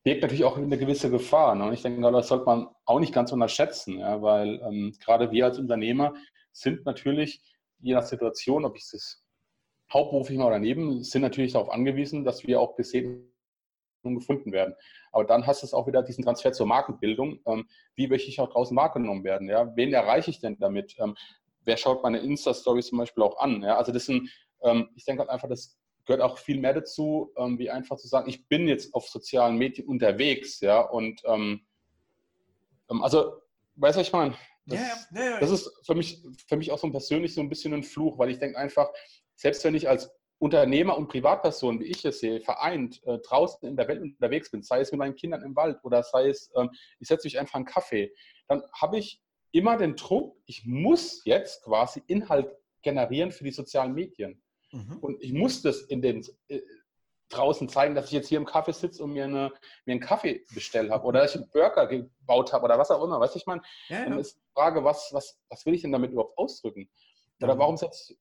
birgt 0.04 0.22
natürlich 0.22 0.44
auch 0.44 0.56
eine 0.56 0.78
gewisse 0.78 1.10
Gefahr. 1.10 1.54
Ne? 1.54 1.64
Und 1.64 1.72
ich 1.72 1.82
denke, 1.82 2.00
das 2.12 2.28
sollte 2.28 2.44
man 2.44 2.68
auch 2.84 3.00
nicht 3.00 3.14
ganz 3.14 3.32
unterschätzen, 3.32 3.98
ja, 3.98 4.20
weil 4.22 4.60
ähm, 4.62 4.94
gerade 5.00 5.32
wir 5.32 5.46
als 5.46 5.58
Unternehmer 5.58 6.14
sind 6.52 6.84
natürlich, 6.84 7.42
je 7.80 7.94
nach 7.94 8.04
Situation, 8.04 8.64
ob 8.64 8.76
ich 8.76 8.88
das 8.90 9.24
hauptberuflich 9.92 10.38
mal 10.38 10.46
oder 10.46 10.58
neben, 10.58 11.02
sind 11.02 11.22
natürlich 11.22 11.52
darauf 11.52 11.70
angewiesen, 11.70 12.24
dass 12.24 12.46
wir 12.46 12.60
auch 12.60 12.76
gesehen 12.76 13.33
gefunden 14.12 14.52
werden. 14.52 14.74
Aber 15.12 15.24
dann 15.24 15.46
hast 15.46 15.62
du 15.62 15.76
auch 15.76 15.86
wieder 15.86 16.02
diesen 16.02 16.24
Transfer 16.24 16.52
zur 16.52 16.66
Markenbildung. 16.66 17.40
Ähm, 17.46 17.68
wie 17.94 18.08
möchte 18.08 18.28
ich 18.28 18.40
auch 18.40 18.50
draußen 18.50 18.76
wahrgenommen 18.76 19.24
werden? 19.24 19.48
Ja? 19.48 19.74
Wen 19.76 19.92
erreiche 19.92 20.30
ich 20.30 20.40
denn 20.40 20.58
damit? 20.58 20.96
Ähm, 20.98 21.16
wer 21.64 21.76
schaut 21.76 22.02
meine 22.02 22.18
Insta-Stories 22.18 22.88
zum 22.88 22.98
Beispiel 22.98 23.22
auch 23.22 23.38
an? 23.38 23.62
Ja? 23.62 23.76
Also 23.76 23.92
das 23.92 24.06
sind, 24.06 24.30
ähm, 24.62 24.88
ich 24.94 25.04
denke 25.04 25.20
halt 25.20 25.30
einfach, 25.30 25.48
das 25.48 25.78
gehört 26.04 26.22
auch 26.22 26.38
viel 26.38 26.58
mehr 26.58 26.74
dazu, 26.74 27.32
ähm, 27.36 27.58
wie 27.58 27.70
einfach 27.70 27.96
zu 27.96 28.08
sagen, 28.08 28.28
ich 28.28 28.46
bin 28.48 28.68
jetzt 28.68 28.94
auf 28.94 29.08
sozialen 29.08 29.56
Medien 29.56 29.88
unterwegs, 29.88 30.60
ja, 30.60 30.80
und 30.80 31.22
ähm, 31.24 31.64
ähm, 32.90 33.02
also, 33.02 33.40
weißt 33.76 33.96
du, 33.96 34.00
was 34.00 34.06
ich 34.06 34.12
meine? 34.12 34.34
Das, 34.66 34.80
ja, 34.80 35.20
ja, 35.20 35.30
ja, 35.30 35.40
das 35.40 35.50
ist 35.50 35.70
für 35.84 35.94
mich, 35.94 36.22
für 36.46 36.56
mich 36.56 36.70
auch 36.70 36.78
so 36.78 36.86
ein 36.86 36.92
persönlich 36.92 37.34
so 37.34 37.40
ein 37.40 37.48
bisschen 37.48 37.74
ein 37.74 37.82
Fluch, 37.82 38.18
weil 38.18 38.30
ich 38.30 38.38
denke 38.38 38.58
einfach, 38.58 38.90
selbst 39.34 39.64
wenn 39.64 39.74
ich 39.74 39.88
als 39.88 40.10
Unternehmer 40.44 40.98
und 40.98 41.08
Privatperson, 41.08 41.80
wie 41.80 41.84
ich 41.84 42.04
es 42.04 42.20
sehe, 42.20 42.38
vereint 42.38 43.02
äh, 43.06 43.18
draußen 43.18 43.66
in 43.66 43.76
der 43.76 43.88
Welt 43.88 44.02
unterwegs 44.02 44.50
bin, 44.50 44.62
sei 44.62 44.80
es 44.80 44.92
mit 44.92 44.98
meinen 44.98 45.16
Kindern 45.16 45.40
im 45.40 45.56
Wald 45.56 45.78
oder 45.84 46.02
sei 46.02 46.28
es, 46.28 46.50
ähm, 46.54 46.68
ich 47.00 47.08
setze 47.08 47.26
mich 47.26 47.40
einfach 47.40 47.54
einen 47.54 47.64
Kaffee, 47.64 48.12
dann 48.46 48.62
habe 48.74 48.98
ich 48.98 49.22
immer 49.52 49.78
den 49.78 49.96
Druck, 49.96 50.36
ich 50.44 50.66
muss 50.66 51.24
jetzt 51.24 51.62
quasi 51.62 52.02
Inhalt 52.08 52.54
generieren 52.82 53.32
für 53.32 53.44
die 53.44 53.52
sozialen 53.52 53.94
Medien. 53.94 54.42
Mhm. 54.70 54.98
Und 55.00 55.22
ich 55.22 55.32
muss 55.32 55.62
das 55.62 55.80
in 55.80 56.02
den 56.02 56.22
äh, 56.48 56.60
draußen 57.30 57.66
zeigen, 57.70 57.94
dass 57.94 58.06
ich 58.06 58.12
jetzt 58.12 58.28
hier 58.28 58.36
im 58.36 58.44
Kaffee 58.44 58.72
sitze 58.72 59.02
und 59.02 59.14
mir, 59.14 59.24
eine, 59.24 59.50
mir 59.86 59.92
einen 59.92 60.00
Kaffee 60.00 60.44
bestellt 60.52 60.90
habe 60.90 61.06
oder 61.06 61.20
dass 61.20 61.34
ich 61.34 61.40
einen 61.40 61.50
Burger 61.52 61.86
gebaut 61.86 62.52
habe 62.52 62.66
oder 62.66 62.78
was 62.78 62.90
auch 62.90 63.02
immer. 63.02 63.18
Weißt 63.18 63.34
du, 63.34 63.38
ich 63.38 63.46
meine, 63.46 63.62
ja, 63.88 64.04
dann 64.04 64.18
ist 64.18 64.36
die 64.36 64.52
Frage, 64.52 64.84
was, 64.84 65.08
was, 65.12 65.40
was 65.48 65.64
will 65.64 65.72
ich 65.72 65.80
denn 65.80 65.92
damit 65.92 66.12
überhaupt 66.12 66.36
ausdrücken? 66.36 66.90
Oder 67.42 67.58
warum 67.58 67.76
setze 67.76 68.14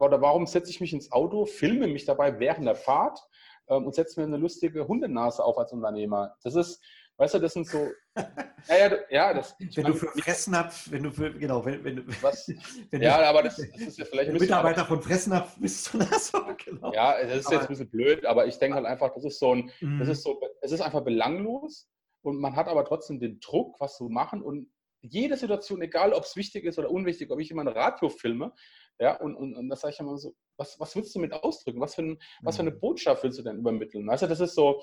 setz 0.48 0.70
ich 0.70 0.82
mich 0.82 0.94
ins 0.94 1.12
Auto, 1.12 1.46
filme 1.46 1.88
mich 1.88 2.06
dabei 2.06 2.40
während 2.40 2.66
der 2.66 2.76
Fahrt 2.76 3.20
ähm, 3.68 3.86
und 3.86 3.96
setze 3.96 4.20
mir 4.20 4.28
eine 4.28 4.38
lustige 4.38 4.88
Hundenase 4.88 5.44
auf 5.44 5.58
als 5.58 5.72
Unternehmer? 5.72 6.36
Das 6.44 6.56
ist, 6.56 6.84
Weißt 7.18 7.36
du, 7.36 7.40
das 7.40 7.54
sind 7.54 7.68
so. 7.68 7.90
Ja, 8.70 8.78
ja, 8.78 8.98
ja 9.10 9.34
das, 9.34 9.58
wenn 9.60 9.84
du 9.84 9.94
für 9.94 10.08
Fressnapf, 10.08 10.90
wenn 10.90 11.04
du 11.04 11.12
für, 11.12 11.34
genau, 11.34 11.66
wenn, 11.66 11.84
wenn, 11.84 12.08
was, 12.22 12.48
wenn 12.92 13.02
ja, 13.02 13.18
du, 13.18 13.28
aber 13.28 13.44
das, 13.44 13.58
das, 13.58 13.82
ist 13.82 13.98
ja 13.98 14.06
vielleicht. 14.06 14.30
Ein 14.30 14.38
Mitarbeiter 14.38 14.82
aber, 14.82 14.88
von 14.88 15.02
Fressnapf 15.02 15.56
bist 15.60 15.94
du 15.94 15.98
da 15.98 16.18
so, 16.18 16.40
genau. 16.64 16.94
Ja, 16.94 17.22
das 17.22 17.40
ist 17.40 17.48
aber, 17.48 17.56
jetzt 17.56 17.64
ein 17.64 17.68
bisschen 17.68 17.90
blöd, 17.90 18.26
aber 18.26 18.46
ich 18.46 18.58
denke 18.60 18.76
halt 18.76 18.86
einfach, 18.86 19.14
das 19.14 19.26
ist 19.26 19.38
so 19.38 19.54
ein, 19.54 19.70
mhm. 19.82 20.00
das 20.00 20.08
ist 20.08 20.24
so, 20.24 20.40
es 20.62 20.72
ist 20.72 20.80
einfach 20.80 21.04
belanglos 21.04 21.90
und 22.22 22.40
man 22.40 22.56
hat 22.56 22.70
aber 22.70 22.86
trotzdem 22.86 23.20
den 23.20 23.42
Druck, 23.42 23.82
was 23.82 23.98
zu 23.98 24.08
machen 24.08 24.42
und 24.42 24.72
jede 25.02 25.36
Situation, 25.36 25.82
egal 25.82 26.14
ob 26.14 26.24
es 26.24 26.38
wichtig 26.38 26.64
ist 26.64 26.80
oder 26.80 26.90
unwichtig, 26.90 27.32
ob 27.32 27.42
ich 27.42 27.52
immer 27.52 27.64
ein 27.64 27.68
Radio 27.68 28.08
filme, 28.08 28.54
ja, 29.00 29.20
und, 29.20 29.36
und, 29.36 29.56
und 29.56 29.70
das 29.70 29.82
sage 29.82 29.94
ich 29.94 30.00
immer 30.00 30.18
so, 30.18 30.34
was, 30.58 30.80
was 30.80 30.96
willst 30.96 31.14
du 31.16 31.20
mit 31.20 31.34
ausdrücken? 31.34 31.82
Was 31.82 31.96
für, 31.96 32.04
ein, 32.04 32.20
was 32.42 32.56
für 32.56 32.62
eine 32.62 32.72
mhm. 32.72 32.80
Botschaft 32.80 33.24
willst 33.24 33.40
du 33.40 33.44
denn 33.44 33.58
übermitteln? 33.58 34.10
Also 34.10 34.28
das 34.28 34.40
ist 34.40 34.56
so, 34.56 34.82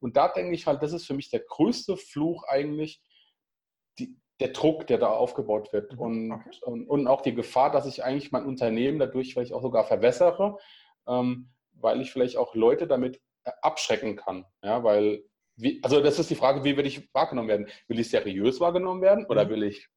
und 0.00 0.16
da 0.16 0.28
denke 0.28 0.54
ich 0.54 0.66
halt, 0.66 0.82
das 0.82 0.92
ist 0.92 1.06
für 1.06 1.14
mich 1.14 1.30
der 1.30 1.40
größte 1.40 1.96
Fluch 1.96 2.44
eigentlich, 2.48 3.00
die, 3.98 4.16
der 4.40 4.48
Druck, 4.48 4.86
der 4.88 4.98
da 4.98 5.08
aufgebaut 5.08 5.72
wird. 5.72 5.92
Mhm. 5.92 5.98
Und, 6.00 6.32
okay. 6.32 6.50
und, 6.62 6.88
und, 6.88 7.06
auch 7.06 7.20
die 7.20 7.34
Gefahr, 7.34 7.70
dass 7.70 7.86
ich 7.86 8.02
eigentlich 8.02 8.32
mein 8.32 8.44
Unternehmen 8.44 8.98
dadurch 8.98 9.32
vielleicht 9.32 9.52
auch 9.52 9.62
sogar 9.62 9.84
verwässere, 9.84 10.58
ähm, 11.06 11.50
weil 11.74 12.00
ich 12.00 12.10
vielleicht 12.10 12.36
auch 12.36 12.54
Leute 12.54 12.86
damit 12.86 13.20
äh, 13.44 13.52
abschrecken 13.62 14.16
kann. 14.16 14.44
Ja, 14.62 14.82
weil, 14.82 15.24
wie, 15.56 15.80
also 15.84 16.00
das 16.00 16.18
ist 16.18 16.30
die 16.30 16.34
Frage, 16.34 16.64
wie 16.64 16.76
will 16.76 16.86
ich 16.86 17.08
wahrgenommen 17.14 17.48
werden? 17.48 17.68
Will 17.86 18.00
ich 18.00 18.10
seriös 18.10 18.58
wahrgenommen 18.60 19.02
werden 19.02 19.26
oder 19.26 19.44
mhm. 19.44 19.50
will 19.50 19.62
ich. 19.62 19.88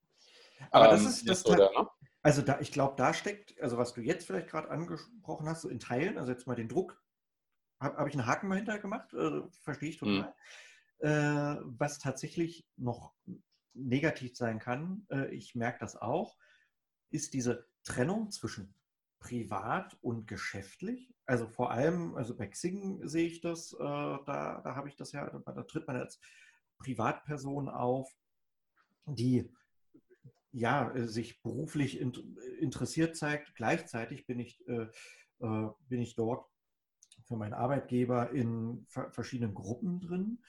Aber 0.72 0.86
ähm, 0.86 0.92
das 0.92 1.06
ist 1.06 1.30
das. 1.30 1.46
Oder, 1.46 1.72
ne? 1.72 1.88
Also 2.26 2.42
da, 2.42 2.60
ich 2.60 2.72
glaube, 2.72 2.96
da 2.98 3.14
steckt, 3.14 3.62
also 3.62 3.78
was 3.78 3.94
du 3.94 4.02
jetzt 4.02 4.26
vielleicht 4.26 4.50
gerade 4.50 4.72
angesprochen 4.72 5.48
hast, 5.48 5.62
so 5.62 5.70
in 5.70 5.80
Teilen, 5.80 6.18
also 6.18 6.32
jetzt 6.32 6.48
mal 6.48 6.56
den 6.56 6.68
Druck 6.68 7.00
habe 7.80 7.98
hab 7.98 8.08
ich 8.08 8.16
einen 8.16 8.26
Haken 8.26 8.48
mal 8.48 8.56
hinter 8.56 8.80
gemacht, 8.80 9.14
äh, 9.14 9.44
verstehe 9.62 9.90
ich 9.90 9.98
total. 9.98 10.34
Mhm. 11.04 11.08
Äh, 11.08 11.58
was 11.66 12.00
tatsächlich 12.00 12.66
noch 12.78 13.14
negativ 13.76 14.36
sein 14.36 14.58
kann, 14.58 15.06
äh, 15.12 15.36
ich 15.36 15.54
merke 15.54 15.78
das 15.78 15.98
auch, 15.98 16.36
ist 17.12 17.36
diese 17.36 17.68
Trennung 17.84 18.32
zwischen 18.32 18.74
privat 19.20 19.96
und 20.02 20.26
geschäftlich. 20.26 21.14
Also 21.28 21.48
vor 21.48 21.70
allem, 21.70 22.16
also 22.16 22.36
bei 22.36 22.48
Xing 22.48 23.08
sehe 23.08 23.28
ich 23.28 23.42
das, 23.42 23.74
äh, 23.74 23.78
da, 23.78 24.62
da 24.64 24.76
habe 24.76 24.90
ich 24.90 24.96
das 24.96 25.12
ja, 25.12 25.30
da 25.30 25.62
tritt 25.62 25.86
man 25.86 25.98
als 25.98 26.20
Privatperson 26.80 27.70
auf, 27.70 28.12
die 29.06 29.48
ja, 30.56 30.94
sich 31.06 31.42
beruflich 31.42 32.00
interessiert 32.00 33.18
zeigt. 33.18 33.56
Gleichzeitig 33.56 34.26
bin 34.26 34.40
ich, 34.40 34.66
äh, 34.68 34.88
äh, 35.42 35.70
bin 35.90 36.02
ich 36.02 36.16
dort 36.16 36.48
für 37.26 37.36
meinen 37.36 37.54
Arbeitgeber 37.54 38.32
in 38.32 38.86
verschiedenen 38.88 39.54
Gruppen 39.54 40.00
drin. 40.00 40.40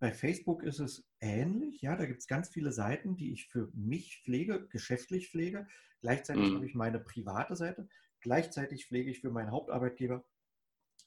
Bei 0.00 0.12
Facebook 0.12 0.64
ist 0.64 0.80
es 0.80 1.06
ähnlich. 1.20 1.80
Ja, 1.82 1.94
da 1.94 2.04
gibt 2.04 2.20
es 2.20 2.26
ganz 2.26 2.48
viele 2.48 2.72
Seiten, 2.72 3.16
die 3.16 3.32
ich 3.32 3.46
für 3.46 3.70
mich 3.74 4.22
pflege, 4.24 4.66
geschäftlich 4.68 5.30
pflege. 5.30 5.68
Gleichzeitig 6.00 6.50
mhm. 6.50 6.56
habe 6.56 6.66
ich 6.66 6.74
meine 6.74 6.98
private 6.98 7.54
Seite. 7.54 7.88
Gleichzeitig 8.20 8.86
pflege 8.86 9.10
ich 9.10 9.20
für 9.20 9.30
meinen 9.30 9.52
Hauptarbeitgeber 9.52 10.24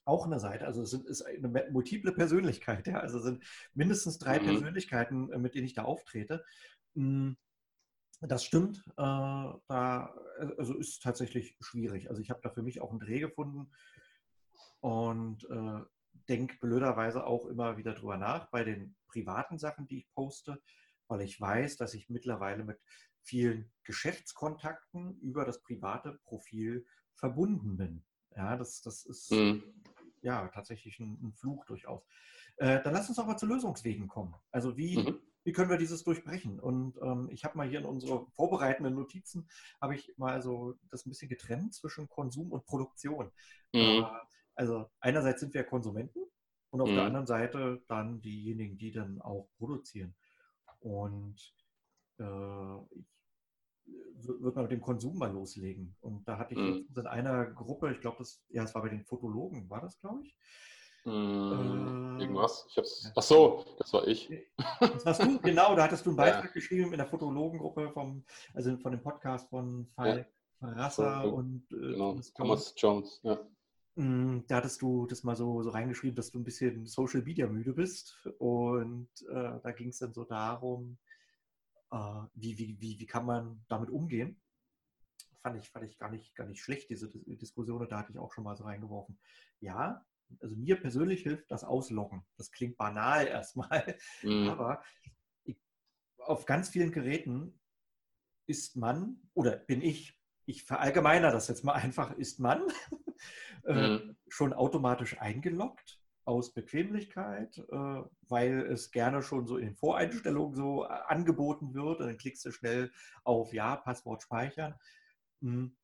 auch 0.05 0.25
eine 0.25 0.39
Seite. 0.39 0.65
Also 0.65 0.81
es 0.83 0.93
ist 0.93 1.21
eine 1.21 1.67
multiple 1.69 2.13
Persönlichkeit. 2.13 2.87
Ja? 2.87 3.01
Also 3.01 3.17
es 3.17 3.25
sind 3.25 3.43
mindestens 3.73 4.19
drei 4.19 4.39
mhm. 4.39 4.45
Persönlichkeiten, 4.45 5.33
äh, 5.33 5.37
mit 5.37 5.53
denen 5.53 5.65
ich 5.65 5.73
da 5.73 5.83
auftrete. 5.83 6.45
Hm, 6.95 7.35
das 8.21 8.43
stimmt. 8.43 8.83
Äh, 8.97 9.53
da, 9.67 10.13
also 10.57 10.75
ist 10.75 11.03
tatsächlich 11.03 11.55
schwierig. 11.59 12.09
Also 12.09 12.21
ich 12.21 12.29
habe 12.29 12.41
da 12.41 12.49
für 12.49 12.63
mich 12.63 12.81
auch 12.81 12.89
einen 12.89 12.99
Dreh 12.99 13.19
gefunden 13.19 13.71
und 14.79 15.43
äh, 15.49 15.81
denke 16.29 16.57
blöderweise 16.59 17.25
auch 17.25 17.45
immer 17.45 17.77
wieder 17.77 17.93
drüber 17.93 18.17
nach 18.17 18.49
bei 18.49 18.63
den 18.63 18.95
privaten 19.07 19.57
Sachen, 19.59 19.87
die 19.87 19.99
ich 19.99 20.13
poste, 20.13 20.61
weil 21.07 21.21
ich 21.21 21.39
weiß, 21.39 21.77
dass 21.77 21.93
ich 21.93 22.09
mittlerweile 22.09 22.63
mit 22.63 22.79
vielen 23.23 23.71
Geschäftskontakten 23.83 25.19
über 25.19 25.45
das 25.45 25.61
private 25.61 26.19
Profil 26.23 26.85
verbunden 27.15 27.77
bin. 27.77 28.05
Ja, 28.35 28.55
das, 28.55 28.81
das 28.81 29.05
ist 29.05 29.31
mhm. 29.31 29.63
ja 30.21 30.47
tatsächlich 30.49 30.99
ein, 30.99 31.17
ein 31.21 31.33
Fluch 31.33 31.65
durchaus. 31.65 32.03
Äh, 32.57 32.81
dann 32.83 32.93
lass 32.93 33.09
uns 33.09 33.19
auch 33.19 33.25
mal 33.25 33.37
zu 33.37 33.45
Lösungswegen 33.45 34.07
kommen. 34.07 34.35
Also 34.51 34.77
wie, 34.77 34.97
mhm. 34.97 35.19
Wie 35.47 35.53
können 35.53 35.69
wir 35.69 35.77
dieses 35.77 36.03
durchbrechen? 36.03 36.59
Und 36.59 36.97
ähm, 37.01 37.29
ich 37.31 37.45
habe 37.45 37.57
mal 37.57 37.69
hier 37.69 37.79
in 37.79 37.85
unsere 37.85 38.27
vorbereitenden 38.35 38.95
Notizen, 38.95 39.47
habe 39.79 39.95
ich 39.95 40.13
mal 40.17 40.41
so 40.41 40.77
das 40.89 41.05
ein 41.05 41.09
bisschen 41.09 41.29
getrennt 41.29 41.73
zwischen 41.73 42.09
Konsum 42.09 42.51
und 42.51 42.65
Produktion. 42.65 43.31
Mhm. 43.71 43.79
Äh, 43.79 44.03
also 44.55 44.89
einerseits 44.99 45.39
sind 45.39 45.53
wir 45.53 45.63
Konsumenten 45.63 46.19
und 46.69 46.81
auf 46.81 46.89
mhm. 46.89 46.95
der 46.95 47.05
anderen 47.05 47.27
Seite 47.27 47.81
dann 47.87 48.19
diejenigen, 48.19 48.77
die 48.77 48.91
dann 48.91 49.21
auch 49.21 49.47
produzieren. 49.57 50.15
Und 50.81 51.37
äh, 52.19 52.77
ich 53.85 54.27
würde 54.27 54.55
mal 54.55 54.63
mit 54.63 54.71
dem 54.71 54.81
Konsum 54.81 55.17
mal 55.17 55.31
loslegen. 55.31 55.95
Und 56.01 56.27
da 56.27 56.39
hatte 56.39 56.55
ich 56.55 56.59
mhm. 56.59 56.89
in 56.93 57.07
einer 57.07 57.45
Gruppe, 57.45 57.93
ich 57.93 58.01
glaube, 58.01 58.17
das, 58.17 58.43
ja, 58.49 58.63
es 58.63 58.75
war 58.75 58.81
bei 58.81 58.89
den 58.89 59.05
Fotologen, 59.05 59.69
war 59.69 59.79
das, 59.79 59.97
glaube 60.01 60.25
ich? 60.25 60.35
Mhm, 61.07 62.17
äh, 62.17 62.21
irgendwas. 62.21 62.65
Ich 62.69 62.77
hab's, 62.77 63.11
ach 63.15 63.23
so, 63.23 63.65
das 63.77 63.93
war 63.93 64.05
ich. 64.07 64.29
Das 64.79 65.05
warst 65.05 65.23
du, 65.23 65.39
genau, 65.39 65.73
da 65.73 65.83
hattest 65.83 66.05
du 66.05 66.09
einen 66.09 66.17
Beitrag 66.17 66.45
ja. 66.45 66.51
geschrieben 66.51 66.91
in 66.91 66.97
der 66.97 67.07
Fotologengruppe 67.07 67.91
vom, 67.91 68.25
also 68.53 68.75
von 68.77 68.91
dem 68.91 69.01
Podcast 69.01 69.49
von 69.49 69.87
Falk 69.95 70.27
ja. 70.61 70.67
Rasser 70.69 71.21
so, 71.23 71.29
und 71.29 71.63
äh, 71.71 71.93
genau. 71.93 72.19
Thomas 72.35 72.73
Jones, 72.75 73.21
ja. 73.23 73.39
Hm, 73.95 74.43
da 74.47 74.57
hattest 74.57 74.81
du 74.81 75.07
das 75.07 75.23
mal 75.23 75.37
so, 75.37 75.63
so 75.63 75.69
reingeschrieben, 75.69 76.15
dass 76.15 76.31
du 76.31 76.39
ein 76.39 76.43
bisschen 76.43 76.85
Social 76.85 77.21
Media 77.21 77.47
müde 77.47 77.73
bist. 77.73 78.27
Und 78.37 79.09
äh, 79.29 79.59
da 79.63 79.71
ging 79.71 79.89
es 79.89 79.99
dann 79.99 80.13
so 80.13 80.25
darum, 80.25 80.97
äh, 81.91 81.97
wie, 82.33 82.57
wie, 82.57 82.81
wie, 82.81 82.99
wie 82.99 83.05
kann 83.07 83.25
man 83.25 83.63
damit 83.69 83.89
umgehen. 83.89 84.41
Fand 85.41 85.57
ich, 85.57 85.69
fand 85.69 85.85
ich 85.85 85.97
gar, 85.97 86.11
nicht, 86.11 86.35
gar 86.35 86.45
nicht 86.45 86.61
schlecht, 86.61 86.89
diese 86.89 87.09
Diskussion. 87.09 87.81
Und 87.81 87.91
da 87.91 87.99
hatte 87.99 88.11
ich 88.11 88.19
auch 88.19 88.33
schon 88.33 88.43
mal 88.43 88.57
so 88.57 88.65
reingeworfen. 88.65 89.17
Ja, 89.61 90.05
also 90.39 90.55
mir 90.55 90.79
persönlich 90.79 91.23
hilft 91.23 91.51
das 91.51 91.63
Ausloggen. 91.63 92.23
Das 92.37 92.51
klingt 92.51 92.77
banal 92.77 93.27
erstmal, 93.27 93.97
mhm. 94.23 94.49
aber 94.49 94.83
ich, 95.43 95.57
auf 96.17 96.45
ganz 96.45 96.69
vielen 96.69 96.91
Geräten 96.91 97.59
ist 98.45 98.75
man 98.75 99.21
oder 99.33 99.57
bin 99.57 99.81
ich 99.81 100.17
ich 100.47 100.63
verallgemeiner 100.63 101.31
das 101.31 101.49
jetzt 101.49 101.63
mal 101.63 101.73
einfach, 101.73 102.17
ist 102.17 102.39
man 102.39 102.61
äh, 103.65 103.73
mhm. 103.73 104.17
schon 104.29 104.53
automatisch 104.53 105.19
eingeloggt 105.19 105.99
aus 106.23 106.53
Bequemlichkeit, 106.53 107.57
äh, 107.57 108.01
weil 108.27 108.61
es 108.71 108.91
gerne 108.91 109.21
schon 109.21 109.45
so 109.45 109.57
in 109.57 109.75
Voreinstellungen 109.75 110.55
so 110.55 110.85
äh, 110.85 110.87
angeboten 110.87 111.73
wird. 111.73 111.99
Und 111.99 112.07
dann 112.07 112.17
klickst 112.17 112.45
du 112.45 112.51
schnell 112.51 112.91
auf 113.23 113.53
Ja, 113.53 113.75
Passwort 113.75 114.23
speichern. 114.23 114.75
Hm. 115.41 115.75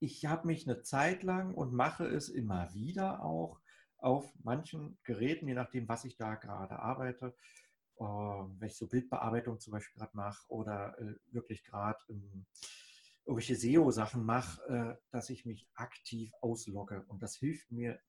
Ich 0.00 0.26
habe 0.26 0.46
mich 0.46 0.68
eine 0.68 0.82
Zeit 0.82 1.22
lang 1.22 1.54
und 1.54 1.72
mache 1.72 2.06
es 2.06 2.28
immer 2.28 2.72
wieder 2.74 3.22
auch 3.22 3.60
auf 3.98 4.32
manchen 4.44 4.98
Geräten, 5.02 5.48
je 5.48 5.54
nachdem, 5.54 5.88
was 5.88 6.04
ich 6.04 6.16
da 6.16 6.36
gerade 6.36 6.78
arbeite, 6.78 7.34
wenn 7.98 8.68
ich 8.68 8.76
so 8.76 8.86
Bildbearbeitung 8.86 9.58
zum 9.58 9.72
Beispiel 9.72 9.98
gerade 9.98 10.16
mache 10.16 10.46
oder 10.48 10.96
wirklich 11.32 11.64
gerade 11.64 11.98
im 12.06 12.46
irgendwelche 13.28 13.56
SEO-Sachen 13.56 14.24
mache, 14.24 14.62
äh, 14.68 15.04
dass 15.10 15.28
ich 15.28 15.44
mich 15.44 15.68
aktiv 15.74 16.32
auslogge. 16.40 17.04
Und 17.08 17.22
das 17.22 17.36
hilft 17.36 17.70
mir 17.70 18.00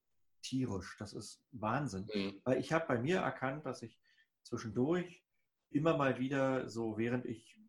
tierisch. 0.41 0.95
Das 0.97 1.11
ist 1.11 1.43
Wahnsinn. 1.51 2.07
Mhm. 2.13 2.41
Weil 2.45 2.59
ich 2.59 2.71
habe 2.71 2.85
bei 2.87 2.97
mir 2.97 3.19
erkannt, 3.19 3.65
dass 3.65 3.81
ich 3.81 3.99
zwischendurch 4.43 5.21
immer 5.71 5.97
mal 5.97 6.19
wieder 6.19 6.69
so, 6.69 6.97
während 6.97 7.25
ich 7.25 7.59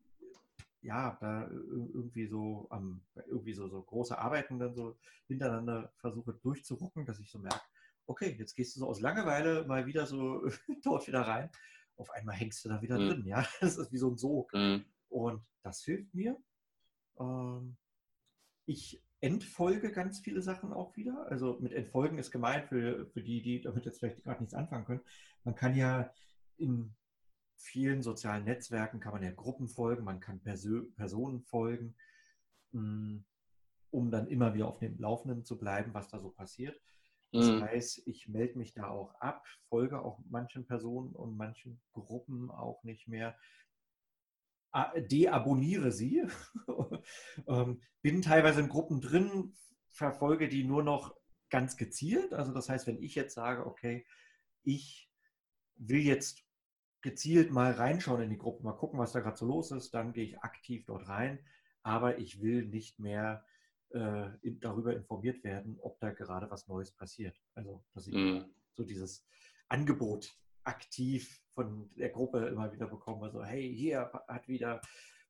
ja, 0.83 1.17
da 1.21 1.49
irgendwie 1.49 2.27
so 2.27 2.67
am, 2.71 3.03
irgendwie 3.27 3.53
so, 3.53 3.69
so 3.69 3.83
große 3.83 4.19
Arbeiten 4.19 4.59
dann 4.59 4.75
so 4.75 4.99
hintereinander 5.27 5.93
versuche 5.97 6.35
durchzurucken, 6.35 7.05
dass 7.05 7.21
ich 7.21 7.31
so 7.31 7.39
merke, 7.39 7.61
okay, 8.07 8.35
jetzt 8.39 8.55
gehst 8.55 8.75
du 8.75 8.81
so 8.81 8.89
aus 8.89 9.01
Langeweile 9.01 9.65
mal 9.67 9.87
wieder 9.87 10.07
so 10.07 10.49
dort 10.83 11.07
wieder 11.07 11.23
rein. 11.23 11.51
Auf 11.97 12.11
einmal 12.11 12.37
hängst 12.37 12.65
du 12.65 12.69
da 12.69 12.81
wieder 12.81 12.99
mhm. 12.99 13.09
drin, 13.09 13.27
ja. 13.27 13.47
Das 13.61 13.77
ist 13.77 13.93
wie 13.93 13.99
so 13.99 14.11
ein 14.11 14.17
Sog. 14.17 14.53
Mhm. 14.55 14.85
Und 15.09 15.43
das 15.63 15.83
hilft 15.83 16.15
mir. 16.15 16.37
Ähm, 17.19 17.77
ich 18.67 19.03
entfolge 19.21 19.93
ganz 19.93 20.21
viele 20.21 20.41
Sachen 20.41 20.73
auch 20.73 20.97
wieder. 20.97 21.27
Also 21.29 21.59
mit 21.61 21.73
Entfolgen 21.73 22.19
ist 22.19 22.31
gemeint 22.31 22.69
für, 22.69 23.07
für 23.07 23.23
die, 23.23 23.43
die 23.43 23.61
damit 23.61 23.85
jetzt 23.85 23.99
vielleicht 23.99 24.23
gerade 24.23 24.41
nichts 24.41 24.55
anfangen 24.55 24.87
können. 24.87 25.03
Man 25.45 25.55
kann 25.55 25.75
ja 25.77 26.13
in 26.57 26.95
vielen 27.61 28.03
sozialen 28.03 28.45
Netzwerken 28.45 29.01
kann 29.01 29.13
man 29.13 29.23
ja 29.23 29.31
Gruppen 29.31 29.69
folgen, 29.69 30.05
man 30.05 30.21
kann 30.21 30.41
Persö 30.41 30.83
Personen 30.97 31.43
folgen, 31.43 31.95
mm, 32.73 33.19
um 33.91 34.11
dann 34.11 34.27
immer 34.29 34.55
wieder 34.55 34.67
auf 34.67 34.79
dem 34.79 34.99
Laufenden 34.99 35.45
zu 35.45 35.59
bleiben, 35.59 35.93
was 35.93 36.09
da 36.09 36.19
so 36.19 36.31
passiert. 36.31 36.81
Das 37.33 37.47
mhm. 37.47 37.63
heißt, 37.63 38.07
ich 38.07 38.29
melde 38.29 38.59
mich 38.59 38.73
da 38.73 38.89
auch 38.89 39.15
ab, 39.21 39.47
folge 39.69 40.03
auch 40.03 40.21
manchen 40.29 40.67
Personen 40.67 41.13
und 41.15 41.37
manchen 41.37 41.81
Gruppen 41.93 42.51
auch 42.51 42.83
nicht 42.83 43.07
mehr, 43.07 43.39
deabonniere 44.97 45.93
sie, 45.93 46.25
ähm, 47.47 47.83
bin 48.03 48.23
teilweise 48.23 48.61
in 48.61 48.69
Gruppen 48.69 49.01
drin, 49.01 49.57
verfolge 49.89 50.49
die 50.49 50.65
nur 50.65 50.83
noch 50.83 51.15
ganz 51.51 51.77
gezielt. 51.77 52.33
Also 52.33 52.53
das 52.53 52.69
heißt, 52.69 52.87
wenn 52.87 53.03
ich 53.03 53.15
jetzt 53.15 53.35
sage, 53.35 53.67
okay, 53.67 54.07
ich 54.63 55.11
will 55.77 56.01
jetzt 56.01 56.45
gezielt 57.03 57.51
mal 57.51 57.73
reinschauen 57.73 58.23
in 58.23 58.31
die 58.31 58.39
Gruppe, 58.39 58.63
mal 58.63 58.73
gucken, 58.73 58.99
was 58.99 59.13
da 59.13 59.21
gerade 59.21 59.37
so 59.37 59.47
los 59.47 59.71
ist, 59.71 59.95
dann 59.95 60.13
gehe 60.13 60.25
ich 60.25 60.39
aktiv 60.41 60.85
dort 60.87 61.09
rein, 61.09 61.39
aber 61.83 62.19
ich 62.19 62.43
will 62.43 62.67
nicht 62.67 62.99
mehr 62.99 63.45
äh, 63.91 64.29
in, 64.43 64.61
darüber 64.61 64.95
informiert 64.95 65.43
werden, 65.45 65.79
ob 65.81 65.99
da 66.01 66.11
gerade 66.11 66.51
was 66.51 66.69
Neues 66.69 66.93
passiert. 66.93 67.41
Also, 67.55 67.83
dass 67.95 68.07
ich 68.07 68.15
mm. 68.15 68.45
so 68.75 68.85
dieses 68.85 69.27
Angebot 69.69 70.37
aktiv 70.65 71.43
von 71.55 71.91
der 71.97 72.11
Gruppe 72.11 72.47
immer 72.47 72.73
wieder 72.73 72.87
bekomme, 72.87 73.31
so, 73.31 73.43
hey, 73.43 73.75
hier 73.75 74.11
hat 74.29 74.47
wieder 74.49 74.81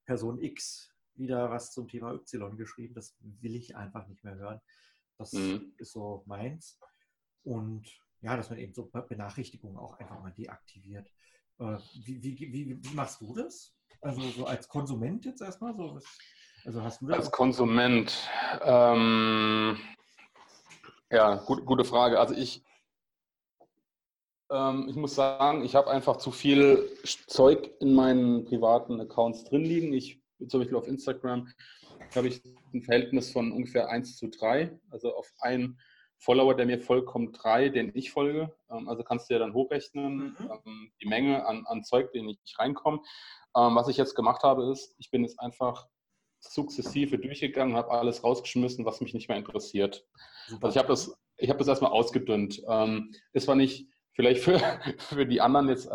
Person 0.05 0.41
X 0.41 0.91
wieder 1.15 1.51
was 1.51 1.73
zum 1.73 1.87
Thema 1.89 2.13
Y 2.15 2.57
geschrieben, 2.57 2.95
das 2.95 3.17
will 3.21 3.55
ich 3.55 3.77
einfach 3.77 4.09
nicht 4.09 4.25
mehr 4.25 4.37
hören. 4.37 4.61
Das 5.19 5.33
mm. 5.33 5.75
ist 5.79 5.93
so 5.93 6.25
meins. 6.27 6.81
Und 7.43 7.89
ja, 8.21 8.37
dass 8.37 8.51
man 8.51 8.59
eben 8.59 8.75
so 8.75 8.87
Benachrichtigungen 8.87 9.79
auch 9.79 9.99
einfach 9.99 10.21
mal 10.21 10.33
deaktiviert. 10.33 11.11
Äh, 11.61 11.79
wie, 12.05 12.23
wie, 12.23 12.53
wie, 12.53 12.83
wie, 12.83 12.95
machst 12.95 13.21
du 13.21 13.35
das? 13.35 13.75
Also 14.01 14.23
so 14.31 14.47
als 14.47 14.67
Konsument 14.67 15.27
jetzt 15.27 15.43
erstmal 15.43 15.77
so? 15.77 15.99
Also 16.65 16.83
hast 16.83 17.03
du 17.03 17.07
das? 17.07 17.19
Als 17.19 17.31
Konsument, 17.31 18.29
ähm, 18.63 19.79
ja, 21.11 21.35
gut, 21.37 21.67
gute 21.67 21.85
Frage. 21.85 22.19
Also 22.19 22.35
ich, 22.35 22.65
ähm, 24.51 24.87
ich 24.89 24.97
muss 24.97 25.15
sagen, 25.15 25.63
ich 25.63 25.75
habe 25.75 25.91
einfach 25.91 26.17
zu 26.17 26.31
viel 26.31 26.89
Zeug 27.27 27.71
in 27.81 27.95
meinen 27.95 28.47
privaten 28.47 28.99
Accounts 28.99 29.45
drin 29.45 29.65
liegen. 29.65 29.93
Ich 29.93 30.23
zum 30.49 30.61
Beispiel 30.61 30.79
auf 30.79 30.89
Instagram 30.89 31.47
habe 32.15 32.29
ich 32.29 32.43
ein 32.73 32.83
Verhältnis 32.83 33.31
von 33.33 33.53
ungefähr 33.53 33.91
1 33.91 34.17
zu 34.17 34.29
3. 34.29 34.79
Also 34.91 35.15
auf 35.15 35.31
ein 35.41 35.79
Follower, 36.21 36.55
der 36.55 36.67
mir 36.67 36.79
folgt, 36.79 37.07
kommt 37.07 37.43
drei, 37.43 37.71
den 37.71 37.91
ich 37.95 38.13
folge. 38.13 38.53
Ähm, 38.71 38.89
also 38.89 39.03
kannst 39.03 39.29
du 39.29 39.35
ja 39.35 39.41
dann 39.41 39.55
hochrechnen, 39.55 40.37
mhm. 40.39 40.51
Ähm, 40.67 40.93
die 41.03 41.09
Menge 41.09 41.47
an, 41.47 41.65
an 41.67 41.83
Zeug, 41.83 42.13
den 42.13 42.29
ich 42.29 42.59
reinkomme. 42.59 43.01
Ähm, 43.57 43.75
was 43.75 43.89
ich 43.89 43.97
jetzt 43.97 44.15
gemacht 44.15 44.43
habe, 44.43 44.71
ist, 44.71 44.95
ich 44.99 45.11
bin 45.11 45.23
jetzt 45.23 45.41
einfach 45.41 45.89
sukzessive 46.41 47.19
durchgegangen, 47.19 47.75
habe 47.75 47.91
alles 47.91 48.23
rausgeschmissen, 48.23 48.85
was 48.85 49.01
mich 49.01 49.15
nicht 49.15 49.29
mehr 49.29 49.39
interessiert. 49.39 50.07
Super. 50.47 50.67
Also 50.67 50.77
ich 50.77 50.79
habe 50.79 50.89
das, 50.89 51.19
ich 51.39 51.49
habe 51.49 51.59
das 51.59 51.69
erstmal 51.69 51.93
ausgedünnt. 51.93 52.63
das 52.65 53.47
war 53.47 53.57
nicht 53.57 53.89
vielleicht 54.13 54.43
für, 54.43 54.59
für 54.99 55.27
die 55.27 55.43
anderen 55.43 55.69
jetzt 55.69 55.91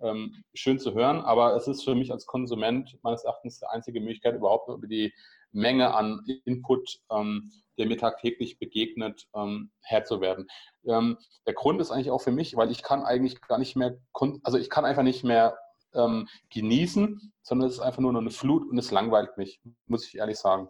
ähm, 0.00 0.44
schön 0.54 0.78
zu 0.78 0.94
hören, 0.94 1.20
aber 1.20 1.56
es 1.56 1.68
ist 1.68 1.84
für 1.84 1.94
mich 1.94 2.10
als 2.10 2.24
Konsument 2.24 2.98
meines 3.02 3.24
Erachtens 3.24 3.58
die 3.58 3.66
einzige 3.66 4.00
Möglichkeit, 4.00 4.34
überhaupt 4.34 4.68
über 4.68 4.86
die 4.86 5.12
Menge 5.52 5.94
an 5.94 6.24
Input 6.44 7.00
ähm, 7.10 7.50
der 7.78 7.86
mir 7.86 7.98
tagtäglich 7.98 8.58
begegnet, 8.58 9.26
ähm, 9.34 9.70
Herr 9.82 10.04
zu 10.04 10.20
werden. 10.20 10.46
Ähm, 10.84 11.18
der 11.46 11.54
Grund 11.54 11.80
ist 11.80 11.90
eigentlich 11.90 12.10
auch 12.10 12.20
für 12.22 12.32
mich, 12.32 12.56
weil 12.56 12.70
ich 12.70 12.82
kann 12.82 13.02
eigentlich 13.04 13.40
gar 13.40 13.58
nicht 13.58 13.76
mehr, 13.76 13.98
also 14.42 14.58
ich 14.58 14.70
kann 14.70 14.84
einfach 14.84 15.02
nicht 15.02 15.24
mehr 15.24 15.58
ähm, 15.94 16.28
genießen, 16.50 17.32
sondern 17.42 17.68
es 17.68 17.74
ist 17.74 17.80
einfach 17.80 18.00
nur 18.00 18.12
noch 18.12 18.20
eine 18.20 18.30
Flut 18.30 18.68
und 18.68 18.78
es 18.78 18.90
langweilt 18.90 19.36
mich, 19.36 19.60
muss 19.86 20.06
ich 20.06 20.16
ehrlich 20.16 20.38
sagen. 20.38 20.68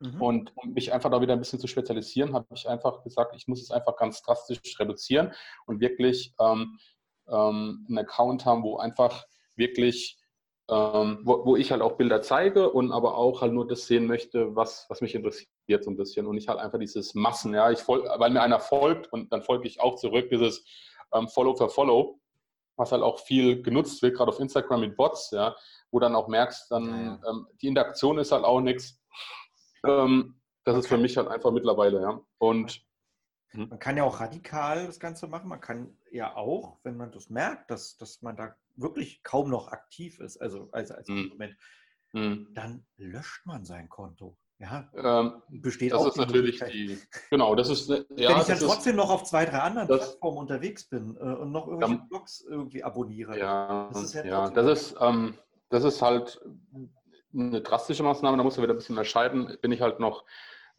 Mhm. 0.00 0.22
Und 0.22 0.52
um 0.56 0.72
mich 0.72 0.92
einfach 0.92 1.10
da 1.10 1.20
wieder 1.20 1.34
ein 1.34 1.40
bisschen 1.40 1.60
zu 1.60 1.66
spezialisieren, 1.66 2.34
habe 2.34 2.46
ich 2.54 2.68
einfach 2.68 3.02
gesagt, 3.02 3.34
ich 3.36 3.46
muss 3.46 3.62
es 3.62 3.70
einfach 3.70 3.96
ganz 3.96 4.22
drastisch 4.22 4.78
reduzieren 4.78 5.32
und 5.66 5.80
wirklich 5.80 6.34
ähm, 6.40 6.78
ähm, 7.28 7.86
einen 7.88 7.98
Account 7.98 8.44
haben, 8.44 8.62
wo 8.62 8.78
einfach 8.78 9.24
wirklich 9.56 10.18
ähm, 10.70 11.18
wo, 11.24 11.44
wo, 11.44 11.56
ich 11.56 11.72
halt 11.72 11.82
auch 11.82 11.96
Bilder 11.96 12.22
zeige 12.22 12.70
und 12.70 12.92
aber 12.92 13.16
auch 13.16 13.40
halt 13.40 13.52
nur 13.52 13.66
das 13.66 13.86
sehen 13.86 14.06
möchte, 14.06 14.54
was, 14.54 14.86
was 14.88 15.00
mich 15.00 15.16
interessiert 15.16 15.82
so 15.82 15.90
ein 15.90 15.96
bisschen. 15.96 16.26
Und 16.26 16.36
ich 16.36 16.46
halt 16.46 16.60
einfach 16.60 16.78
dieses 16.78 17.14
Massen, 17.14 17.54
ja, 17.54 17.70
ich 17.70 17.80
folge, 17.80 18.08
weil 18.18 18.30
mir 18.30 18.42
einer 18.42 18.60
folgt 18.60 19.12
und 19.12 19.32
dann 19.32 19.42
folge 19.42 19.66
ich 19.66 19.80
auch 19.80 19.96
zurück, 19.96 20.28
dieses 20.30 20.64
ähm, 21.12 21.28
Follow 21.28 21.56
for 21.56 21.70
Follow, 21.70 22.20
was 22.76 22.92
halt 22.92 23.02
auch 23.02 23.18
viel 23.18 23.62
genutzt 23.62 24.00
wird, 24.02 24.16
gerade 24.16 24.30
auf 24.30 24.38
Instagram 24.38 24.80
mit 24.80 24.96
Bots, 24.96 25.32
ja, 25.32 25.56
wo 25.90 25.98
dann 25.98 26.14
auch 26.14 26.28
merkst, 26.28 26.70
dann 26.70 27.20
ähm, 27.28 27.48
die 27.60 27.66
Interaktion 27.66 28.18
ist 28.18 28.30
halt 28.30 28.44
auch 28.44 28.60
nichts. 28.60 29.00
Ähm, 29.84 30.40
das 30.64 30.74
okay. 30.74 30.80
ist 30.80 30.88
für 30.88 30.98
mich 30.98 31.16
halt 31.16 31.26
einfach 31.28 31.50
mittlerweile, 31.50 32.00
ja. 32.00 32.20
Und 32.38 32.80
man 33.52 33.78
kann 33.80 33.96
ja 33.96 34.04
auch 34.04 34.20
radikal 34.20 34.86
das 34.86 35.00
Ganze 35.00 35.26
machen. 35.26 35.48
Man 35.48 35.60
kann 35.60 35.96
ja 36.12 36.36
auch, 36.36 36.78
wenn 36.82 36.96
man 36.96 37.12
das 37.12 37.30
merkt, 37.30 37.70
dass, 37.70 37.96
dass 37.96 38.22
man 38.22 38.36
da 38.36 38.54
wirklich 38.76 39.22
kaum 39.22 39.50
noch 39.50 39.68
aktiv 39.68 40.20
ist, 40.20 40.38
also 40.38 40.68
als, 40.72 40.90
als 40.90 41.08
mhm. 41.08 41.28
Moment, 41.30 41.56
mhm. 42.12 42.48
dann 42.54 42.86
löscht 42.96 43.46
man 43.46 43.64
sein 43.64 43.88
Konto. 43.88 44.36
Ja, 44.58 44.90
ähm, 44.94 45.42
besteht 45.48 45.92
das 45.92 46.00
auch 46.00 46.08
ist 46.08 46.16
die 46.16 46.20
natürlich 46.20 46.60
die, 46.70 46.98
genau, 47.30 47.54
das 47.54 47.70
ist, 47.70 47.88
ja, 47.88 48.04
Wenn 48.08 48.40
ich 48.40 48.46
dann 48.46 48.58
trotzdem 48.58 48.92
ist, 48.92 48.96
noch 48.96 49.08
auf 49.08 49.24
zwei, 49.24 49.46
drei 49.46 49.60
anderen 49.60 49.88
das, 49.88 50.00
Plattformen 50.00 50.36
unterwegs 50.36 50.84
bin 50.84 51.16
äh, 51.16 51.20
und 51.20 51.50
noch 51.50 51.66
irgendwelche 51.66 51.96
dann, 51.96 52.08
Blogs 52.08 52.42
irgendwie 52.42 52.84
abonniere. 52.84 53.38
Ja, 53.38 53.88
das 53.90 54.02
ist, 54.02 54.14
ja, 54.14 54.24
ja 54.24 54.50
das, 54.50 54.66
ist 54.66 54.96
ähm, 55.00 55.34
das 55.70 55.84
ist 55.84 56.02
halt 56.02 56.42
eine 57.32 57.62
drastische 57.62 58.02
Maßnahme, 58.02 58.36
da 58.36 58.42
muss 58.42 58.56
man 58.58 58.64
wieder 58.64 58.74
ein 58.74 58.76
bisschen 58.76 58.96
unterscheiden. 58.98 59.56
Bin 59.62 59.72
ich 59.72 59.80
halt 59.80 59.98
noch 59.98 60.24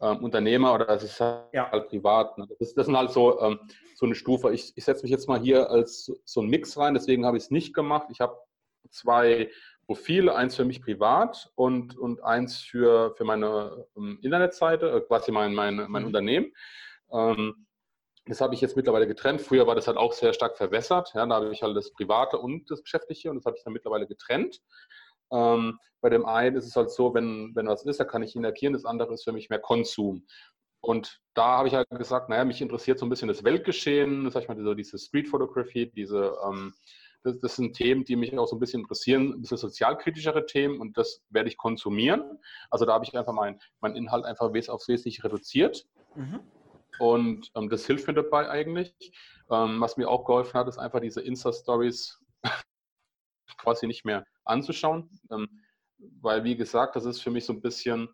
ähm, 0.01 0.23
Unternehmer 0.23 0.73
oder 0.73 0.85
das 0.85 1.03
ist 1.03 1.19
halt 1.19 1.53
ja. 1.53 1.65
privat. 1.65 2.37
Ne? 2.37 2.47
Das, 2.59 2.73
das, 2.73 2.85
sind 2.85 2.97
halt 2.97 3.11
so, 3.11 3.39
ähm, 3.41 3.59
so 3.95 4.05
eine 4.05 4.15
Stufe. 4.15 4.53
Ich, 4.53 4.73
ich 4.75 4.83
setze 4.83 5.03
mich 5.03 5.11
jetzt 5.11 5.27
mal 5.27 5.39
hier 5.39 5.69
als 5.69 6.11
so 6.25 6.41
ein 6.41 6.47
Mix 6.47 6.77
rein, 6.77 6.93
deswegen 6.93 7.25
habe 7.25 7.37
ich 7.37 7.43
es 7.43 7.51
nicht 7.51 7.73
gemacht. 7.73 8.07
Ich 8.11 8.19
habe 8.19 8.37
zwei 8.89 9.49
Profile, 9.85 10.35
eins 10.35 10.55
für 10.55 10.65
mich 10.65 10.81
privat 10.81 11.51
und, 11.55 11.97
und 11.97 12.23
eins 12.23 12.57
für, 12.61 13.13
für 13.15 13.23
meine 13.25 13.85
ähm, 13.97 14.19
Internetseite, 14.21 14.89
äh, 14.89 15.01
quasi 15.01 15.31
mein, 15.31 15.53
mein, 15.53 15.75
mein 15.89 16.03
mhm. 16.03 16.07
Unternehmen. 16.07 16.53
Ähm, 17.11 17.67
das 18.25 18.39
habe 18.39 18.53
ich 18.53 18.61
jetzt 18.61 18.77
mittlerweile 18.77 19.07
getrennt. 19.07 19.41
Früher 19.41 19.65
war 19.67 19.75
das 19.75 19.87
halt 19.87 19.97
auch 19.97 20.13
sehr 20.13 20.33
stark 20.33 20.55
verwässert. 20.55 21.11
Ja, 21.15 21.25
da 21.25 21.35
habe 21.35 21.51
ich 21.51 21.63
halt 21.63 21.75
das 21.75 21.91
Private 21.91 22.37
und 22.37 22.69
das 22.69 22.83
Geschäftliche 22.83 23.29
und 23.29 23.37
das 23.37 23.45
habe 23.45 23.57
ich 23.57 23.63
dann 23.63 23.73
mittlerweile 23.73 24.07
getrennt. 24.07 24.61
Ähm, 25.31 25.79
bei 26.01 26.09
dem 26.09 26.25
einen 26.25 26.55
ist 26.55 26.67
es 26.67 26.75
halt 26.75 26.91
so, 26.91 27.13
wenn, 27.13 27.51
wenn 27.55 27.67
was 27.67 27.85
ist, 27.85 27.99
da 27.99 28.05
kann 28.05 28.23
ich 28.23 28.35
interagieren, 28.35 28.73
das 28.73 28.85
andere 28.85 29.13
ist 29.13 29.23
für 29.23 29.31
mich 29.31 29.49
mehr 29.49 29.59
Konsum. 29.59 30.25
Und 30.81 31.21
da 31.35 31.59
habe 31.59 31.67
ich 31.67 31.75
halt 31.75 31.87
gesagt, 31.91 32.29
naja, 32.29 32.43
mich 32.43 32.61
interessiert 32.61 32.97
so 32.97 33.05
ein 33.05 33.09
bisschen 33.09 33.27
das 33.27 33.43
Weltgeschehen, 33.43 34.29
sag 34.31 34.43
ich 34.43 34.49
mal, 34.49 34.61
so 34.61 34.73
diese 34.73 34.97
Street 34.97 35.27
Photography, 35.27 35.91
diese, 35.91 36.35
ähm, 36.43 36.73
das, 37.23 37.39
das, 37.39 37.55
sind 37.55 37.75
Themen, 37.75 38.03
die 38.03 38.15
mich 38.15 38.35
auch 38.37 38.47
so 38.47 38.55
ein 38.55 38.59
bisschen 38.59 38.81
interessieren, 38.81 39.33
ein 39.33 39.41
bisschen 39.41 39.57
sozialkritischere 39.57 40.47
Themen 40.47 40.81
und 40.81 40.97
das 40.97 41.21
werde 41.29 41.49
ich 41.49 41.57
konsumieren. 41.57 42.39
Also 42.71 42.85
da 42.85 42.93
habe 42.93 43.05
ich 43.05 43.15
einfach 43.15 43.33
meinen 43.33 43.59
mein 43.79 43.95
Inhalt 43.95 44.25
einfach 44.25 44.49
aufs 44.69 44.87
Wesentliche 44.87 45.23
reduziert. 45.23 45.85
Mhm. 46.15 46.39
Und 46.99 47.51
ähm, 47.55 47.69
das 47.69 47.85
hilft 47.85 48.07
mir 48.07 48.15
dabei 48.15 48.49
eigentlich. 48.49 48.93
Ähm, 49.51 49.79
was 49.79 49.97
mir 49.97 50.09
auch 50.09 50.25
geholfen 50.25 50.53
hat, 50.55 50.67
ist 50.67 50.79
einfach 50.79 50.99
diese 50.99 51.21
Insta-Stories 51.21 52.19
quasi 53.57 53.87
nicht 53.87 54.05
mehr 54.05 54.25
anzuschauen. 54.43 55.09
Ähm, 55.31 55.61
weil, 56.21 56.43
wie 56.43 56.55
gesagt, 56.55 56.95
das 56.95 57.05
ist 57.05 57.21
für 57.21 57.31
mich 57.31 57.45
so 57.45 57.53
ein 57.53 57.61
bisschen, 57.61 58.09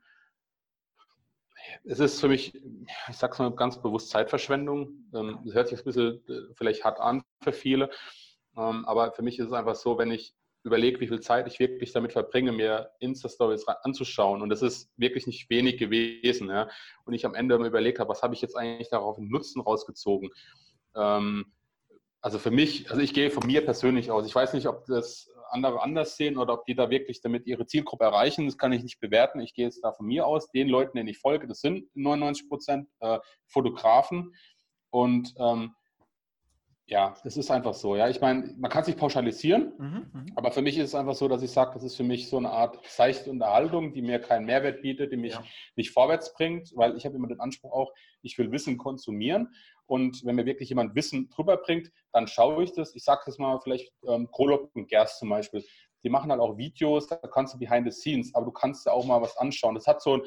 es 1.84 2.00
ist 2.00 2.20
für 2.20 2.28
mich, 2.28 2.56
ich 2.56 3.18
sage 3.18 3.34
es 3.34 3.40
mal 3.40 3.56
ganz 3.56 3.82
bewusst, 3.82 4.10
Zeitverschwendung. 4.10 5.10
Ähm, 5.14 5.40
das 5.46 5.54
hört 5.54 5.68
sich 5.70 5.80
ein 5.80 5.86
bisschen 5.86 6.28
äh, 6.28 6.54
vielleicht 6.56 6.84
hart 6.84 7.00
an 7.00 7.24
für 7.42 7.54
viele. 7.54 7.90
Ähm, 8.58 8.86
aber 8.86 9.12
für 9.14 9.22
mich 9.22 9.40
ist 9.40 9.48
es 9.48 9.54
einfach 9.54 9.76
so, 9.76 9.98
wenn 9.98 10.12
ich 10.12 10.34
überlege, 10.64 11.00
wie 11.00 11.08
viel 11.08 11.22
Zeit 11.22 11.48
ich 11.48 11.60
wirklich 11.60 11.94
damit 11.94 12.12
verbringe, 12.12 12.52
mir 12.52 12.92
Insta-Stories 13.00 13.66
anzuschauen. 13.68 14.42
Und 14.42 14.50
das 14.50 14.62
ist 14.62 14.92
wirklich 14.98 15.26
nicht 15.26 15.50
wenig 15.50 15.78
gewesen. 15.78 16.50
Ja? 16.50 16.70
Und 17.06 17.14
ich 17.14 17.26
am 17.26 17.36
Ende 17.36 17.56
überlegt 17.56 18.00
habe, 18.00 18.10
was 18.10 18.22
habe 18.22 18.34
ich 18.34 18.42
jetzt 18.42 18.56
eigentlich 18.56 18.90
darauf 18.90 19.18
einen 19.18 19.30
Nutzen 19.30 19.62
rausgezogen. 19.62 20.30
Ähm, 20.96 21.54
also 22.22 22.40
für 22.40 22.52
mich, 22.52 22.90
also 22.90 23.02
ich 23.02 23.14
gehe 23.14 23.30
von 23.30 23.46
mir 23.46 23.64
persönlich 23.64 24.12
aus. 24.12 24.26
Ich 24.26 24.36
weiß 24.36 24.54
nicht, 24.54 24.68
ob 24.68 24.86
das 24.86 25.30
andere 25.50 25.82
anders 25.82 26.18
sehen 26.18 26.38
oder 26.38 26.54
ob 26.54 26.66
die 26.66 26.76
da 26.76 26.90
wirklich 26.90 27.22
damit 27.22 27.46
ihre 27.48 27.66
Zielgruppe 27.66 28.06
erreichen. 28.06 28.46
Das 28.46 28.58
kann 28.58 28.74
ich 28.74 28.84
nicht 28.84 29.00
bewerten. 29.00 29.40
Ich 29.40 29.54
gehe 29.54 29.66
jetzt 29.66 29.84
da 29.84 29.94
von 29.94 30.06
mir 30.06 30.26
aus. 30.26 30.52
Den 30.52 30.68
Leuten, 30.68 30.98
denen 30.98 31.10
ich 31.10 31.20
folge, 31.20 31.48
das 31.48 31.62
sind 31.62 31.88
99 31.96 32.50
Prozent 32.50 32.90
äh, 33.00 33.20
Fotografen. 33.48 34.34
Und 34.90 35.34
ähm, 35.38 35.74
ja, 36.90 37.14
es 37.26 37.36
ist 37.36 37.52
einfach 37.52 37.74
so. 37.74 37.98
Ja, 37.98 38.08
ich 38.08 38.22
meine, 38.22 38.56
man 38.58 38.72
kann 38.72 38.86
sich 38.86 38.96
pauschalisieren, 38.96 39.74
mhm, 39.78 40.10
mhm, 40.14 40.26
aber 40.36 40.52
für 40.52 40.62
mich 40.62 40.78
ist 40.78 40.86
es 40.86 40.96
einfach 40.96 41.16
so, 41.16 41.28
dass 41.28 41.44
ich 41.44 41.52
sage, 41.52 41.72
das 41.74 41.84
ist 41.84 41.98
für 41.98 42.04
mich 42.04 42.30
so 42.30 42.38
eine 42.38 42.50
Art 42.50 42.80
seichte 42.88 43.30
Unterhaltung, 43.30 43.92
die 43.92 44.02
mir 44.02 44.20
keinen 44.20 44.46
Mehrwert 44.46 44.82
bietet, 44.82 45.12
die 45.12 45.18
mich 45.18 45.34
ja. 45.34 45.44
nicht 45.76 45.92
vorwärts 45.92 46.34
bringt, 46.34 46.72
weil 46.76 46.96
ich 46.96 47.06
habe 47.06 47.16
immer 47.16 47.28
den 47.28 47.42
Anspruch 47.42 47.74
auch, 47.74 47.94
ich 48.22 48.38
will 48.38 48.54
Wissen 48.54 48.78
konsumieren 48.78 49.54
und 49.86 50.24
wenn 50.24 50.36
mir 50.36 50.46
wirklich 50.46 50.70
jemand 50.70 50.96
Wissen 50.96 51.30
drüber 51.30 51.58
bringt, 51.58 51.92
dann 52.14 52.26
schaue 52.26 52.64
ich 52.64 52.72
das. 52.72 52.96
Ich 52.96 53.04
sage 53.04 53.22
das 53.26 53.38
mal 53.38 53.60
vielleicht 53.60 53.92
ähm, 54.08 54.30
Krolop 54.32 54.70
und 54.74 54.88
Gerst 54.88 55.20
zum 55.20 55.30
Beispiel. 55.30 55.66
Die 56.04 56.10
machen 56.10 56.32
halt 56.32 56.40
auch 56.40 56.58
Videos, 56.58 57.08
da 57.08 57.18
kannst 57.18 57.54
du 57.54 57.60
behind 57.60 57.92
the 57.92 57.92
scenes, 57.92 58.34
aber 58.34 58.46
du 58.46 58.52
kannst 58.52 58.86
ja 58.86 58.94
auch 58.94 59.06
mal 59.06 59.22
was 59.22 59.36
anschauen. 59.38 59.76
Das 59.76 59.88
hat 59.88 60.02
so 60.02 60.16
ein, 60.16 60.22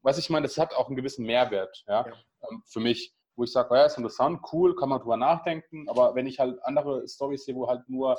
was 0.00 0.18
ich 0.18 0.30
meine, 0.30 0.48
das 0.48 0.58
hat 0.58 0.74
auch 0.74 0.88
einen 0.88 0.96
gewissen 0.96 1.24
Mehrwert 1.24 1.84
ja, 1.86 2.04
ja. 2.06 2.12
Ähm, 2.50 2.62
für 2.66 2.80
mich 2.80 3.14
wo 3.36 3.44
ich 3.44 3.52
sage, 3.52 3.74
ja, 3.74 3.84
ist 3.84 3.96
interessant, 3.96 4.40
cool, 4.52 4.76
kann 4.76 4.88
man 4.88 5.00
drüber 5.00 5.16
nachdenken, 5.16 5.88
aber 5.88 6.14
wenn 6.14 6.26
ich 6.26 6.38
halt 6.38 6.62
andere 6.64 7.06
Stories 7.08 7.44
sehe, 7.44 7.54
wo 7.54 7.68
halt 7.68 7.88
nur 7.88 8.18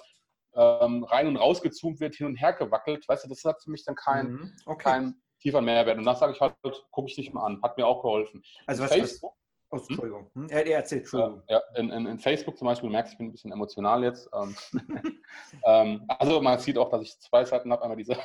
ähm, 0.55 1.03
rein 1.03 1.27
und 1.27 1.37
rausgezoomt 1.37 1.99
wird, 1.99 2.15
hin 2.15 2.27
und 2.27 2.35
her 2.35 2.53
gewackelt, 2.53 3.07
weißt 3.07 3.25
du, 3.25 3.29
das 3.29 3.43
hat 3.43 3.61
für 3.63 3.71
mich 3.71 3.83
dann 3.85 3.95
keinen 3.95 4.31
mhm, 4.31 4.53
okay. 4.65 4.83
kein 4.83 5.21
tieferen 5.39 5.65
Mehrwert. 5.65 5.97
Und 5.97 6.05
das 6.05 6.19
sage 6.19 6.33
ich 6.33 6.41
halt, 6.41 6.55
gucke 6.91 7.09
ich 7.09 7.17
nicht 7.17 7.33
mal 7.33 7.45
an. 7.45 7.61
Hat 7.61 7.77
mir 7.77 7.85
auch 7.85 8.01
geholfen. 8.01 8.43
Also 8.65 8.83
in 8.83 8.89
was 8.89 8.95
Facebook, 8.95 9.33
was, 9.69 9.81
oh, 9.81 9.85
Entschuldigung. 9.89 10.31
Hm? 10.33 10.47
Er, 10.49 10.65
er 10.65 10.77
erzählt, 10.77 11.01
Entschuldigung. 11.01 11.43
ja, 11.49 11.61
in, 11.75 11.89
in, 11.89 12.05
in, 12.05 12.19
Facebook 12.19 12.57
zum 12.57 12.67
Beispiel, 12.67 12.89
du 12.89 12.93
merkst, 12.93 13.13
ich 13.13 13.17
bin 13.17 13.27
ein 13.27 13.31
bisschen 13.31 13.51
emotional 13.51 14.03
jetzt. 14.03 14.29
Ähm, 14.33 14.55
ähm, 15.65 16.05
also 16.07 16.41
man 16.41 16.59
sieht 16.59 16.77
auch, 16.77 16.89
dass 16.89 17.01
ich 17.01 17.19
zwei 17.19 17.43
Seiten 17.43 17.71
habe. 17.71 17.83
Einmal 17.83 17.97
diese 17.97 18.15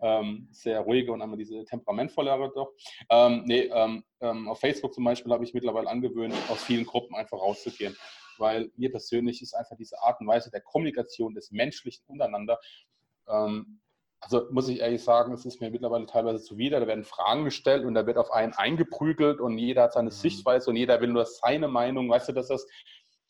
ähm, 0.00 0.48
sehr 0.50 0.80
ruhige 0.80 1.12
und 1.12 1.22
einmal 1.22 1.38
diese 1.38 1.64
temperamentvollere 1.64 2.52
doch. 2.54 2.72
Ähm, 3.10 3.42
nee, 3.46 3.70
ähm, 3.72 4.04
ähm, 4.20 4.48
auf 4.48 4.60
Facebook 4.60 4.94
zum 4.94 5.04
Beispiel 5.04 5.32
habe 5.32 5.44
ich 5.44 5.54
mittlerweile 5.54 5.88
angewöhnt, 5.88 6.34
aus 6.50 6.62
vielen 6.62 6.86
Gruppen 6.86 7.14
einfach 7.14 7.38
rauszugehen, 7.38 7.96
weil 8.38 8.70
mir 8.76 8.90
persönlich 8.90 9.42
ist 9.42 9.54
einfach 9.54 9.76
diese 9.76 10.00
Art 10.02 10.20
und 10.20 10.26
Weise 10.26 10.50
der 10.50 10.60
Kommunikation 10.60 11.34
des 11.34 11.50
Menschlichen 11.50 12.04
untereinander 12.06 12.58
ähm, 13.28 13.80
also 14.20 14.46
muss 14.50 14.68
ich 14.68 14.80
ehrlich 14.80 15.02
sagen, 15.02 15.32
es 15.32 15.44
ist 15.44 15.60
mir 15.60 15.70
mittlerweile 15.70 16.06
teilweise 16.06 16.42
zuwider. 16.42 16.80
Da 16.80 16.86
werden 16.86 17.04
Fragen 17.04 17.44
gestellt 17.44 17.84
und 17.84 17.94
da 17.94 18.06
wird 18.06 18.18
auf 18.18 18.32
einen 18.32 18.52
eingeprügelt 18.52 19.40
und 19.40 19.58
jeder 19.58 19.84
hat 19.84 19.92
seine 19.92 20.10
mhm. 20.10 20.14
Sichtweise 20.14 20.70
und 20.70 20.76
jeder 20.76 21.00
will 21.00 21.08
nur 21.08 21.24
seine 21.24 21.68
Meinung. 21.68 22.08
Weißt 22.08 22.28
du, 22.28 22.32
dass 22.32 22.48
das 22.48 22.66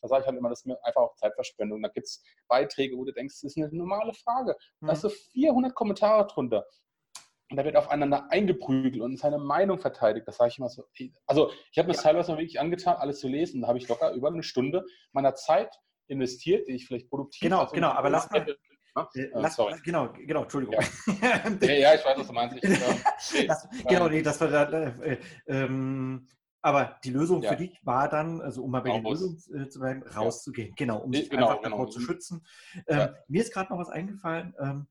da 0.01 0.09
sage 0.09 0.23
ich 0.23 0.27
halt 0.27 0.39
immer, 0.39 0.49
das 0.49 0.65
ist 0.65 0.71
einfach 0.83 1.01
auch 1.01 1.17
Zeitverschwendung. 1.17 1.83
Da 1.83 1.89
gibt 1.89 2.07
es 2.07 2.23
Beiträge, 2.49 2.97
wo 2.97 3.05
du 3.05 3.13
denkst, 3.13 3.35
das 3.43 3.57
ist 3.57 3.57
eine 3.57 3.69
normale 3.73 4.13
Frage. 4.15 4.57
Da 4.81 4.89
hast 4.89 5.05
du 5.05 5.09
400 5.09 5.75
Kommentare 5.75 6.27
drunter. 6.27 6.67
Und 7.51 7.57
da 7.57 7.65
wird 7.65 7.77
aufeinander 7.77 8.31
eingeprügelt 8.31 9.01
und 9.01 9.19
seine 9.19 9.39
Meinung 9.39 9.79
verteidigt. 9.79 10.29
Das 10.29 10.37
sage 10.37 10.51
ich 10.51 10.59
immer 10.59 10.69
so. 10.69 10.85
Also, 11.27 11.51
ich 11.73 11.79
habe 11.79 11.89
mir 11.89 11.95
ja. 11.95 12.03
teilweise 12.03 12.33
wirklich 12.33 12.61
angetan, 12.61 12.97
alles 12.97 13.21
zu 13.21 13.29
lesen. 13.29 13.63
Da 13.63 13.69
habe 13.69 13.79
ich 13.79 13.89
locker 13.89 14.13
über 14.13 14.29
eine 14.29 14.43
Stunde 14.43 14.85
meiner 15.13 15.35
Zeit 15.35 15.75
investiert, 16.09 16.69
die 16.69 16.73
ich 16.73 16.87
vielleicht 16.87 17.09
produktiv. 17.09 17.41
Genau, 17.41 17.61
also 17.61 17.75
genau, 17.75 17.89
aber 17.89 18.11
lass 18.11 18.31
mal. 18.31 18.41
Hätte. 18.41 18.59
Äh, 19.15 19.29
lass, 19.33 19.57
sorry. 19.57 19.75
Genau, 19.85 20.13
genau, 20.13 20.43
Entschuldigung. 20.43 20.75
Ja. 21.23 21.69
ja, 21.69 21.95
ich 21.95 22.05
weiß, 22.05 22.19
was 22.19 22.27
du 22.27 22.33
meinst. 22.33 22.57
Ich, 22.57 22.65
äh, 22.65 23.47
lass, 23.47 23.69
genau, 23.87 24.09
nee, 24.09 24.23
das 24.23 24.41
war 24.41 24.49
da, 24.49 24.89
äh, 25.03 25.19
ähm, 25.47 26.29
aber 26.61 26.99
die 27.05 27.11
Lösung 27.11 27.43
ja. 27.43 27.51
für 27.51 27.57
dich 27.57 27.79
war 27.85 28.09
dann, 28.09 28.41
also 28.41 28.65
um 28.65 28.71
mal 28.71 28.81
bei 28.81 28.93
den 28.93 29.05
Lösungen 29.05 29.37
äh, 29.55 29.69
zu 29.69 29.79
bleiben, 29.79 30.03
rauszugehen. 30.03 30.75
Genau, 30.77 30.99
um 30.99 31.13
sich 31.13 31.31
genau, 31.31 31.49
einfach 31.49 31.63
genau. 31.63 31.77
davor 31.77 31.91
zu 31.91 32.01
schützen. 32.01 32.45
Ähm. 32.87 33.11
Mir 33.29 33.43
ist 33.43 33.53
gerade 33.53 33.73
noch 33.73 33.79
was 33.79 33.91
eingefallen. 33.91 34.55
Ähm, 34.59 34.87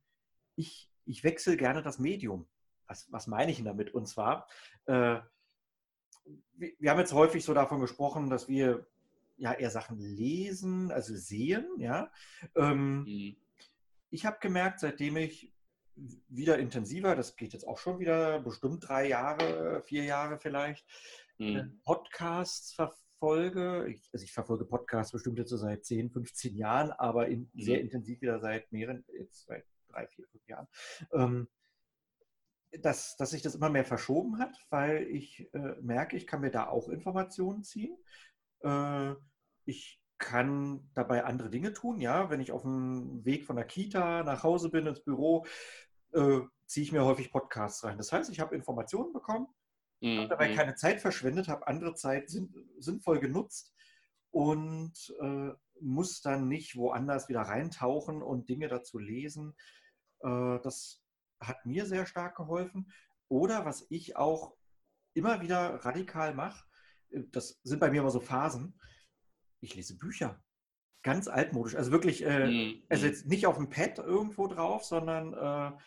ich, 0.55 0.89
ich 1.05 1.23
wechsle 1.23 1.57
gerne 1.57 1.81
das 1.81 1.99
Medium. 1.99 2.47
Was, 2.87 3.11
was 3.11 3.27
meine 3.27 3.51
ich 3.51 3.57
denn 3.57 3.65
damit? 3.65 3.93
Und 3.93 4.07
zwar, 4.07 4.47
äh, 4.85 5.17
wir, 6.53 6.71
wir 6.79 6.91
haben 6.91 6.99
jetzt 6.99 7.13
häufig 7.13 7.43
so 7.43 7.53
davon 7.53 7.81
gesprochen, 7.81 8.29
dass 8.29 8.47
wir 8.47 8.87
ja 9.37 9.53
eher 9.53 9.69
Sachen 9.69 9.99
lesen, 9.99 10.91
also 10.91 11.15
sehen, 11.15 11.67
ja. 11.77 12.11
Ähm, 12.55 13.03
mhm. 13.03 13.35
Ich 14.09 14.25
habe 14.25 14.37
gemerkt, 14.39 14.79
seitdem 14.79 15.17
ich 15.17 15.53
wieder 16.27 16.57
intensiver, 16.59 17.15
das 17.15 17.35
geht 17.35 17.53
jetzt 17.53 17.67
auch 17.67 17.77
schon 17.77 17.99
wieder 17.99 18.39
bestimmt 18.39 18.87
drei 18.87 19.07
Jahre, 19.07 19.81
vier 19.85 20.03
Jahre 20.03 20.39
vielleicht, 20.39 20.85
mhm. 21.37 21.79
Podcasts 21.83 22.73
verfolge. 22.73 23.87
Ich, 23.89 24.09
also 24.13 24.23
ich 24.23 24.33
verfolge 24.33 24.65
Podcasts 24.65 25.11
bestimmt 25.11 25.37
jetzt 25.37 25.49
so 25.49 25.57
seit 25.57 25.85
10, 25.85 26.11
15 26.11 26.55
Jahren, 26.55 26.91
aber 26.91 27.27
in, 27.27 27.49
mhm. 27.53 27.61
sehr 27.61 27.81
intensiv 27.81 28.21
wieder 28.21 28.39
seit 28.39 28.71
mehreren, 28.71 29.03
jetzt 29.17 29.45
seit 29.45 29.65
drei, 29.89 30.07
vier, 30.07 30.27
fünf 30.27 30.47
Jahren. 30.47 30.67
Ähm, 31.13 31.47
dass, 32.81 33.15
dass 33.15 33.31
sich 33.31 33.41
das 33.41 33.55
immer 33.55 33.69
mehr 33.69 33.85
verschoben 33.85 34.39
hat, 34.39 34.55
weil 34.69 35.03
ich 35.03 35.49
äh, 35.53 35.75
merke, 35.81 36.17
ich 36.17 36.27
kann 36.27 36.41
mir 36.41 36.51
da 36.51 36.67
auch 36.67 36.89
Informationen 36.89 37.63
ziehen. 37.63 37.97
Äh, 38.61 39.13
ich 39.65 40.01
kann 40.17 40.89
dabei 40.93 41.23
andere 41.23 41.49
Dinge 41.49 41.73
tun. 41.73 41.99
Ja, 41.99 42.29
wenn 42.29 42.41
ich 42.41 42.51
auf 42.51 42.63
dem 42.63 43.23
Weg 43.23 43.45
von 43.45 43.55
der 43.55 43.65
Kita 43.65 44.23
nach 44.23 44.43
Hause 44.43 44.69
bin 44.69 44.87
ins 44.87 45.03
Büro, 45.03 45.45
äh, 46.13 46.39
ziehe 46.65 46.83
ich 46.83 46.91
mir 46.91 47.05
häufig 47.05 47.31
Podcasts 47.31 47.83
rein. 47.83 47.97
Das 47.97 48.11
heißt, 48.11 48.29
ich 48.31 48.39
habe 48.39 48.55
Informationen 48.55 49.13
bekommen, 49.13 49.47
Mhm. 50.01 50.19
Habe 50.19 50.27
dabei 50.29 50.55
keine 50.55 50.75
Zeit 50.75 51.01
verschwendet, 51.01 51.47
habe 51.47 51.67
andere 51.67 51.95
Zeit 51.95 52.29
sinnvoll 52.77 53.19
genutzt 53.19 53.73
und 54.31 54.93
äh, 55.21 55.51
muss 55.79 56.21
dann 56.21 56.47
nicht 56.47 56.75
woanders 56.75 57.29
wieder 57.29 57.41
reintauchen 57.41 58.21
und 58.21 58.49
Dinge 58.49 58.67
dazu 58.67 58.99
lesen. 58.99 59.55
Äh, 60.21 60.59
das 60.61 61.03
hat 61.39 61.65
mir 61.65 61.85
sehr 61.85 62.05
stark 62.05 62.35
geholfen. 62.37 62.91
Oder 63.29 63.65
was 63.65 63.85
ich 63.89 64.15
auch 64.15 64.55
immer 65.13 65.41
wieder 65.41 65.83
radikal 65.85 66.33
mache, 66.33 66.65
äh, 67.09 67.23
das 67.31 67.59
sind 67.63 67.79
bei 67.79 67.89
mir 67.89 68.01
immer 68.01 68.11
so 68.11 68.19
Phasen, 68.19 68.79
ich 69.59 69.75
lese 69.75 69.97
Bücher. 69.97 70.43
Ganz 71.03 71.27
altmodisch. 71.27 71.75
Also 71.75 71.91
wirklich, 71.91 72.23
äh, 72.23 72.47
mhm. 72.47 72.83
also 72.89 73.05
mhm. 73.05 73.11
jetzt 73.11 73.25
nicht 73.27 73.47
auf 73.47 73.57
dem 73.57 73.69
Pad 73.69 73.97
irgendwo 73.99 74.47
drauf, 74.47 74.83
sondern 74.83 75.33
äh, 75.33 75.77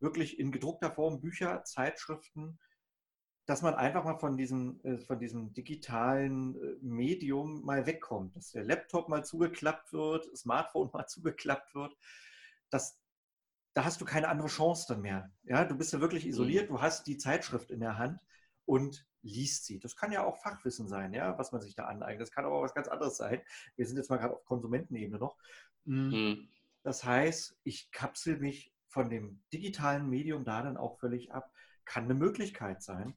wirklich 0.00 0.38
in 0.38 0.52
gedruckter 0.52 0.92
Form 0.92 1.20
Bücher, 1.20 1.64
Zeitschriften 1.64 2.58
dass 3.48 3.62
man 3.62 3.74
einfach 3.74 4.04
mal 4.04 4.18
von 4.18 4.36
diesem, 4.36 4.78
äh, 4.84 4.98
von 4.98 5.18
diesem 5.18 5.54
digitalen 5.54 6.54
äh, 6.54 6.76
Medium 6.82 7.64
mal 7.64 7.86
wegkommt, 7.86 8.36
dass 8.36 8.50
der 8.50 8.62
Laptop 8.62 9.08
mal 9.08 9.24
zugeklappt 9.24 9.90
wird, 9.94 10.28
Smartphone 10.36 10.90
mal 10.92 11.06
zugeklappt 11.06 11.74
wird. 11.74 11.96
Das, 12.68 13.00
da 13.72 13.86
hast 13.86 14.02
du 14.02 14.04
keine 14.04 14.28
andere 14.28 14.48
Chance 14.48 14.84
dann 14.88 15.00
mehr. 15.00 15.32
Ja, 15.44 15.64
du 15.64 15.74
bist 15.78 15.94
ja 15.94 16.00
wirklich 16.00 16.26
isoliert, 16.26 16.68
mhm. 16.68 16.74
du 16.74 16.82
hast 16.82 17.06
die 17.06 17.16
Zeitschrift 17.16 17.70
in 17.70 17.80
der 17.80 17.96
Hand 17.96 18.20
und 18.66 19.06
liest 19.22 19.64
sie. 19.64 19.78
Das 19.78 19.96
kann 19.96 20.12
ja 20.12 20.24
auch 20.24 20.36
Fachwissen 20.42 20.86
sein, 20.86 21.14
ja, 21.14 21.38
was 21.38 21.50
man 21.50 21.62
sich 21.62 21.74
da 21.74 21.86
aneignet. 21.86 22.20
Das 22.20 22.30
kann 22.30 22.44
aber 22.44 22.56
auch 22.56 22.64
was 22.64 22.74
ganz 22.74 22.88
anderes 22.88 23.16
sein. 23.16 23.40
Wir 23.76 23.86
sind 23.86 23.96
jetzt 23.96 24.10
mal 24.10 24.18
gerade 24.18 24.34
auf 24.34 24.44
Konsumentenebene 24.44 25.18
noch. 25.18 25.38
Mm. 25.86 26.10
Mhm. 26.10 26.48
Das 26.82 27.02
heißt, 27.02 27.58
ich 27.64 27.90
kapsel 27.92 28.36
mich 28.36 28.74
von 28.88 29.08
dem 29.08 29.42
digitalen 29.54 30.10
Medium 30.10 30.44
da 30.44 30.60
dann 30.60 30.76
auch 30.76 30.98
völlig 30.98 31.32
ab. 31.32 31.50
Kann 31.86 32.04
eine 32.04 32.14
Möglichkeit 32.14 32.82
sein 32.82 33.16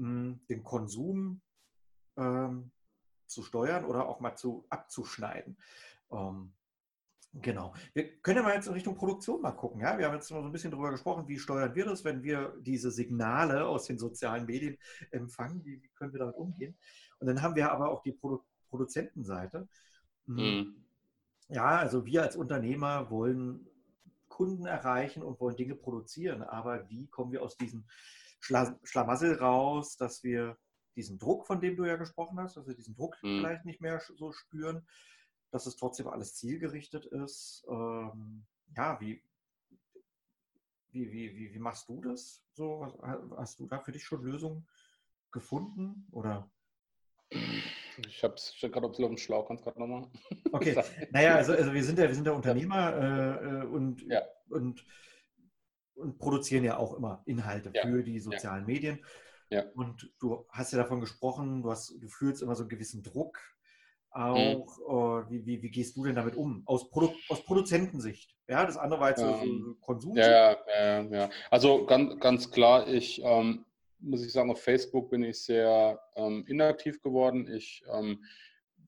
den 0.00 0.62
Konsum 0.64 1.40
ähm, 2.16 2.70
zu 3.26 3.42
steuern 3.42 3.84
oder 3.84 4.08
auch 4.08 4.20
mal 4.20 4.34
zu 4.36 4.66
abzuschneiden. 4.70 5.56
Ähm, 6.10 6.52
genau. 7.34 7.74
Wir 7.92 8.20
können 8.20 8.38
ja 8.38 8.42
mal 8.42 8.54
jetzt 8.54 8.66
in 8.66 8.72
Richtung 8.72 8.96
Produktion 8.96 9.40
mal 9.40 9.52
gucken. 9.52 9.80
Ja? 9.80 9.98
Wir 9.98 10.06
haben 10.06 10.14
jetzt 10.14 10.30
noch 10.30 10.40
so 10.40 10.46
ein 10.46 10.52
bisschen 10.52 10.70
darüber 10.70 10.90
gesprochen, 10.90 11.28
wie 11.28 11.38
steuern 11.38 11.74
wir 11.74 11.84
das, 11.84 12.04
wenn 12.04 12.22
wir 12.22 12.56
diese 12.60 12.90
Signale 12.90 13.66
aus 13.66 13.86
den 13.86 13.98
sozialen 13.98 14.46
Medien 14.46 14.78
empfangen, 15.10 15.64
wie, 15.64 15.82
wie 15.82 15.88
können 15.90 16.12
wir 16.12 16.20
damit 16.20 16.36
umgehen. 16.36 16.76
Und 17.18 17.26
dann 17.26 17.42
haben 17.42 17.54
wir 17.54 17.70
aber 17.70 17.90
auch 17.90 18.02
die 18.02 18.12
Produ 18.12 18.42
Produzentenseite. 18.68 19.68
Hm. 20.26 20.36
Mhm. 20.36 20.84
Ja, 21.48 21.78
also 21.78 22.06
wir 22.06 22.22
als 22.22 22.36
Unternehmer 22.36 23.10
wollen 23.10 23.66
Kunden 24.28 24.64
erreichen 24.64 25.24
und 25.24 25.40
wollen 25.40 25.56
Dinge 25.56 25.74
produzieren, 25.74 26.44
aber 26.44 26.88
wie 26.88 27.08
kommen 27.08 27.32
wir 27.32 27.42
aus 27.42 27.56
diesen 27.56 27.84
Schla 28.40 28.78
Schlamassel 28.82 29.34
raus, 29.34 29.96
dass 29.96 30.24
wir 30.24 30.56
diesen 30.96 31.18
Druck, 31.18 31.46
von 31.46 31.60
dem 31.60 31.76
du 31.76 31.84
ja 31.84 31.96
gesprochen 31.96 32.38
hast, 32.40 32.56
dass 32.56 32.66
wir 32.66 32.74
diesen 32.74 32.94
Druck 32.94 33.16
mhm. 33.22 33.38
vielleicht 33.38 33.64
nicht 33.64 33.80
mehr 33.80 34.00
so 34.00 34.32
spüren, 34.32 34.86
dass 35.50 35.66
es 35.66 35.76
trotzdem 35.76 36.08
alles 36.08 36.34
zielgerichtet 36.34 37.06
ist. 37.06 37.64
Ähm, 37.68 38.46
ja, 38.76 39.00
wie, 39.00 39.22
wie, 40.90 41.10
wie, 41.12 41.36
wie, 41.36 41.54
wie 41.54 41.58
machst 41.58 41.88
du 41.88 42.00
das? 42.00 42.44
So, 42.52 42.98
hast 43.36 43.60
du 43.60 43.66
da 43.66 43.80
für 43.80 43.92
dich 43.92 44.04
schon 44.04 44.22
Lösungen 44.22 44.66
gefunden? 45.30 46.06
Oder? 46.10 46.50
Ich 47.30 48.24
habe 48.24 48.34
es 48.34 48.54
gerade 48.60 48.86
ein 48.86 48.90
bisschen 48.90 49.04
auf 49.04 49.10
dem 49.10 49.18
Schlauch, 49.18 49.46
kannst 49.46 49.62
gerade 49.62 49.78
nochmal. 49.78 50.10
Okay, 50.52 50.74
naja, 51.12 51.36
also, 51.36 51.52
also 51.52 51.72
wir 51.72 51.84
sind 51.84 51.98
ja, 51.98 52.08
wir 52.08 52.14
sind 52.14 52.26
ja 52.26 52.32
Unternehmer 52.32 52.92
äh, 52.96 53.62
äh, 53.62 53.64
und, 53.66 54.02
ja. 54.02 54.22
und, 54.48 54.84
und 56.00 56.18
produzieren 56.18 56.64
ja 56.64 56.78
auch 56.78 56.94
immer 56.94 57.22
Inhalte 57.26 57.70
ja. 57.74 57.82
für 57.82 58.02
die 58.02 58.18
sozialen 58.18 58.62
ja. 58.62 58.66
Medien. 58.66 59.04
Ja. 59.50 59.64
Und 59.74 60.12
du 60.20 60.46
hast 60.48 60.72
ja 60.72 60.78
davon 60.78 61.00
gesprochen, 61.00 61.62
du, 61.62 61.70
hast, 61.70 61.94
du 62.00 62.08
fühlst 62.08 62.42
immer 62.42 62.54
so 62.54 62.62
einen 62.62 62.70
gewissen 62.70 63.02
Druck 63.02 63.38
auch. 64.12 65.24
Mhm. 65.24 65.30
wie, 65.30 65.46
wie, 65.46 65.62
wie, 65.62 65.70
gehst 65.70 65.96
du 65.96 66.04
denn 66.04 66.16
damit 66.16 66.34
um? 66.34 66.62
Aus, 66.66 66.90
Produ 66.90 67.12
aus 67.28 67.44
Produzentensicht. 67.44 68.34
Ja, 68.48 68.66
das 68.66 68.76
andere 68.76 69.00
war 69.00 69.10
jetzt 69.10 69.22
ähm, 69.22 69.62
so 69.64 69.74
Konsum. 69.80 70.16
Ja, 70.16 70.56
ja, 70.66 71.02
ja. 71.02 71.30
Also 71.50 71.86
ganz, 71.86 72.18
ganz 72.18 72.50
klar, 72.50 72.88
ich 72.88 73.22
ähm, 73.24 73.64
muss 74.00 74.24
ich 74.24 74.32
sagen, 74.32 74.50
auf 74.50 74.62
Facebook 74.62 75.10
bin 75.10 75.22
ich 75.22 75.38
sehr 75.42 76.00
ähm, 76.16 76.44
inaktiv 76.48 77.00
geworden. 77.02 77.48
Ich 77.52 77.84
ähm, 77.92 78.24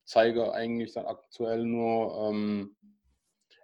zeige 0.05 0.53
eigentlich 0.53 0.93
dann 0.93 1.07
aktuell 1.07 1.65
nur, 1.65 2.29
ähm, 2.29 2.77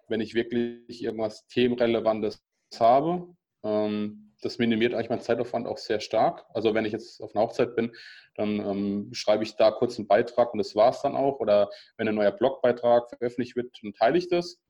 wenn 0.08 0.20
ich 0.20 0.34
wirklich 0.34 1.02
irgendwas 1.02 1.46
Themenrelevantes 1.48 2.42
habe. 2.78 3.34
Ähm, 3.62 4.34
das 4.40 4.58
minimiert 4.58 4.94
eigentlich 4.94 5.10
meinen 5.10 5.20
Zeitaufwand 5.20 5.66
auch 5.66 5.78
sehr 5.78 6.00
stark. 6.00 6.44
Also 6.54 6.74
wenn 6.74 6.84
ich 6.84 6.92
jetzt 6.92 7.20
auf 7.20 7.34
einer 7.34 7.44
Hochzeit 7.44 7.74
bin, 7.74 7.92
dann 8.36 8.60
ähm, 8.60 9.08
schreibe 9.12 9.42
ich 9.42 9.56
da 9.56 9.70
kurz 9.72 9.98
einen 9.98 10.06
Beitrag 10.06 10.52
und 10.52 10.58
das 10.58 10.76
war 10.76 10.90
es 10.90 11.02
dann 11.02 11.16
auch. 11.16 11.40
Oder 11.40 11.70
wenn 11.96 12.08
ein 12.08 12.14
neuer 12.14 12.30
Blogbeitrag 12.30 13.08
veröffentlicht 13.08 13.56
wird, 13.56 13.76
dann 13.82 13.92
teile 13.94 14.18
ich 14.18 14.28
das. 14.28 14.60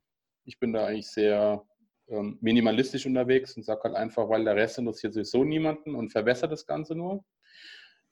Ich 0.45 0.59
bin 0.59 0.72
da 0.72 0.86
eigentlich 0.86 1.11
sehr 1.11 1.62
ähm, 2.09 2.39
minimalistisch 2.41 3.05
unterwegs 3.05 3.57
und 3.57 3.64
sage 3.64 3.82
halt 3.84 3.95
einfach, 3.95 4.28
weil 4.30 4.45
der 4.45 4.57
Rest 4.57 4.78
interessiert 4.78 5.12
sowieso 5.12 5.45
niemanden 5.45 5.95
und 5.95 6.11
verwässert 6.11 6.51
das 6.51 6.64
Ganze 6.64 6.95
nur. 6.95 7.24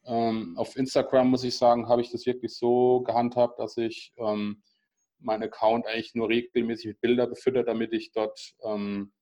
Ähm, 0.04 0.54
auf 0.56 0.76
Instagram 0.76 1.30
muss 1.30 1.44
ich 1.44 1.56
sagen, 1.56 1.88
habe 1.88 2.02
ich 2.02 2.10
das 2.10 2.26
wirklich 2.26 2.54
so 2.54 3.00
gehandhabt, 3.00 3.58
dass 3.58 3.76
ich 3.78 4.12
ähm, 4.18 4.62
meinen 5.18 5.44
Account 5.44 5.86
eigentlich 5.86 6.14
nur 6.14 6.28
regelmäßig 6.28 6.86
mit 6.86 7.00
Bilder 7.00 7.26
befütter, 7.26 7.64
damit 7.64 7.94
ich 7.94 8.12
dort 8.12 8.54
ähm, 8.62 9.12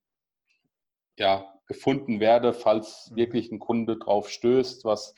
ja, 1.16 1.54
gefunden 1.66 2.20
werde, 2.20 2.52
falls 2.52 3.10
mhm. 3.10 3.16
wirklich 3.16 3.50
ein 3.50 3.58
Kunde 3.58 3.96
drauf 3.96 4.28
stößt, 4.28 4.84
was 4.84 5.14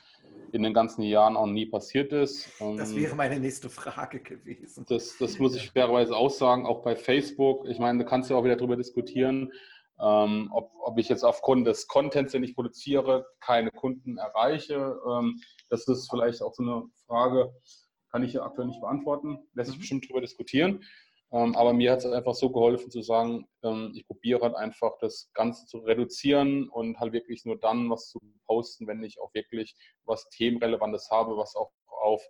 in 0.53 0.63
den 0.63 0.75
ganzen 0.75 1.03
Jahren 1.03 1.37
auch 1.37 1.47
nie 1.47 1.67
passiert 1.67 2.13
ist. 2.13 2.49
Das 2.61 2.93
ähm, 2.93 2.97
wäre 2.97 3.17
meine 3.17 3.41
nächste 3.41 3.69
Frage 3.69 4.21
gewesen. 4.21 4.85
Das, 4.89 5.17
das 5.19 5.39
muss 5.39 5.57
ich 5.57 5.71
fairerweise 5.71 6.17
auch 6.17 6.31
sagen, 6.31 6.67
auch 6.67 6.83
bei 6.83 6.97
Facebook. 6.97 7.67
Ich 7.69 7.79
meine, 7.79 8.05
da 8.05 8.09
kannst 8.09 8.31
du 8.31 8.37
auch 8.37 8.45
wieder 8.45 8.57
darüber 8.57 8.77
diskutieren, 8.77 9.53
ähm, 10.01 10.51
ob, 10.53 10.73
ob 10.79 10.99
ich 10.99 11.09
jetzt 11.09 11.25
aufgrund 11.25 11.67
des 11.67 11.89
Contents, 11.89 12.33
den 12.33 12.45
ich 12.45 12.55
produziere, 12.55 13.27
keine 13.41 13.71
Kunden 13.71 14.19
erreiche. 14.19 14.99
Ähm, 15.09 15.41
das 15.69 15.89
ist 15.89 16.09
vielleicht 16.11 16.43
auch 16.43 16.55
so 16.55 16.63
eine 16.63 16.83
Frage, 17.07 17.53
kann 18.11 18.23
ich 18.23 18.41
aktuell 18.41 18.69
nicht 18.69 18.81
beantworten. 18.81 19.39
Lässt 19.55 19.71
sich 19.71 19.79
mhm. 19.79 19.81
bestimmt 19.81 20.05
darüber 20.05 20.21
diskutieren. 20.21 20.85
Ähm, 21.33 21.57
aber 21.57 21.73
mir 21.73 21.93
hat 21.93 21.99
es 21.99 22.07
einfach 22.07 22.35
so 22.35 22.51
geholfen 22.51 22.91
zu 22.91 23.03
sagen, 23.03 23.49
ähm, 23.63 23.93
ich 23.95 24.07
probiere 24.07 24.43
halt 24.43 24.55
einfach 24.55 24.93
das 25.01 25.31
Ganze 25.35 25.67
zu 25.67 25.79
reduzieren 25.79 26.69
und 26.69 26.99
halt 27.01 27.13
wirklich 27.13 27.45
nur 27.45 27.59
dann 27.59 27.91
was 27.91 28.09
zu 28.09 28.21
posten, 28.47 28.87
wenn 28.87 29.03
ich 29.03 29.21
auch 29.21 29.35
wirklich 29.35 29.75
was 30.05 30.29
Themenrelevantes 30.29 31.11
habe, 31.11 31.37
was 31.37 31.57
auch 31.57 31.73
auf 31.87 32.23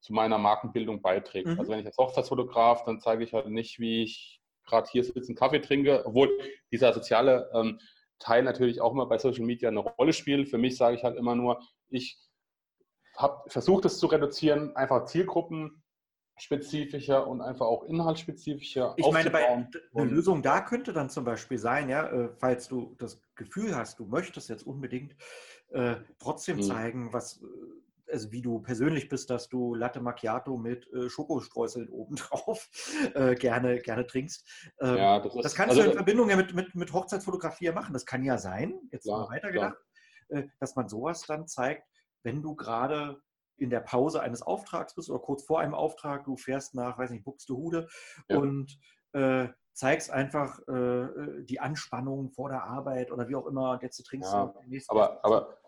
zu 0.00 0.12
meiner 0.12 0.38
Markenbildung 0.38 1.02
beiträgt. 1.02 1.48
Mhm. 1.48 1.58
Also 1.58 1.72
wenn 1.72 1.80
ich 1.80 1.86
als 1.86 1.98
Hochzeitsfotograf, 1.98 2.84
dann 2.84 3.00
zeige 3.00 3.24
ich 3.24 3.32
halt 3.32 3.48
nicht, 3.48 3.80
wie 3.80 4.02
ich 4.04 4.40
gerade 4.64 4.88
hier 4.90 5.04
sitze, 5.04 5.28
einen 5.28 5.36
Kaffee 5.36 5.60
trinke, 5.60 6.04
obwohl 6.06 6.30
dieser 6.70 6.92
soziale 6.92 7.50
ähm, 7.52 7.80
Teil 8.18 8.42
natürlich 8.42 8.80
auch 8.80 8.92
immer 8.92 9.06
bei 9.06 9.18
Social 9.18 9.44
Media 9.44 9.68
eine 9.68 9.80
Rolle 9.80 10.12
spielt. 10.12 10.48
Für 10.48 10.58
mich 10.58 10.76
sage 10.76 10.96
ich 10.96 11.04
halt 11.04 11.16
immer 11.16 11.34
nur, 11.34 11.60
ich 11.88 12.18
habe 13.16 13.42
versucht, 13.48 13.84
es 13.84 13.98
zu 13.98 14.06
reduzieren, 14.06 14.76
einfach 14.76 15.06
Zielgruppen 15.06 15.82
spezifischer 16.42 17.26
und 17.26 17.40
einfach 17.40 17.66
auch 17.66 17.84
inhaltsspezifischer. 17.84 18.94
Ich 18.96 19.10
meine, 19.10 19.30
bei, 19.30 19.44
eine 19.46 20.10
Lösung 20.10 20.42
da 20.42 20.60
könnte 20.60 20.92
dann 20.92 21.10
zum 21.10 21.24
Beispiel 21.24 21.58
sein, 21.58 21.88
ja, 21.88 22.08
äh, 22.08 22.30
falls 22.38 22.68
du 22.68 22.94
das 22.98 23.20
Gefühl 23.34 23.76
hast, 23.76 23.98
du 23.98 24.06
möchtest 24.06 24.48
jetzt 24.48 24.66
unbedingt 24.66 25.14
äh, 25.70 25.96
trotzdem 26.18 26.58
mhm. 26.58 26.62
zeigen, 26.62 27.12
was, 27.12 27.42
äh, 27.42 28.12
also 28.12 28.32
wie 28.32 28.42
du 28.42 28.60
persönlich 28.60 29.08
bist, 29.08 29.30
dass 29.30 29.48
du 29.48 29.74
Latte 29.74 30.00
Macchiato 30.00 30.56
mit 30.56 30.90
äh, 30.92 31.08
Schokostreuseln 31.08 31.88
obendrauf 31.88 32.68
äh, 33.14 33.34
gerne, 33.34 33.78
gerne 33.80 34.06
trinkst. 34.06 34.46
Ähm, 34.80 34.96
ja, 34.96 35.20
das, 35.20 35.34
ist, 35.34 35.44
das, 35.44 35.54
kannst 35.54 35.70
also, 35.70 35.82
du 35.82 35.90
in 35.90 35.94
Verbindung 35.94 36.30
ja 36.30 36.36
mit, 36.36 36.54
mit, 36.54 36.74
mit 36.74 36.92
Hochzeitsfotografie 36.92 37.70
machen. 37.72 37.92
Das 37.92 38.06
kann 38.06 38.24
ja 38.24 38.38
sein, 38.38 38.74
jetzt 38.90 39.04
klar, 39.04 39.28
mal 39.28 39.36
weitergedacht, 39.36 39.76
äh, 40.28 40.44
dass 40.58 40.74
man 40.76 40.88
sowas 40.88 41.24
dann 41.26 41.46
zeigt, 41.46 41.86
wenn 42.22 42.42
du 42.42 42.54
gerade 42.54 43.20
in 43.60 43.70
der 43.70 43.80
Pause 43.80 44.20
eines 44.20 44.42
Auftrags 44.42 44.94
bist 44.94 45.10
oder 45.10 45.20
kurz 45.20 45.44
vor 45.44 45.60
einem 45.60 45.74
Auftrag, 45.74 46.24
du 46.24 46.36
fährst 46.36 46.74
nach, 46.74 46.98
weiß 46.98 47.10
nicht, 47.10 47.24
Buxtehude 47.24 47.88
ja. 48.28 48.38
und 48.38 48.78
äh, 49.12 49.48
zeigst 49.72 50.10
einfach 50.10 50.58
äh, 50.68 50.72
äh, 50.72 51.44
die 51.44 51.60
Anspannung 51.60 52.30
vor 52.30 52.48
der 52.48 52.64
Arbeit 52.64 53.12
oder 53.12 53.28
wie 53.28 53.36
auch 53.36 53.46
immer 53.46 53.72
und 53.72 53.82
jetzt 53.82 54.02
trinkst 54.04 54.32
ja, 54.32 54.46
du 54.46 54.80
aber, 54.88 55.24
aber 55.24 55.60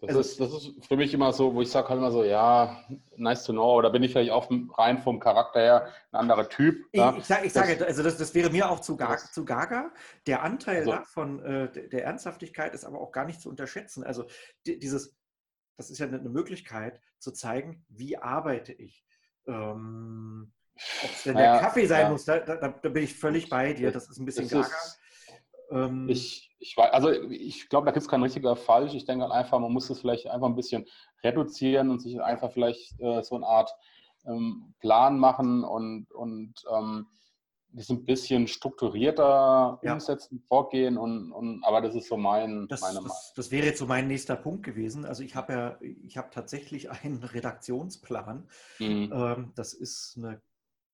das, 0.00 0.08
also, 0.08 0.20
ist, 0.20 0.40
das 0.40 0.52
ist 0.52 0.86
für 0.86 0.96
mich 0.96 1.14
immer 1.14 1.32
so, 1.32 1.54
wo 1.54 1.62
ich 1.62 1.70
sage 1.70 1.88
halt 1.88 1.98
immer 1.98 2.10
so, 2.10 2.24
ja, 2.24 2.84
nice 3.16 3.44
to 3.44 3.52
know, 3.52 3.76
oder 3.76 3.90
bin 3.90 4.02
ich 4.02 4.12
vielleicht 4.12 4.32
auch 4.32 4.50
rein 4.76 4.98
vom 4.98 5.20
Charakter 5.20 5.60
her 5.60 5.88
ein 6.12 6.20
anderer 6.20 6.48
Typ. 6.48 6.84
Ich, 6.92 7.00
ja? 7.00 7.14
ich, 7.16 7.24
sage, 7.24 7.46
ich 7.46 7.52
sage, 7.52 7.86
also 7.86 8.02
das, 8.02 8.18
das 8.18 8.34
wäre 8.34 8.50
mir 8.50 8.70
auch 8.70 8.80
zu, 8.80 8.96
gar, 8.96 9.16
zu 9.18 9.44
gaga. 9.44 9.92
Der 10.26 10.42
Anteil 10.42 10.78
also, 10.78 10.90
davon, 10.92 11.44
äh, 11.44 11.88
der 11.88 12.04
Ernsthaftigkeit 12.04 12.74
ist 12.74 12.84
aber 12.84 13.00
auch 13.00 13.12
gar 13.12 13.24
nicht 13.24 13.40
zu 13.40 13.48
unterschätzen. 13.48 14.04
Also 14.04 14.24
dieses, 14.66 15.16
das 15.76 15.90
ist 15.90 15.98
ja 15.98 16.06
eine 16.06 16.18
Möglichkeit 16.18 17.00
zu 17.18 17.32
zeigen, 17.32 17.84
wie 17.88 18.16
arbeite 18.16 18.72
ich. 18.72 19.04
Ähm, 19.46 20.52
Ob 21.02 21.10
es 21.10 21.22
denn 21.24 21.36
der 21.36 21.58
Kaffee 21.58 21.86
sein 21.86 22.02
ja. 22.02 22.10
muss, 22.10 22.24
da, 22.24 22.38
da, 22.40 22.56
da, 22.56 22.88
bin 22.88 23.04
ich 23.04 23.14
völlig 23.14 23.48
bei 23.48 23.72
dir. 23.72 23.90
Das 23.90 24.08
ist 24.08 24.18
ein 24.18 24.24
bisschen 24.24 24.48
gaga. 24.48 24.68
Ähm, 25.70 26.08
ich, 26.08 26.54
ich, 26.58 26.76
also 26.78 27.10
ich 27.10 27.68
glaube, 27.68 27.86
da 27.86 27.92
gibt 27.92 28.02
es 28.02 28.08
kein 28.08 28.22
richtiger 28.22 28.56
Falsch. 28.56 28.94
Ich 28.94 29.04
denke 29.04 29.24
halt 29.24 29.32
einfach, 29.32 29.58
man 29.58 29.72
muss 29.72 29.90
es 29.90 30.00
vielleicht 30.00 30.26
einfach 30.28 30.48
ein 30.48 30.56
bisschen 30.56 30.86
reduzieren 31.22 31.90
und 31.90 32.00
sich 32.00 32.20
einfach 32.20 32.52
vielleicht 32.52 33.00
äh, 33.00 33.22
so 33.22 33.36
eine 33.36 33.46
Art 33.46 33.70
ähm, 34.26 34.74
Plan 34.80 35.18
machen 35.18 35.64
und, 35.64 36.10
und 36.12 36.54
ähm, 36.72 37.06
das 37.74 37.90
ein 37.90 38.04
bisschen 38.04 38.46
strukturierter 38.46 39.80
ja. 39.82 39.92
umsetzen, 39.92 40.42
vorgehen 40.46 40.96
und, 40.96 41.32
und 41.32 41.64
aber 41.64 41.80
das 41.80 41.94
ist 41.94 42.08
so 42.08 42.16
mein, 42.16 42.68
das, 42.68 42.80
meine 42.80 42.94
Meinung. 42.94 43.08
Das, 43.08 43.32
das, 43.34 43.50
wäre 43.50 43.66
jetzt 43.66 43.78
so 43.78 43.86
mein 43.86 44.06
nächster 44.06 44.36
Punkt 44.36 44.62
gewesen. 44.62 45.04
Also 45.04 45.22
ich 45.22 45.34
habe 45.34 45.52
ja, 45.52 45.78
ich 45.80 46.16
habe 46.16 46.30
tatsächlich 46.30 46.90
einen 46.90 47.22
Redaktionsplan. 47.22 48.48
Mhm. 48.78 49.12
Ähm, 49.12 49.52
das 49.56 49.74
ist 49.74 50.14
eine 50.16 50.40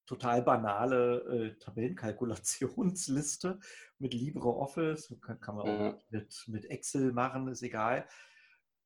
total 0.06 0.42
banale 0.42 1.20
äh, 1.20 1.58
Tabellenkalkulationsliste 1.58 3.60
mit 3.98 4.14
LibreOffice, 4.14 5.14
kann, 5.20 5.40
kann 5.40 5.56
man 5.56 5.68
auch 5.68 5.80
ja. 5.80 5.98
mit, 6.08 6.44
mit 6.48 6.64
Excel 6.64 7.12
machen, 7.12 7.46
ist 7.48 7.62
egal. 7.62 8.06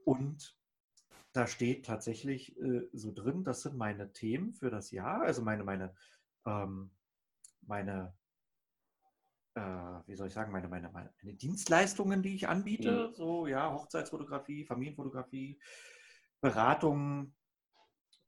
Und 0.04 0.58
da 1.32 1.46
steht 1.46 1.86
tatsächlich 1.86 2.60
äh, 2.60 2.88
so 2.92 3.12
drin, 3.12 3.44
das 3.44 3.62
sind 3.62 3.76
meine 3.76 4.12
Themen 4.12 4.52
für 4.52 4.70
das 4.70 4.90
Jahr, 4.90 5.22
also 5.22 5.42
meine, 5.42 5.64
meine 5.64 5.94
ähm, 6.44 6.90
meine, 7.68 8.14
äh, 9.54 9.60
wie 10.06 10.16
soll 10.16 10.28
ich 10.28 10.34
sagen, 10.34 10.52
meine, 10.52 10.68
meine, 10.68 10.90
meine 10.90 11.34
Dienstleistungen, 11.34 12.22
die 12.22 12.34
ich 12.34 12.48
anbiete, 12.48 13.08
mhm. 13.08 13.14
so 13.14 13.46
ja, 13.46 13.72
Hochzeitsfotografie, 13.72 14.64
Familienfotografie, 14.64 15.60
Beratung 16.40 17.34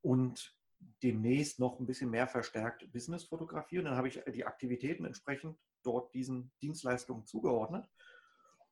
und 0.01 0.57
demnächst 1.03 1.59
noch 1.59 1.78
ein 1.78 1.87
bisschen 1.87 2.11
mehr 2.11 2.26
verstärkt 2.26 2.91
Businessfotografie. 2.93 3.78
Und 3.78 3.87
dann 3.87 3.97
habe 3.97 4.09
ich 4.09 4.22
die 4.32 4.45
Aktivitäten 4.45 5.05
entsprechend 5.05 5.59
dort 5.82 6.12
diesen 6.14 6.53
Dienstleistungen 6.62 7.26
zugeordnet 7.26 7.89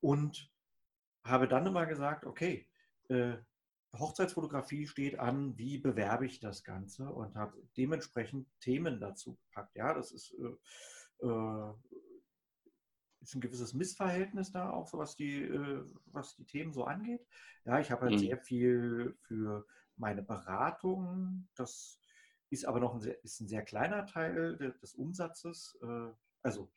und 0.00 0.50
habe 1.24 1.48
dann 1.48 1.66
immer 1.66 1.86
gesagt, 1.86 2.26
okay, 2.26 2.68
äh, 3.08 3.36
Hochzeitsfotografie 3.98 4.86
steht 4.86 5.18
an, 5.18 5.56
wie 5.58 5.78
bewerbe 5.78 6.26
ich 6.26 6.40
das 6.40 6.64
Ganze 6.64 7.08
und 7.08 7.36
habe 7.36 7.56
dementsprechend 7.76 8.48
Themen 8.60 9.00
dazu 9.00 9.34
gepackt. 9.36 9.76
Ja, 9.76 9.94
das 9.94 10.12
ist, 10.12 10.34
äh, 10.34 11.26
äh, 11.26 11.72
ist 13.20 13.34
ein 13.34 13.40
gewisses 13.40 13.74
Missverhältnis 13.74 14.52
da 14.52 14.70
auch, 14.70 14.86
so 14.86 14.98
was 14.98 15.16
die, 15.16 15.42
äh, 15.42 15.84
was 16.06 16.36
die 16.36 16.44
Themen 16.44 16.72
so 16.72 16.84
angeht. 16.84 17.26
Ja, 17.64 17.80
ich 17.80 17.90
habe 17.90 18.02
halt 18.02 18.12
mhm. 18.12 18.18
sehr 18.18 18.38
viel 18.38 19.16
für 19.22 19.66
meine 19.96 20.22
Beratung. 20.22 21.48
Das 21.54 21.98
ist 22.50 22.66
aber 22.66 22.80
noch 22.80 22.94
ein 22.94 23.00
sehr, 23.00 23.22
ist 23.24 23.40
ein 23.40 23.48
sehr 23.48 23.62
kleiner 23.62 24.06
Teil 24.06 24.56
des 24.82 24.94
Umsatzes. 24.94 25.78
Äh, 25.82 26.12
also 26.42 26.70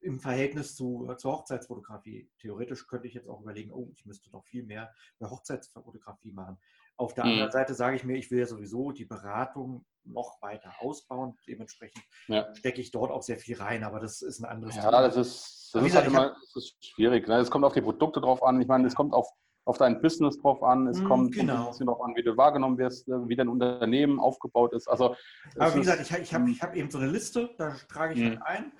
im 0.00 0.20
Verhältnis 0.20 0.76
zu, 0.76 1.12
zur 1.18 1.32
Hochzeitsfotografie. 1.32 2.30
Theoretisch 2.38 2.86
könnte 2.86 3.08
ich 3.08 3.14
jetzt 3.14 3.28
auch 3.28 3.40
überlegen, 3.40 3.72
oh, 3.72 3.90
ich 3.94 4.06
müsste 4.06 4.30
noch 4.30 4.44
viel 4.44 4.64
mehr 4.64 4.92
bei 5.18 5.28
Hochzeitsfotografie 5.28 6.32
machen. 6.32 6.58
Auf 6.96 7.14
der 7.14 7.24
mhm. 7.24 7.32
anderen 7.32 7.52
Seite 7.52 7.74
sage 7.74 7.96
ich 7.96 8.04
mir, 8.04 8.16
ich 8.16 8.30
will 8.30 8.40
ja 8.40 8.46
sowieso 8.46 8.90
die 8.90 9.04
Beratung 9.04 9.84
noch 10.04 10.40
weiter 10.42 10.72
ausbauen. 10.80 11.36
Dementsprechend 11.46 12.02
ja. 12.26 12.52
stecke 12.54 12.80
ich 12.80 12.90
dort 12.90 13.10
auch 13.10 13.22
sehr 13.22 13.38
viel 13.38 13.56
rein, 13.56 13.84
aber 13.84 14.00
das 14.00 14.22
ist 14.22 14.40
ein 14.40 14.46
anderes 14.46 14.76
ja, 14.76 14.82
Thema. 14.82 15.02
Das 15.02 15.16
ist, 15.16 15.70
das 15.72 15.84
ist 15.84 15.94
halt 15.94 16.06
immer 16.06 16.30
das 16.30 16.56
ist 16.56 16.84
schwierig. 16.84 17.28
Ne? 17.28 17.36
Es 17.36 17.50
kommt 17.50 17.64
auf 17.64 17.72
die 17.74 17.82
Produkte 17.82 18.20
drauf 18.20 18.42
an. 18.42 18.60
Ich 18.60 18.66
meine, 18.66 18.86
es 18.86 18.94
kommt 18.94 19.12
auf, 19.14 19.28
auf 19.64 19.78
dein 19.78 20.00
Business 20.00 20.38
drauf 20.38 20.62
an, 20.62 20.88
es 20.88 21.00
Mm, 21.00 21.04
kommt 21.04 21.34
genau. 21.34 21.64
ein 21.64 21.70
bisschen 21.70 21.86
darauf 21.86 22.02
an, 22.02 22.16
wie 22.16 22.22
du 22.22 22.36
wahrgenommen 22.36 22.78
wirst, 22.78 23.06
äh, 23.08 23.28
wie 23.28 23.36
dein 23.36 23.48
Unternehmen 23.48 24.18
aufgebaut 24.18 24.72
ist. 24.72 24.88
Also, 24.88 25.14
Aber 25.56 25.74
wie 25.74 25.80
gesagt, 25.80 26.00
ich, 26.00 26.10
ich 26.10 26.34
habe 26.34 26.50
ich 26.50 26.62
hab 26.62 26.74
eben 26.74 26.90
so 26.90 26.98
eine 26.98 27.08
Liste, 27.08 27.50
da 27.58 27.76
trage 27.88 28.14
ich 28.14 28.20
Mhm. 28.20 28.40
halt 28.40 28.42
ein. 28.42 28.72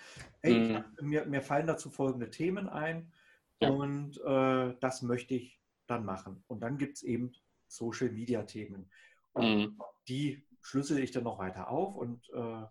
Ich 0.43 0.71
Mhm. 0.71 0.75
hab, 0.75 1.03
mir, 1.03 1.27
mir 1.27 1.43
fallen 1.43 1.67
dazu 1.67 1.91
folgende 1.91 2.31
Themen 2.31 2.69
ein 2.69 3.13
Ja. 3.61 3.71
und 3.71 4.21
äh, 4.21 4.77
das 4.81 5.03
möchte 5.03 5.35
ich 5.35 5.61
dann 5.87 6.05
machen. 6.05 6.45
Und 6.47 6.61
dann 6.61 6.79
gibt 6.79 6.97
es 6.99 7.03
eben 7.03 7.33
Social-Media-Themen. 7.67 8.91
Und 9.33 9.45
Mhm. 9.45 9.81
die 10.07 10.47
schlüssel 10.61 10.99
ich 10.99 11.11
dann 11.11 11.25
noch 11.25 11.39
weiter 11.39 11.69
auf 11.69 11.97
und 11.97 12.29
äh, 12.31 12.67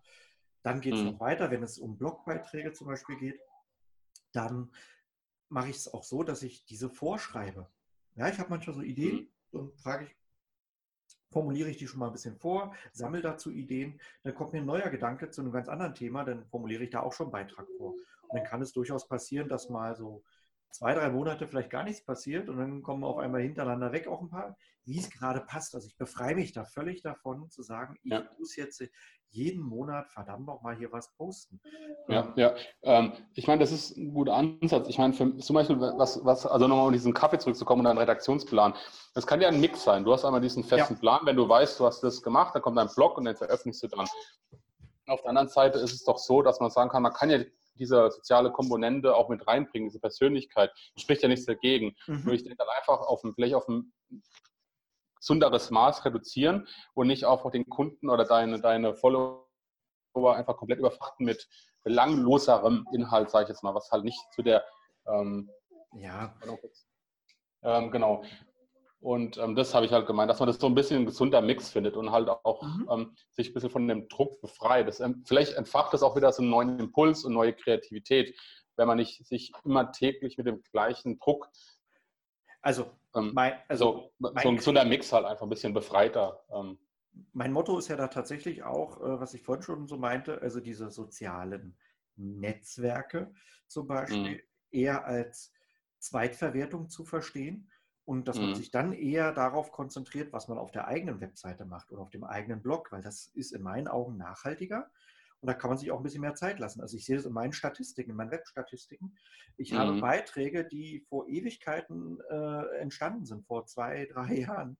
dann 0.63 0.81
geht 0.81 0.95
es 0.95 1.01
Mhm. 1.01 1.11
noch 1.11 1.19
weiter, 1.19 1.51
wenn 1.51 1.63
es 1.63 1.77
um 1.77 1.97
Blogbeiträge 1.97 2.73
zum 2.73 2.87
Beispiel 2.87 3.17
geht, 3.17 3.39
dann 4.31 4.71
mache 5.49 5.69
ich 5.69 5.77
es 5.77 5.93
auch 5.93 6.03
so, 6.03 6.23
dass 6.23 6.43
ich 6.43 6.65
diese 6.65 6.89
vorschreibe. 6.89 7.69
Ja, 8.15 8.27
ich 8.27 8.39
habe 8.39 8.49
manchmal 8.49 8.75
so 8.75 8.81
Ideen, 8.81 9.29
dann 9.51 9.71
frage 9.77 10.05
ich, 10.05 10.15
formuliere 11.29 11.69
ich 11.69 11.77
die 11.77 11.87
schon 11.87 11.99
mal 11.99 12.07
ein 12.07 12.13
bisschen 12.13 12.35
vor, 12.35 12.73
sammle 12.93 13.21
dazu 13.21 13.51
Ideen, 13.51 13.99
dann 14.23 14.35
kommt 14.35 14.53
mir 14.53 14.59
ein 14.59 14.65
neuer 14.65 14.89
Gedanke 14.89 15.29
zu 15.29 15.41
einem 15.41 15.51
ganz 15.51 15.67
anderen 15.67 15.95
Thema, 15.95 16.23
dann 16.23 16.45
formuliere 16.45 16.83
ich 16.83 16.89
da 16.89 17.01
auch 17.01 17.13
schon 17.13 17.27
einen 17.27 17.31
Beitrag 17.31 17.67
vor. 17.77 17.93
Und 18.27 18.39
dann 18.39 18.43
kann 18.43 18.61
es 18.61 18.73
durchaus 18.73 19.07
passieren, 19.07 19.47
dass 19.47 19.69
mal 19.69 19.95
so 19.95 20.23
zwei, 20.71 20.93
drei 20.93 21.09
Monate 21.09 21.47
vielleicht 21.47 21.69
gar 21.69 21.83
nichts 21.83 22.03
passiert 22.03 22.49
und 22.49 22.57
dann 22.57 22.83
kommen 22.83 23.03
auf 23.03 23.17
einmal 23.17 23.41
hintereinander 23.41 23.91
weg 23.91 24.07
auch 24.07 24.21
ein 24.21 24.29
paar, 24.29 24.55
wie 24.85 24.99
es 24.99 25.09
gerade 25.09 25.41
passt. 25.41 25.75
Also 25.75 25.87
ich 25.87 25.97
befreie 25.97 26.35
mich 26.35 26.53
da 26.53 26.65
völlig 26.65 27.01
davon 27.01 27.49
zu 27.49 27.61
sagen, 27.63 27.97
ich 28.03 28.11
Ja. 28.11 28.23
muss 28.37 28.55
jetzt 28.55 28.81
jeden 29.29 29.61
Monat 29.61 30.09
verdammt 30.09 30.45
noch 30.45 30.61
mal 30.61 30.75
hier 30.75 30.91
was 30.91 31.13
posten. 31.15 31.59
Ja, 32.07 32.33
ja. 32.37 32.55
Ähm, 32.83 33.11
ich 33.33 33.47
meine, 33.47 33.59
das 33.59 33.71
ist 33.71 33.97
ein 33.97 34.13
guter 34.13 34.33
Ansatz. 34.35 34.87
Ich 34.87 34.97
meine, 34.97 35.13
für, 35.13 35.37
zum 35.37 35.53
Beispiel, 35.53 35.79
was, 35.79 36.23
was 36.23 36.45
also 36.45 36.67
nochmal 36.67 36.87
um 36.87 36.93
diesen 36.93 37.13
Kaffee 37.13 37.37
zurückzukommen 37.37 37.81
und 37.81 37.87
einen 37.87 37.99
Redaktionsplan. 37.99 38.73
Das 39.13 39.27
kann 39.27 39.41
ja 39.41 39.49
ein 39.49 39.59
Mix 39.59 39.83
sein. 39.83 40.05
Du 40.05 40.13
hast 40.13 40.23
einmal 40.23 40.41
diesen 40.41 40.63
festen 40.63 40.97
Plan, 40.97 41.21
wenn 41.25 41.35
du 41.35 41.47
weißt, 41.49 41.79
du 41.79 41.85
hast 41.85 42.01
das 42.01 42.23
gemacht, 42.23 42.55
dann 42.55 42.61
kommt 42.61 42.77
dein 42.77 42.87
Blog 42.95 43.17
und 43.17 43.25
dann 43.25 43.35
veröffentlichst 43.35 43.83
du 43.83 43.87
dann. 43.87 44.07
Auf 45.07 45.21
der 45.21 45.29
anderen 45.29 45.49
Seite 45.49 45.79
ist 45.79 45.93
es 45.93 46.03
doch 46.03 46.17
so, 46.17 46.41
dass 46.41 46.59
man 46.59 46.69
sagen 46.69 46.89
kann, 46.89 47.03
man 47.03 47.13
kann 47.13 47.29
ja 47.29 47.39
diese 47.77 48.09
soziale 48.11 48.51
Komponente 48.51 49.15
auch 49.15 49.29
mit 49.29 49.47
reinbringen, 49.47 49.87
diese 49.87 49.99
Persönlichkeit. 49.99 50.71
Spricht 50.97 51.23
ja 51.23 51.29
nichts 51.29 51.45
dagegen. 51.45 51.95
Mhm. 52.07 52.23
Nur 52.25 52.33
ich 52.33 52.43
denke 52.43 52.57
dann 52.57 52.67
einfach 52.77 52.99
auf 52.99 53.23
ein, 53.23 53.33
vielleicht 53.33 53.55
auf 53.55 53.67
ein 53.67 53.93
gesunderes 55.19 55.71
Maß 55.71 56.05
reduzieren 56.05 56.67
und 56.93 57.07
nicht 57.07 57.25
auch 57.25 57.49
den 57.51 57.67
Kunden 57.69 58.09
oder 58.09 58.25
deine, 58.25 58.61
deine 58.61 58.95
Follower 58.95 59.45
einfach 60.15 60.57
komplett 60.57 60.79
überfrachten 60.79 61.25
mit 61.25 61.47
belangloserem 61.83 62.85
Inhalt, 62.93 63.29
sage 63.29 63.43
ich 63.43 63.49
jetzt 63.49 63.63
mal, 63.63 63.75
was 63.75 63.91
halt 63.91 64.03
nicht 64.03 64.19
zu 64.33 64.41
der 64.41 64.63
ähm, 65.07 65.49
Ja, 65.93 66.35
ähm, 67.63 67.91
genau. 67.91 68.23
Und 69.07 69.37
ähm, 69.37 69.55
das 69.55 69.73
habe 69.73 69.85
ich 69.85 69.93
halt 69.93 70.05
gemeint, 70.05 70.29
dass 70.29 70.39
man 70.41 70.47
das 70.47 70.57
so 70.57 70.67
ein 70.67 70.75
bisschen 70.75 71.03
ein 71.03 71.05
gesunder 71.05 71.41
Mix 71.41 71.69
findet 71.69 71.95
und 71.95 72.11
halt 72.11 72.27
auch 72.27 72.61
Mhm. 72.61 72.89
ähm, 72.91 73.15
sich 73.31 73.49
ein 73.49 73.53
bisschen 73.53 73.69
von 73.69 73.87
dem 73.87 74.09
Druck 74.09 74.41
befreit. 74.41 74.85
Das, 74.85 74.99
ähm, 74.99 75.23
vielleicht 75.25 75.53
entfacht 75.53 75.93
das 75.93 76.03
auch 76.03 76.17
wieder 76.17 76.29
so 76.33 76.41
einen 76.41 76.51
neuen 76.51 76.77
Impuls 76.77 77.23
und 77.23 77.31
neue 77.31 77.53
Kreativität, 77.53 78.37
wenn 78.75 78.85
man 78.85 78.97
nicht 78.97 79.25
sich 79.25 79.53
immer 79.63 79.93
täglich 79.93 80.37
mit 80.37 80.45
dem 80.45 80.61
gleichen 80.73 81.19
Druck, 81.19 81.47
also, 82.61 82.91
ähm, 83.15 83.31
mein, 83.33 83.53
also 83.69 84.11
so, 84.19 84.29
so 84.41 84.49
ein 84.49 84.57
gesunder 84.57 84.83
Mix 84.83 85.13
halt 85.13 85.25
einfach 85.25 85.43
ein 85.43 85.49
bisschen 85.49 85.73
befreiter. 85.73 86.43
Ähm, 86.51 86.77
mein 87.31 87.53
Motto 87.53 87.77
ist 87.77 87.87
ja 87.87 87.95
da 87.95 88.09
tatsächlich 88.09 88.63
auch, 88.63 88.97
äh, 88.97 89.21
was 89.21 89.33
ich 89.33 89.41
vorhin 89.41 89.63
schon 89.63 89.87
so 89.87 89.95
meinte, 89.95 90.41
also 90.41 90.59
diese 90.59 90.89
sozialen 90.89 91.77
Netzwerke 92.17 93.33
zum 93.67 93.87
Beispiel 93.87 94.35
Mhm. 94.35 94.41
eher 94.69 95.05
als 95.05 95.53
Zweitverwertung 95.99 96.89
zu 96.89 97.05
verstehen 97.05 97.71
und 98.07 98.29
dass 98.29 98.39
man 98.39 98.49
Mhm. 98.49 98.53
sich 98.53 98.71
dann 98.71 98.93
eher 98.93 99.33
darauf 99.33 99.73
konzentriert, 99.73 100.31
was 100.31 100.47
man 100.47 100.57
auf 100.57 100.71
der 100.71 100.87
eigenen 100.87 101.19
Webseite 101.19 101.65
macht 101.65 101.91
oder 101.91 102.01
auf 102.01 102.09
dem 102.09 102.23
eigenen 102.23 102.61
Blog, 102.61 102.89
weil 102.93 103.01
das 103.01 103.27
ist 103.27 103.51
in 103.51 103.61
meinen 103.61 103.89
Augen 103.89 104.15
nachhaltiger 104.15 104.89
und 105.41 105.47
da 105.47 105.53
kann 105.53 105.69
man 105.69 105.77
sich 105.77 105.91
auch 105.91 105.97
ein 105.97 106.03
bisschen 106.03 106.21
mehr 106.21 106.33
Zeit 106.33 106.57
lassen. 106.57 106.79
Also 106.79 106.95
ich 106.95 107.05
sehe 107.05 107.17
das 107.17 107.25
in 107.25 107.33
meinen 107.33 107.51
Statistiken, 107.51 108.11
in 108.11 108.15
meinen 108.15 108.31
Webstatistiken. 108.31 109.17
Ich 109.57 109.75
habe 109.75 109.93
Mhm. 109.93 109.99
Beiträge, 109.99 110.63
die 110.65 111.01
vor 111.01 111.27
Ewigkeiten 111.27 112.21
äh, 112.29 112.77
entstanden 112.79 113.25
sind, 113.25 113.45
vor 113.45 113.65
zwei, 113.65 114.05
drei 114.05 114.33
Jahren, 114.39 114.77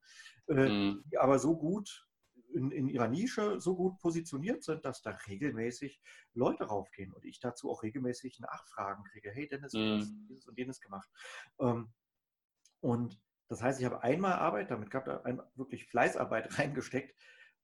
äh, 0.48 0.72
Mhm. 0.72 1.04
die 1.12 1.18
aber 1.18 1.38
so 1.38 1.58
gut 1.58 2.08
in, 2.54 2.72
in 2.72 2.88
ihrer 2.88 3.10
Nische 3.10 3.60
so 3.60 3.76
gut 3.76 4.00
positioniert 4.00 4.64
sind, 4.64 4.86
dass 4.86 5.02
da 5.02 5.12
regelmäßig 5.28 6.02
Leute 6.34 6.64
raufgehen 6.64 7.12
und 7.12 7.26
ich 7.26 7.42
dazu 7.42 7.70
auch 7.70 7.84
regelmäßig 7.84 8.40
Nachfragen 8.40 9.04
kriege. 9.04 9.32
Hey 9.32 9.50
Dennis, 9.50 9.74
du 9.74 9.92
hast 9.92 10.16
Mhm. 10.16 10.28
dieses 10.30 10.48
und 10.48 10.58
jenes 10.58 10.80
gemacht. 10.80 11.10
Ähm, 11.60 11.92
und 12.82 13.20
das 13.50 13.62
heißt, 13.64 13.80
ich 13.80 13.86
habe 13.86 14.04
einmal 14.04 14.34
Arbeit 14.34 14.72
damit 14.72 14.92
gehabt, 14.92 15.08
ein, 15.26 15.42
wirklich 15.56 15.86
Fleißarbeit 15.88 16.50
reingesteckt, 16.60 17.16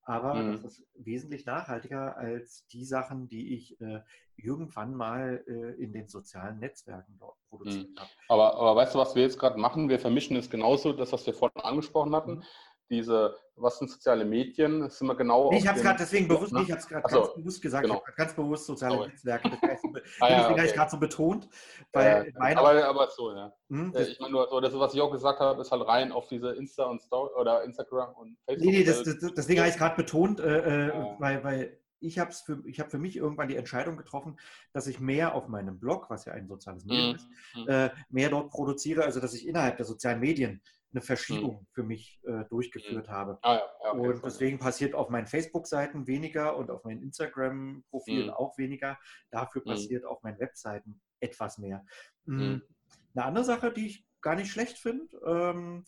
aber 0.03 0.43
Mhm. 0.43 0.51
das 0.61 0.63
ist 0.63 0.85
wesentlich 0.95 1.45
nachhaltiger 1.45 2.17
als 2.17 2.67
die 2.67 2.85
Sachen, 2.85 3.29
die 3.29 3.55
ich 3.55 3.79
äh, 3.81 4.01
irgendwann 4.35 4.93
mal 4.95 5.43
äh, 5.47 5.81
in 5.81 5.93
den 5.93 6.07
sozialen 6.07 6.59
Netzwerken 6.59 7.17
dort 7.19 7.37
produziert 7.49 7.89
Mhm. 7.89 7.95
habe. 7.97 8.11
Aber, 8.27 8.55
aber 8.55 8.75
weißt 8.75 8.95
du, 8.95 8.99
was 8.99 9.15
wir 9.15 9.23
jetzt 9.23 9.39
gerade 9.39 9.59
machen? 9.59 9.89
Wir 9.89 9.99
vermischen 9.99 10.35
es 10.35 10.49
genauso, 10.49 10.91
das, 10.93 11.11
was 11.13 11.25
wir 11.25 11.33
vorhin 11.33 11.61
angesprochen 11.61 12.15
hatten. 12.15 12.43
Diese, 12.89 13.35
was 13.55 13.79
sind 13.79 13.89
soziale 13.89 14.25
Medien? 14.25 14.81
Das 14.81 14.97
sind 14.97 15.07
wir 15.07 15.15
genau. 15.15 15.49
Nee, 15.51 15.59
ich 15.59 15.67
habe 15.67 15.77
es 15.77 15.83
gerade 15.83 15.97
deswegen 15.99 16.27
bewusst, 16.27 16.51
ne? 16.53 16.61
ich 16.63 16.69
habe 16.71 16.79
es 16.81 16.87
gerade 16.87 17.05
Ach 17.05 17.09
so, 17.09 17.21
ganz 17.21 17.33
bewusst 17.35 17.61
gesagt, 17.61 17.83
genau. 17.83 17.95
ich 17.95 18.01
habe 18.01 18.13
ganz 18.15 18.33
bewusst 18.35 18.65
soziale 18.65 18.95
Sorry. 18.95 19.07
Netzwerke, 19.09 19.49
das 19.49 19.61
heißt, 19.61 19.83
Ah, 20.19 20.29
ja, 20.29 20.37
deswegen 20.37 20.43
habe 20.43 20.53
ich 20.53 20.59
okay. 20.69 20.73
gerade 20.77 20.91
so 20.91 20.99
betont, 20.99 21.49
weil 21.93 22.33
meine, 22.37 22.59
aber, 22.59 22.85
aber 22.85 23.09
so, 23.09 23.31
ja. 23.33 23.53
Hm, 23.69 23.93
Äh, 23.95 24.03
Ich 24.03 24.19
meine 24.19 24.33
nur, 24.33 24.47
so, 24.49 24.59
das, 24.59 24.73
was 24.77 24.93
ich 24.93 25.01
auch 25.01 25.11
gesagt 25.11 25.39
habe, 25.39 25.61
ist 25.61 25.71
halt 25.71 25.87
rein 25.87 26.11
auf 26.11 26.27
diese 26.27 26.51
Insta 26.51 26.83
und 26.85 27.01
Story 27.01 27.31
oder 27.39 27.63
Instagram 27.63 28.13
und 28.15 28.37
Facebook. 28.45 28.65
nee, 28.65 28.79
nee, 28.79 28.83
das, 28.83 29.03
das, 29.03 29.17
deswegen 29.33 29.59
habe 29.59 29.69
ich 29.69 29.75
es 29.75 29.79
gerade 29.79 29.95
betont, 29.95 30.39
äh, 30.39 30.59
äh, 30.59 30.87
Ja. 30.89 31.15
weil, 31.19 31.43
weil 31.43 31.79
ich 32.01 32.19
habe 32.19 32.33
für, 32.33 32.61
ich 32.65 32.81
hab 32.81 32.91
für 32.91 32.97
mich 32.97 33.15
irgendwann 33.15 33.47
die 33.47 33.55
Entscheidung 33.55 33.95
getroffen, 33.95 34.37
dass 34.73 34.87
ich 34.87 34.99
mehr 34.99 35.35
auf 35.35 35.47
meinem 35.47 35.79
Blog, 35.79 36.09
was 36.09 36.25
ja 36.25 36.33
ein 36.33 36.47
soziales 36.49 36.83
Medium 36.83 37.09
Mhm. 37.11 37.15
ist, 37.15 37.27
Mhm. 37.55 37.67
äh, 37.69 37.89
mehr 38.09 38.29
dort 38.29 38.49
produziere, 38.51 39.03
also 39.05 39.21
dass 39.21 39.33
ich 39.33 39.47
innerhalb 39.47 39.77
der 39.77 39.85
sozialen 39.85 40.19
Medien 40.19 40.61
eine 40.93 41.01
Verschiebung 41.01 41.67
für 41.73 41.83
mich 41.83 42.19
äh, 42.25 42.45
durchgeführt 42.49 43.09
habe. 43.09 43.39
Ah, 43.41 43.55
ja, 43.55 43.91
okay, 43.91 43.99
Und 43.99 44.23
deswegen 44.25 44.59
passiert 44.59 44.93
auf 44.93 45.09
meinen 45.09 45.27
Facebook-Seiten 45.27 46.07
weniger 46.07 46.55
und 46.55 46.69
auf 46.71 46.83
meinen 46.83 47.01
Instagram-Profilen 47.01 48.27
Mhm. 48.27 48.33
auch 48.33 48.57
weniger. 48.57 48.99
Dafür 49.31 49.61
Mhm. 49.65 49.69
passiert 49.69 50.05
auf 50.05 50.21
meinen 50.23 50.39
Webseiten 50.39 51.01
etwas 51.19 51.57
mehr. 51.57 51.85
Eine 52.27 53.25
andere 53.25 53.43
Sache, 53.43 53.71
die 53.73 53.87
ich 53.87 54.05
gar 54.21 54.35
nicht 54.35 54.51
schlecht 54.51 54.77
finde, 54.77 55.05
ähm, 55.25 55.83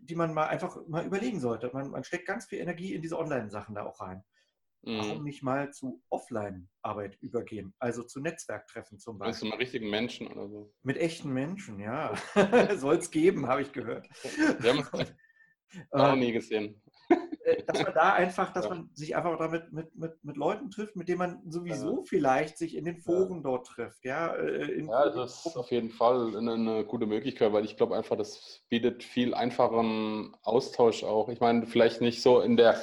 die 0.00 0.14
man 0.14 0.32
mal 0.34 0.46
einfach 0.46 0.86
mal 0.86 1.04
überlegen 1.04 1.40
sollte. 1.40 1.70
Man, 1.72 1.90
man 1.90 2.04
steckt 2.04 2.26
ganz 2.26 2.46
viel 2.46 2.60
Energie 2.60 2.94
in 2.94 3.02
diese 3.02 3.18
Online-Sachen 3.18 3.74
da 3.74 3.84
auch 3.84 4.00
rein. 4.00 4.22
Warum 4.86 5.18
Mhm. 5.18 5.24
nicht 5.24 5.42
mal 5.42 5.72
zu 5.72 6.00
Offline-Arbeit 6.10 7.18
übergehen? 7.20 7.74
Also 7.78 8.02
zu 8.04 8.20
Netzwerktreffen 8.20 8.98
zum 8.98 9.16
du 9.16 9.18
Beispiel. 9.18 9.50
mal 9.50 9.56
richtigen 9.56 9.90
Menschen 9.90 10.28
oder 10.28 10.48
so? 10.48 10.72
Mit 10.82 10.96
echten 10.96 11.32
Menschen, 11.32 11.80
ja. 11.80 12.14
Soll 12.76 12.96
es 12.96 13.10
geben, 13.10 13.46
habe 13.48 13.62
ich 13.62 13.72
gehört. 13.72 14.06
Wir 14.60 14.70
haben 14.70 14.80
es 14.80 14.92
auch 15.92 16.12
Äh, 16.12 16.16
nie 16.16 16.32
gesehen. 16.32 16.80
äh, 17.44 17.62
dass 17.64 17.82
man 17.82 17.92
da 17.94 18.12
einfach, 18.14 18.52
dass 18.52 18.64
Ja. 18.64 18.70
man 18.70 18.90
sich 18.94 19.16
einfach 19.16 19.36
damit 19.38 19.72
mit, 19.72 19.94
mit, 19.96 20.24
mit 20.24 20.36
Leuten 20.36 20.70
trifft, 20.70 20.94
mit 20.96 21.08
denen 21.08 21.18
man 21.18 21.50
sowieso 21.50 22.04
vielleicht 22.04 22.56
sich 22.56 22.76
in 22.76 22.84
den 22.84 22.98
Foren 23.00 23.42
dort 23.42 23.66
trifft. 23.66 24.04
Ja, 24.04 24.34
äh, 24.36 24.80
Ja, 24.82 25.10
das 25.10 25.44
ist 25.44 25.56
auf 25.56 25.70
jeden 25.72 25.90
Fall 25.90 26.36
eine, 26.36 26.52
eine 26.52 26.84
gute 26.84 27.06
Möglichkeit, 27.06 27.52
weil 27.52 27.64
ich 27.64 27.76
glaube 27.76 27.96
einfach, 27.96 28.16
das 28.16 28.62
bietet 28.68 29.02
viel 29.02 29.34
einfacheren 29.34 30.36
Austausch 30.42 31.02
auch. 31.02 31.28
Ich 31.28 31.40
meine, 31.40 31.66
vielleicht 31.66 32.00
nicht 32.00 32.22
so 32.22 32.40
in 32.40 32.56
der, 32.56 32.80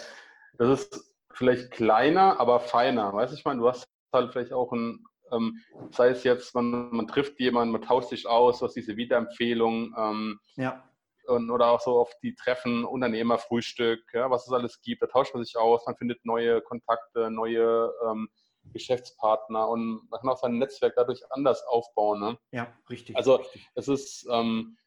das 0.57 0.83
ist 0.85 1.12
vielleicht 1.33 1.71
kleiner, 1.71 2.39
aber 2.39 2.59
feiner. 2.59 3.13
Weißt 3.13 3.33
du, 3.33 3.37
ich 3.37 3.45
meine, 3.45 3.59
du 3.59 3.67
hast 3.67 3.85
halt 4.13 4.31
vielleicht 4.31 4.53
auch 4.53 4.71
ein, 4.71 5.03
ähm, 5.31 5.57
sei 5.91 6.09
es 6.09 6.23
jetzt, 6.23 6.55
man, 6.55 6.89
man 6.91 7.07
trifft 7.07 7.39
jemanden, 7.39 7.71
man 7.71 7.81
tauscht 7.81 8.09
sich 8.09 8.27
aus, 8.27 8.61
hast 8.61 8.75
diese 8.75 8.95
Wiederempfehlung 8.95 9.93
ähm, 9.97 10.39
ja, 10.55 10.83
und, 11.25 11.49
oder 11.49 11.67
auch 11.67 11.79
so 11.79 11.99
auf 11.99 12.13
die 12.21 12.35
Treffen, 12.35 12.85
Unternehmerfrühstück, 12.85 14.01
ja, 14.13 14.29
was 14.29 14.47
es 14.47 14.53
alles 14.53 14.81
gibt. 14.81 15.01
Da 15.01 15.07
tauscht 15.07 15.33
man 15.33 15.43
sich 15.43 15.57
aus, 15.57 15.85
man 15.85 15.95
findet 15.95 16.23
neue 16.25 16.61
Kontakte, 16.61 17.31
neue 17.31 17.91
ähm, 18.07 18.29
Geschäftspartner 18.71 19.67
und 19.67 20.09
man 20.09 20.19
kann 20.19 20.29
auch 20.29 20.37
sein 20.37 20.57
Netzwerk 20.57 20.93
dadurch 20.95 21.21
anders 21.31 21.63
aufbauen. 21.67 22.19
Ne? 22.19 22.37
ja, 22.51 22.73
richtig. 22.89 23.15
Also 23.15 23.35
richtig. 23.35 23.67
es 23.75 23.87
ist, 23.87 24.27
ähm, 24.31 24.77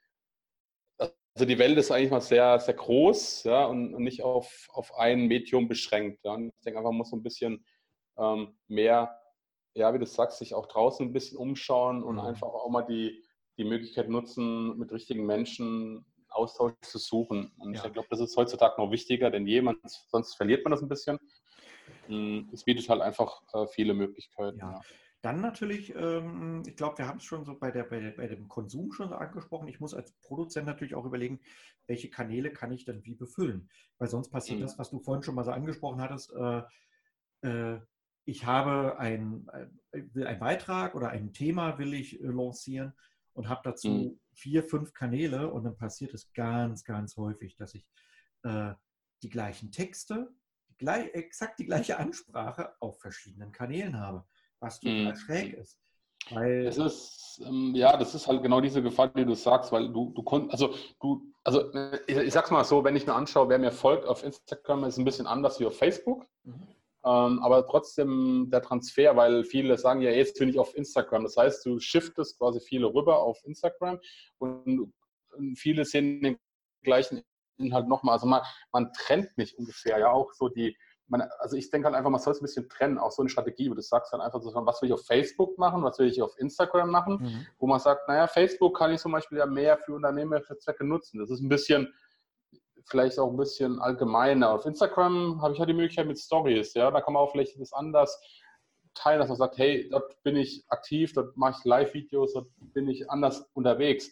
also 1.37 1.45
die 1.45 1.59
Welt 1.59 1.77
ist 1.77 1.91
eigentlich 1.91 2.11
mal 2.11 2.23
sehr, 2.23 2.59
sehr 2.61 2.73
groß, 2.73 3.45
ja, 3.45 3.67
und, 3.67 3.95
und 3.95 4.03
nicht 4.03 4.23
auf, 4.23 4.69
auf 4.73 4.95
ein 4.99 5.27
Medium 5.27 5.69
beschränkt. 5.69 6.25
Ja. 6.25 6.35
Ich 6.39 6.51
denke 6.65 6.79
einfach, 6.79 6.91
man 6.91 6.97
muss 6.97 7.11
so 7.11 7.17
ein 7.17 7.23
bisschen 7.23 7.63
ähm, 8.17 8.57
mehr, 8.69 9.21
ja, 9.75 9.93
wie 9.93 9.99
du 9.99 10.07
sagst, 10.07 10.39
sich 10.39 10.55
auch 10.55 10.65
draußen 10.65 11.07
ein 11.07 11.13
bisschen 11.13 11.37
umschauen 11.37 12.03
und 12.03 12.15
Mhm. 12.15 12.23
einfach 12.23 12.49
auch 12.49 12.71
mal 12.71 12.85
die, 12.85 13.23
die 13.59 13.65
Möglichkeit 13.65 14.09
nutzen, 14.09 14.79
mit 14.79 14.91
richtigen 14.93 15.27
Menschen 15.27 16.07
Austausch 16.31 16.73
zu 16.81 16.97
suchen. 16.99 17.53
Und 17.59 17.75
Ja. 17.75 17.85
ich 17.85 17.93
glaube, 17.93 18.09
das 18.11 18.21
ist 18.21 18.35
heutzutage 18.39 18.81
noch 18.81 18.91
wichtiger 18.91 19.31
denn 19.31 19.47
je, 19.47 19.61
man, 19.61 19.77
sonst 20.09 20.37
verliert 20.37 20.65
man 20.65 20.71
das 20.71 20.81
ein 20.81 20.89
bisschen. 20.89 21.19
Mm, 22.09 22.49
Es 22.51 22.65
bietet 22.65 22.89
halt 22.89 23.03
einfach 23.03 23.43
äh, 23.53 23.67
viele 23.67 23.93
Möglichkeiten. 23.93 24.59
Ja. 24.59 24.81
Dann 25.27 25.41
natürlich, 25.41 25.93
ähm, 25.97 26.63
ich 26.69 26.77
glaube, 26.77 26.99
wir 26.99 27.09
haben 27.09 27.17
es 27.17 27.25
schon 27.25 27.45
so 27.45 27.59
bei, 27.59 27.73
der, 27.73 27.83
bei, 27.83 27.99
der, 27.99 28.13
bei 28.13 28.29
dem 28.29 28.47
Konsum 28.47 28.93
schon 28.93 29.09
so 29.09 29.17
angesprochen. 29.17 29.67
Ich 29.67 29.81
muss 29.81 29.93
als 29.93 30.13
Produzent 30.23 30.67
natürlich 30.67 30.95
auch 30.95 31.05
überlegen, 31.05 31.41
welche 31.89 32.09
Kanäle 32.09 32.53
kann 32.53 32.71
ich 32.71 32.85
denn 32.85 33.05
wie 33.05 33.17
befüllen. 33.17 33.69
Weil 33.99 34.07
sonst 34.07 34.29
passiert 34.29 34.61
mhm. 34.61 34.63
das, 34.63 34.79
was 34.79 34.91
du 34.91 35.01
vorhin 35.01 35.25
schon 35.25 35.35
mal 35.35 35.43
so 35.43 35.51
angesprochen 35.51 36.01
hattest. 36.01 36.33
Äh, 36.33 36.63
äh, 37.41 37.81
ich 38.25 38.47
habe 38.47 39.01
ein, 39.01 39.49
will 39.91 40.29
einen 40.29 40.39
Beitrag 40.39 40.95
oder 40.95 41.09
ein 41.09 41.33
Thema 41.33 41.77
will 41.77 41.95
ich 41.95 42.21
äh, 42.21 42.27
lancieren 42.29 42.93
und 43.33 43.49
habe 43.49 43.63
dazu 43.65 43.89
mhm. 43.89 44.21
vier, 44.33 44.63
fünf 44.63 44.93
Kanäle 44.93 45.51
und 45.51 45.65
dann 45.65 45.77
passiert 45.77 46.15
es 46.15 46.33
ganz, 46.35 46.85
ganz 46.85 47.17
häufig, 47.17 47.57
dass 47.57 47.75
ich 47.75 47.85
äh, 48.45 48.75
die 49.25 49.31
gleichen 49.31 49.73
Texte, 49.73 50.33
die 50.69 50.77
gleich, 50.77 51.13
exakt 51.15 51.59
die 51.59 51.67
gleiche 51.67 51.99
Ansprache 51.99 52.77
auf 52.79 53.01
verschiedenen 53.01 53.51
Kanälen 53.51 53.99
habe, 53.99 54.25
was 54.61 54.81
total 54.81 55.13
mhm. 55.13 55.17
schräg 55.17 55.55
ist. 55.55 55.79
Weil 56.31 56.65
das 56.65 56.79
ist, 56.79 57.43
ähm, 57.47 57.73
ja, 57.75 57.97
das 57.97 58.15
ist 58.15 58.27
halt 58.27 58.43
genau 58.43 58.61
diese 58.61 58.83
Gefahr, 58.83 59.09
die 59.09 59.25
du 59.25 59.35
sagst, 59.35 59.71
weil 59.71 59.93
du, 59.93 60.13
du 60.15 60.23
konntest, 60.23 60.53
also 60.53 60.75
du, 61.01 61.23
also 61.45 61.73
ich, 62.07 62.17
ich, 62.17 62.33
sag's 62.33 62.51
mal 62.51 62.65
so, 62.65 62.83
wenn 62.83 62.97
ich 62.97 63.07
mir 63.07 63.15
anschaue, 63.15 63.49
wer 63.49 63.59
mir 63.59 63.71
folgt 63.71 64.07
auf 64.07 64.25
Instagram, 64.25 64.85
ist 64.85 64.99
ein 64.99 65.05
bisschen 65.05 65.27
anders 65.27 65.61
wie 65.61 65.67
auf 65.67 65.79
Facebook. 65.79 66.27
Mhm. 66.43 66.67
Ähm, 67.05 67.39
aber 67.41 67.65
trotzdem 67.69 68.49
der 68.51 68.63
Transfer, 68.63 69.15
weil 69.15 69.45
viele 69.45 69.79
sagen 69.79 70.01
ja, 70.01 70.11
jetzt 70.11 70.39
bin 70.41 70.49
ich 70.49 70.59
auf 70.59 70.77
Instagram. 70.77 71.23
Das 71.23 71.37
heißt, 71.37 71.65
du 71.65 71.79
shiftest 71.79 72.39
quasi 72.39 72.59
viele 72.59 72.93
rüber 72.93 73.21
auf 73.21 73.39
Instagram 73.45 74.01
und, 74.39 74.93
und 75.37 75.57
viele 75.57 75.85
sehen 75.85 76.21
den 76.21 76.37
gleichen 76.83 77.23
Inhalt 77.59 77.87
nochmal. 77.87 78.15
Also 78.15 78.27
man, 78.27 78.43
man 78.73 78.93
trennt 78.93 79.39
nicht 79.39 79.57
ungefähr 79.57 80.01
ja 80.01 80.11
auch 80.11 80.33
so 80.33 80.49
die, 80.49 80.77
man, 81.09 81.23
also 81.39 81.57
ich 81.57 81.71
denke 81.71 81.87
halt 81.87 81.97
einfach, 81.97 82.11
man 82.11 82.21
soll 82.21 82.33
es 82.33 82.41
ein 82.41 82.47
bisschen 82.47 82.69
trennen, 82.69 82.99
auch 82.99 83.13
so 83.13 83.23
eine 83.23 83.29
Strategie, 83.29 83.71
wo 83.71 83.75
du 83.75 83.83
sagst 83.83 84.13
dann 84.13 84.21
einfach 84.21 84.41
so, 84.43 84.53
was 84.55 84.83
will 84.83 84.89
ich 84.89 84.95
auf 84.95 85.05
Facebook 85.07 85.57
machen, 85.59 85.83
was 85.83 85.99
will 85.99 86.09
ich 86.09 86.21
auf 86.21 86.37
Instagram 86.39 86.91
machen, 86.91 87.19
mhm. 87.21 87.47
wo 87.59 87.67
man 87.67 87.81
sagt, 87.81 88.09
naja, 88.09 88.27
Facebook 88.27 88.77
kann 88.77 88.93
ich 88.93 89.01
zum 89.01 89.13
Beispiel 89.13 89.39
ja 89.39 89.47
mehr 89.47 89.79
für 89.79 89.95
unternehmerische 89.95 90.59
Zwecke 90.59 90.85
nutzen. 90.85 91.19
Das 91.21 91.31
ist 91.31 91.41
ein 91.41 91.49
bisschen, 91.49 91.93
vielleicht 92.85 93.19
auch 93.19 93.31
ein 93.31 93.37
bisschen 93.37 93.81
allgemeiner. 93.81 94.51
Auf 94.51 94.67
Instagram 94.67 95.41
habe 95.41 95.55
ich 95.55 95.61
ja 95.61 95.67
die 95.67 95.75
Möglichkeit 95.75 96.07
mit 96.07 96.19
Stories, 96.19 96.75
ja, 96.75 96.91
da 96.91 97.01
kann 97.01 97.15
man 97.15 97.23
auch 97.23 97.31
vielleicht 97.31 97.61
das 97.61 97.73
anders 97.73 98.21
teilen, 98.95 99.21
dass 99.21 99.29
man 99.29 99.39
sagt, 99.39 99.59
hey, 99.59 99.89
dort 99.91 100.23
bin 100.23 100.37
ich 100.37 100.65
aktiv, 100.69 101.13
dort 101.13 101.37
mache 101.37 101.57
ich 101.59 101.65
Live-Videos, 101.65 102.33
dort 102.33 102.49
bin 102.59 102.89
ich 102.89 103.11
anders 103.11 103.49
unterwegs. 103.53 104.11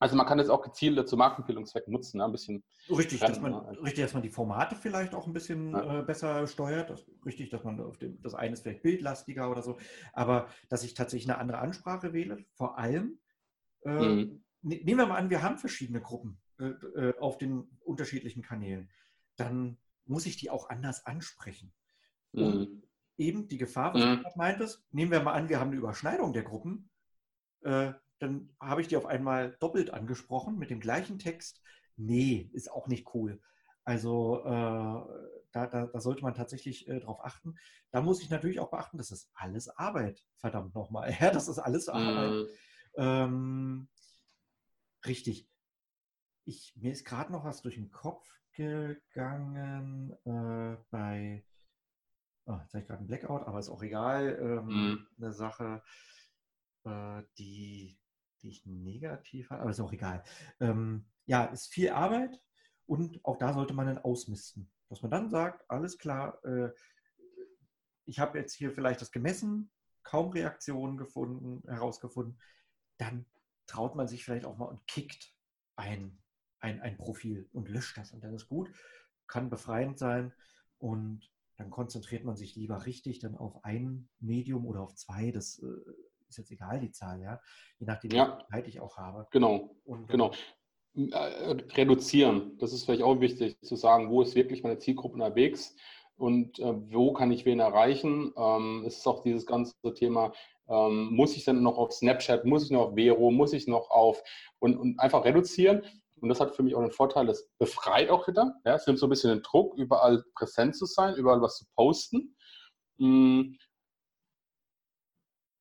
Also 0.00 0.14
man 0.16 0.26
kann 0.26 0.38
das 0.38 0.48
auch 0.48 0.62
gezielt 0.62 1.08
zu 1.08 1.16
Markenbildungszwecken 1.16 1.92
nutzen, 1.92 2.18
ne? 2.18 2.24
ein 2.24 2.32
bisschen. 2.32 2.62
Richtig, 2.88 3.20
dass 3.20 3.40
man, 3.40 3.54
richtig, 3.54 4.04
dass 4.04 4.14
man 4.14 4.22
die 4.22 4.30
Formate 4.30 4.76
vielleicht 4.76 5.14
auch 5.14 5.26
ein 5.26 5.32
bisschen 5.32 5.72
ja. 5.72 6.00
äh, 6.00 6.02
besser 6.02 6.46
steuert. 6.46 6.90
Das, 6.90 7.04
richtig, 7.26 7.50
dass 7.50 7.64
man 7.64 7.80
auf 7.80 7.98
dem, 7.98 8.20
das 8.22 8.34
eine 8.34 8.52
ist 8.52 8.62
vielleicht 8.62 8.82
bildlastiger 8.82 9.50
oder 9.50 9.62
so. 9.62 9.76
Aber 10.12 10.48
dass 10.68 10.84
ich 10.84 10.94
tatsächlich 10.94 11.28
eine 11.28 11.40
andere 11.40 11.58
Ansprache 11.58 12.12
wähle, 12.12 12.44
vor 12.54 12.78
allem, 12.78 13.18
äh, 13.84 13.90
mhm. 13.90 14.44
Ne, 14.60 14.80
nehmen 14.82 14.98
wir 14.98 15.06
mal 15.06 15.16
an, 15.16 15.30
wir 15.30 15.42
haben 15.42 15.58
verschiedene 15.58 16.00
Gruppen 16.00 16.40
äh, 16.58 16.64
äh, 16.64 17.18
auf 17.18 17.38
den 17.38 17.68
unterschiedlichen 17.80 18.42
Kanälen. 18.42 18.90
Dann 19.36 19.78
muss 20.04 20.26
ich 20.26 20.36
die 20.36 20.50
auch 20.50 20.68
anders 20.68 21.06
ansprechen. 21.06 21.72
Mhm. 22.32 22.42
Und 22.42 22.82
eben 23.16 23.48
die 23.48 23.58
Gefahr, 23.58 23.94
was 23.94 24.04
mhm. 24.04 24.16
du 24.16 24.22
gerade 24.22 24.38
meintest, 24.38 24.84
nehmen 24.90 25.12
wir 25.12 25.22
mal 25.22 25.34
an, 25.34 25.48
wir 25.48 25.60
haben 25.60 25.68
eine 25.68 25.78
Überschneidung 25.78 26.32
der 26.32 26.42
Gruppen 26.42 26.90
äh, 27.62 27.92
dann 28.18 28.54
habe 28.60 28.80
ich 28.80 28.88
die 28.88 28.96
auf 28.96 29.06
einmal 29.06 29.56
doppelt 29.60 29.90
angesprochen 29.90 30.58
mit 30.58 30.70
dem 30.70 30.80
gleichen 30.80 31.18
Text. 31.18 31.62
Nee, 31.96 32.50
ist 32.52 32.70
auch 32.70 32.86
nicht 32.86 33.14
cool. 33.14 33.40
Also 33.84 34.40
äh, 34.44 35.38
da, 35.52 35.66
da, 35.66 35.86
da, 35.86 36.00
sollte 36.00 36.22
man 36.22 36.34
tatsächlich 36.34 36.88
äh, 36.88 37.00
drauf 37.00 37.24
achten. 37.24 37.56
Da 37.90 38.02
muss 38.02 38.20
ich 38.20 38.28
natürlich 38.28 38.60
auch 38.60 38.70
beachten, 38.70 38.98
das 38.98 39.10
ist 39.10 39.30
alles 39.34 39.68
Arbeit. 39.70 40.26
Verdammt 40.36 40.74
nochmal. 40.74 41.10
Ja, 41.20 41.30
das 41.30 41.48
ist 41.48 41.58
alles 41.58 41.88
Arbeit. 41.88 42.32
Mhm. 42.32 42.48
Ähm, 42.96 43.88
richtig. 45.06 45.48
Ich, 46.44 46.74
mir 46.76 46.92
ist 46.92 47.04
gerade 47.04 47.32
noch 47.32 47.44
was 47.44 47.62
durch 47.62 47.76
den 47.76 47.90
Kopf 47.90 48.28
gegangen 48.52 50.12
äh, 50.24 50.76
bei, 50.90 51.44
oh, 52.46 52.58
jetzt 52.60 52.74
habe 52.74 52.80
ich 52.82 52.86
gerade 52.88 52.98
einen 52.98 53.06
Blackout, 53.06 53.46
aber 53.46 53.58
ist 53.58 53.68
auch 53.70 53.82
egal. 53.82 54.38
Ähm, 54.40 54.66
mhm. 54.66 55.06
Eine 55.16 55.32
Sache, 55.32 55.82
äh, 56.84 57.22
die 57.38 57.98
die 58.42 58.48
ich 58.48 58.66
negativ 58.66 59.50
habe, 59.50 59.62
aber 59.62 59.70
ist 59.70 59.80
auch 59.80 59.92
egal. 59.92 60.22
Ähm, 60.60 61.06
ja, 61.26 61.44
ist 61.46 61.72
viel 61.72 61.90
Arbeit 61.90 62.40
und 62.86 63.24
auch 63.24 63.36
da 63.36 63.52
sollte 63.52 63.74
man 63.74 63.86
dann 63.86 63.98
ausmisten. 63.98 64.70
Dass 64.88 65.02
man 65.02 65.10
dann 65.10 65.30
sagt, 65.30 65.70
alles 65.70 65.98
klar, 65.98 66.42
äh, 66.44 66.70
ich 68.06 68.18
habe 68.18 68.38
jetzt 68.38 68.54
hier 68.54 68.72
vielleicht 68.72 69.00
das 69.00 69.12
gemessen, 69.12 69.70
kaum 70.02 70.30
Reaktionen 70.30 70.96
gefunden, 70.96 71.62
herausgefunden, 71.68 72.40
dann 72.96 73.26
traut 73.66 73.94
man 73.94 74.08
sich 74.08 74.24
vielleicht 74.24 74.46
auch 74.46 74.56
mal 74.56 74.64
und 74.64 74.86
kickt 74.86 75.34
ein, 75.76 76.18
ein, 76.60 76.80
ein 76.80 76.96
Profil 76.96 77.48
und 77.52 77.68
löscht 77.68 77.98
das 77.98 78.12
und 78.12 78.24
dann 78.24 78.34
ist 78.34 78.48
gut, 78.48 78.70
kann 79.26 79.50
befreiend 79.50 79.98
sein 79.98 80.32
und 80.78 81.30
dann 81.56 81.70
konzentriert 81.70 82.24
man 82.24 82.36
sich 82.36 82.54
lieber 82.54 82.86
richtig 82.86 83.18
dann 83.18 83.36
auf 83.36 83.64
ein 83.64 84.08
Medium 84.20 84.64
oder 84.64 84.80
auf 84.80 84.94
zwei. 84.94 85.32
Das 85.32 85.58
äh, 85.58 85.66
ist 86.28 86.38
jetzt 86.38 86.50
egal 86.50 86.80
die 86.80 86.90
Zahl, 86.90 87.20
ja, 87.20 87.40
je 87.78 87.86
nachdem, 87.86 88.10
ja. 88.10 88.38
wie 88.38 88.54
Zeit 88.54 88.68
ich 88.68 88.80
auch 88.80 88.96
habe. 88.96 89.26
Genau, 89.30 89.76
und, 89.84 90.08
genau. 90.08 90.32
Äh, 90.96 91.56
reduzieren, 91.76 92.58
das 92.58 92.72
ist 92.72 92.84
vielleicht 92.84 93.02
auch 93.02 93.20
wichtig 93.20 93.60
zu 93.60 93.76
sagen, 93.76 94.10
wo 94.10 94.22
ist 94.22 94.34
wirklich 94.34 94.64
meine 94.64 94.78
Zielgruppe 94.78 95.14
unterwegs 95.14 95.76
und 96.16 96.58
äh, 96.58 96.74
wo 96.92 97.12
kann 97.12 97.30
ich 97.30 97.44
wen 97.44 97.60
erreichen. 97.60 98.32
Ähm, 98.36 98.84
es 98.84 98.98
ist 98.98 99.06
auch 99.06 99.22
dieses 99.22 99.46
ganze 99.46 99.74
Thema, 99.94 100.32
ähm, 100.68 101.14
muss 101.14 101.36
ich 101.36 101.44
dann 101.44 101.62
noch 101.62 101.78
auf 101.78 101.92
Snapchat, 101.92 102.44
muss 102.44 102.64
ich 102.64 102.70
noch 102.70 102.88
auf 102.88 102.94
Vero, 102.94 103.30
muss 103.30 103.52
ich 103.52 103.68
noch 103.68 103.90
auf 103.90 104.22
und, 104.58 104.76
und 104.76 104.98
einfach 104.98 105.24
reduzieren. 105.24 105.82
Und 106.20 106.30
das 106.30 106.40
hat 106.40 106.56
für 106.56 106.64
mich 106.64 106.74
auch 106.74 106.82
den 106.82 106.90
Vorteil, 106.90 107.26
das 107.26 107.48
befreit 107.58 108.10
auch 108.10 108.26
wieder. 108.26 108.54
Ja, 108.64 108.74
es 108.74 108.86
nimmt 108.86 108.98
so 108.98 109.06
ein 109.06 109.10
bisschen 109.10 109.30
den 109.30 109.42
Druck, 109.42 109.76
überall 109.76 110.24
präsent 110.34 110.74
zu 110.74 110.84
sein, 110.84 111.14
überall 111.14 111.40
was 111.40 111.58
zu 111.58 111.64
posten. 111.76 112.34
Mm, 112.96 113.54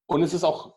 und 0.08 0.24
es 0.24 0.34
ist 0.34 0.44
auch 0.44 0.76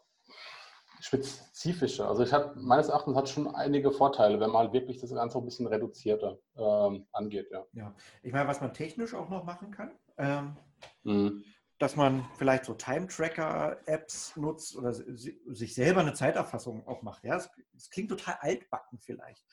spezifischer. 1.00 2.08
Also 2.08 2.22
ich 2.22 2.32
habe 2.32 2.58
meines 2.60 2.88
Erachtens 2.88 3.16
hat 3.16 3.28
schon 3.28 3.48
einige 3.54 3.90
Vorteile, 3.90 4.38
wenn 4.38 4.50
man 4.50 4.72
wirklich 4.72 4.98
das 4.98 5.12
Ganze 5.12 5.38
ein 5.38 5.44
bisschen 5.44 5.66
reduzierter 5.66 6.38
ähm, 6.56 7.06
angeht. 7.12 7.50
Ja. 7.50 7.64
ja, 7.72 7.94
ich 8.22 8.32
meine, 8.32 8.48
was 8.48 8.60
man 8.60 8.74
technisch 8.74 9.14
auch 9.14 9.28
noch 9.28 9.44
machen 9.44 9.70
kann, 9.70 9.92
ähm, 10.18 10.56
mhm. 11.02 11.44
dass 11.78 11.96
man 11.96 12.26
vielleicht 12.36 12.66
so 12.66 12.74
Time-Tracker-Apps 12.74 14.36
nutzt 14.36 14.76
oder 14.76 14.92
sich 14.92 15.74
selber 15.74 16.00
eine 16.00 16.12
Zeiterfassung 16.12 16.86
auch 16.86 17.02
macht. 17.02 17.24
Ja, 17.24 17.36
es 17.36 17.90
klingt 17.90 18.10
total 18.10 18.36
altbacken 18.40 18.98
vielleicht, 19.00 19.44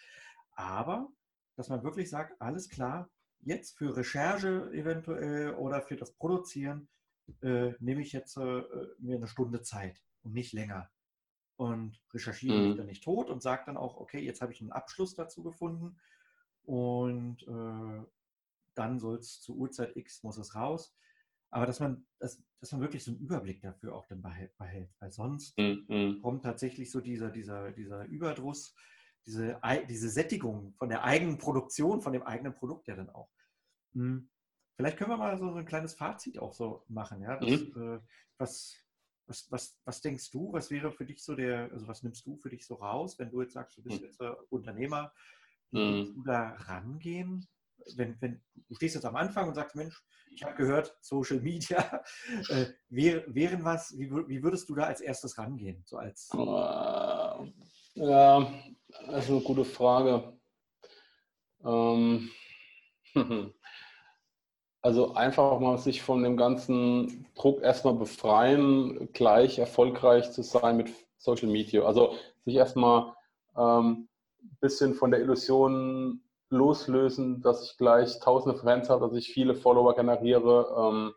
aber 0.52 1.08
dass 1.56 1.70
man 1.70 1.84
wirklich 1.84 2.10
sagt, 2.10 2.40
alles 2.42 2.70
klar, 2.70 3.10
jetzt 3.40 3.78
für 3.78 3.96
Recherche 3.96 4.70
eventuell 4.74 5.56
oder 5.56 5.82
für 5.82 5.96
das 5.96 6.12
Produzieren 6.12 6.90
äh, 7.42 7.74
nehme 7.80 8.02
ich 8.02 8.14
jetzt 8.14 8.38
äh, 8.38 8.64
mir 9.00 9.18
eine 9.18 9.28
Stunde 9.28 9.62
Zeit 9.62 10.02
und 10.24 10.34
nicht 10.34 10.54
länger. 10.54 10.90
Und 11.56 12.00
recherchiere 12.14 12.58
mhm. 12.58 12.68
mich 12.68 12.78
dann 12.78 12.86
nicht 12.86 13.04
tot 13.04 13.30
und 13.30 13.42
sage 13.42 13.64
dann 13.66 13.78
auch, 13.78 13.98
okay, 13.98 14.20
jetzt 14.20 14.42
habe 14.42 14.54
ich 14.54 14.62
einen 14.62 14.72
Abschluss 14.72 15.16
dazu 15.16 15.42
gefunden 15.42 15.98
und 16.64 17.42
äh, 17.48 18.06
dann 18.76 19.00
soll 19.00 19.18
es 19.18 19.42
zur 19.42 19.56
Uhrzeit 19.56 19.96
X, 19.96 20.22
muss 20.22 20.38
es 20.38 20.54
raus. 20.54 20.96
Aber 21.50 21.66
dass 21.66 21.80
man, 21.80 22.06
dass, 22.20 22.44
dass 22.60 22.72
man 22.74 22.82
wirklich 22.82 23.04
so 23.04 23.12
einen 23.12 23.20
Überblick 23.22 23.62
dafür 23.62 23.96
auch 23.96 24.06
dann 24.06 24.22
behält, 24.22 24.56
behält. 24.58 24.94
weil 25.00 25.12
sonst 25.12 25.58
mhm. 25.58 26.20
kommt 26.22 26.44
tatsächlich 26.44 26.92
so 26.92 27.00
dieser, 27.00 27.32
dieser, 27.32 27.72
dieser 27.72 28.06
Überdruss, 28.06 28.76
diese, 29.26 29.60
diese 29.90 30.10
Sättigung 30.10 30.74
von 30.78 30.90
der 30.90 31.04
eigenen 31.04 31.38
Produktion, 31.38 32.02
von 32.02 32.14
dem 32.14 32.24
eigenen 32.24 32.54
Produkt 32.54 32.88
ja 32.88 32.96
dann 32.96 33.10
auch. 33.10 33.30
Hm. 33.94 34.30
Vielleicht 34.78 34.98
können 34.98 35.10
wir 35.10 35.18
mal 35.18 35.38
so 35.40 35.52
ein 35.54 35.66
kleines 35.66 35.96
Fazit 35.96 36.38
auch 36.38 36.54
so 36.54 36.84
machen. 36.88 37.22
Ja? 37.22 37.38
Das, 37.38 37.50
mhm. 37.50 37.96
äh, 37.96 38.00
was, 38.38 38.76
was, 39.26 39.52
was, 39.52 39.80
was 39.84 40.02
denkst 40.02 40.30
du, 40.30 40.54
was 40.54 40.70
wäre 40.70 40.92
für 40.92 41.06
dich 41.06 41.24
so 41.24 41.36
der, 41.36 41.72
also 41.72 41.88
was 41.88 42.04
nimmst 42.04 42.26
du 42.28 42.38
für 42.38 42.52
dich 42.52 42.66
so 42.66 42.76
raus, 42.76 43.18
wenn 43.18 43.32
du 43.32 43.42
jetzt 43.42 43.54
sagst, 43.54 43.76
du 43.78 43.82
bist 43.82 44.00
mhm. 44.00 44.06
jetzt 44.06 44.22
äh, 44.22 44.32
Unternehmer, 44.50 45.12
wie 45.72 46.04
mhm. 46.04 46.14
du 46.14 46.24
da 46.24 46.50
rangehen? 46.54 47.48
Wenn, 47.96 48.22
wenn 48.22 48.42
du 48.56 48.76
stehst 48.76 48.96
jetzt 48.96 49.06
am 49.06 49.16
Anfang 49.16 49.48
und 49.48 49.56
sagst, 49.56 49.76
Mensch, 49.76 50.04
ich 50.32 50.44
habe 50.44 50.56
gehört, 50.56 50.96
Social 51.02 51.40
Media 51.40 52.04
äh, 52.50 52.68
wäre, 52.90 53.24
wären 53.34 53.64
was, 53.64 53.98
wie, 53.98 54.12
wie, 54.12 54.44
würdest 54.44 54.70
du 54.70 54.76
da 54.76 54.84
als 54.84 55.02
erstes 55.02 55.40
rangehen? 55.40 55.82
So 55.86 55.98
als 55.98 56.30
ja, 57.96 58.54
das 59.08 59.26
ist 59.26 59.32
eine 59.32 59.42
gute 59.42 59.66
Frage. 59.66 60.38
Ähm, 61.66 62.30
Also 64.82 65.16
einfach 65.16 65.60
mal 65.60 65.78
sich 65.78 66.02
von 66.02 66.24
dem 66.24 66.38
ganzen 66.38 67.26
Druck 67.36 67.62
erstmal 67.62 67.96
befreien, 67.96 69.10
gleich 69.14 69.60
erfolgreich 69.60 70.32
zu 70.32 70.44
sein 70.44 70.78
mit 70.78 70.90
Social 71.18 71.50
Media. 71.50 71.84
Also 71.84 72.14
sich 72.46 72.56
erstmal 72.56 73.14
ähm, 73.58 74.08
ein 74.42 74.58
bisschen 74.62 74.94
von 74.94 75.12
der 75.12 75.20
Illusion 75.20 76.22
loslösen, 76.50 77.42
dass 77.42 77.64
ich 77.64 77.78
gleich 77.78 78.20
tausende 78.20 78.58
Fans 78.58 78.90
habe, 78.90 79.08
dass 79.08 79.18
ich 79.18 79.34
viele 79.34 79.56
Follower 79.56 79.96
generiere 79.96 80.76
ähm, 80.78 81.14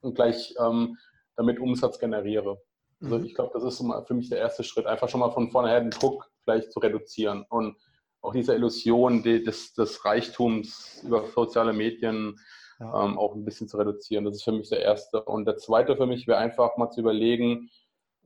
und 0.00 0.14
gleich 0.14 0.54
ähm, 0.60 0.98
damit 1.36 1.60
Umsatz 1.60 1.98
generiere. 1.98 2.60
Also 3.00 3.18
mhm. 3.18 3.24
ich 3.24 3.34
glaube, 3.34 3.52
das 3.54 3.62
ist 3.62 3.84
für 4.06 4.14
mich 4.14 4.28
der 4.28 4.38
erste 4.38 4.64
Schritt, 4.64 4.86
einfach 4.86 5.08
schon 5.08 5.20
mal 5.20 5.30
von 5.30 5.50
vornherein 5.50 5.84
den 5.84 5.98
Druck 5.98 6.30
vielleicht 6.42 6.72
zu 6.72 6.80
reduzieren 6.80 7.44
und 7.48 7.76
auch 8.20 8.32
diese 8.32 8.54
Illusion 8.54 9.22
des, 9.22 9.74
des 9.74 10.04
Reichtums 10.04 11.02
über 11.04 11.24
soziale 11.28 11.72
Medien 11.72 12.38
ja. 12.78 13.04
ähm, 13.04 13.18
auch 13.18 13.34
ein 13.34 13.44
bisschen 13.44 13.68
zu 13.68 13.76
reduzieren. 13.76 14.24
Das 14.24 14.36
ist 14.36 14.44
für 14.44 14.52
mich 14.52 14.68
der 14.68 14.80
erste. 14.80 15.22
Und 15.22 15.46
der 15.46 15.56
zweite 15.56 15.96
für 15.96 16.06
mich 16.06 16.26
wäre 16.26 16.38
einfach 16.38 16.76
mal 16.76 16.90
zu 16.90 17.00
überlegen, 17.00 17.70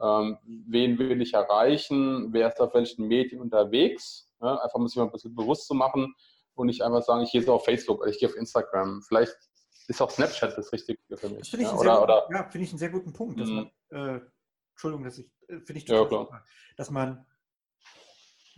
ähm, 0.00 0.38
wen 0.44 0.98
will 0.98 1.20
ich 1.20 1.34
erreichen, 1.34 2.32
wer 2.32 2.48
ist 2.48 2.61
auf 2.61 2.74
welchen 2.74 3.07
Medien 3.07 3.40
unterwegs. 3.40 4.28
Ja, 4.40 4.57
einfach 4.57 4.78
muss 4.78 4.92
ich 4.92 4.96
mal 4.96 5.05
ein 5.05 5.12
bisschen 5.12 5.34
bewusst 5.34 5.66
zu 5.66 5.74
machen 5.74 6.14
und 6.55 6.66
nicht 6.66 6.82
einfach 6.82 7.03
sagen, 7.03 7.22
ich 7.22 7.32
gehe 7.32 7.42
so 7.42 7.55
auf 7.55 7.64
Facebook 7.64 8.00
oder 8.00 8.11
ich 8.11 8.18
gehe 8.18 8.28
auf 8.28 8.36
Instagram. 8.36 9.03
Vielleicht 9.03 9.36
ist 9.88 10.03
auch 10.03 10.11
Snapchat 10.11 10.57
das 10.57 10.72
Richtige 10.72 10.98
für 11.16 11.28
mich. 11.28 11.38
Das 11.38 11.48
finde 11.48 11.66
ich, 11.66 11.72
ja, 11.72 11.78
oder, 11.78 12.03
oder, 12.03 12.28
ja, 12.30 12.48
find 12.48 12.64
ich 12.64 12.70
einen 12.70 12.78
sehr 12.78 12.90
guten 12.90 13.12
Punkt. 13.12 13.40
Dass 13.40 13.48
mhm. 13.48 13.70
man, 13.90 14.18
äh, 14.18 14.20
Entschuldigung, 14.72 15.05
dass 15.05 15.18
ich, 15.18 15.26
äh, 15.48 15.61
finde 15.61 15.78
ich 15.78 15.84
total 15.84 16.03
ja, 16.05 16.09
super, 16.09 16.44
dass 16.76 16.90
man 16.90 17.26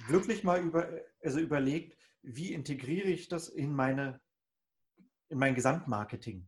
wirklich 0.08 0.44
mal 0.44 0.60
über, 0.60 0.88
also 1.22 1.38
überlegt, 1.38 1.98
wie 2.22 2.52
integriere 2.52 3.08
ich 3.08 3.28
das 3.28 3.48
in 3.48 3.72
meine, 3.72 4.20
in 5.34 5.38
mein 5.40 5.54
Gesamtmarketing? 5.54 6.46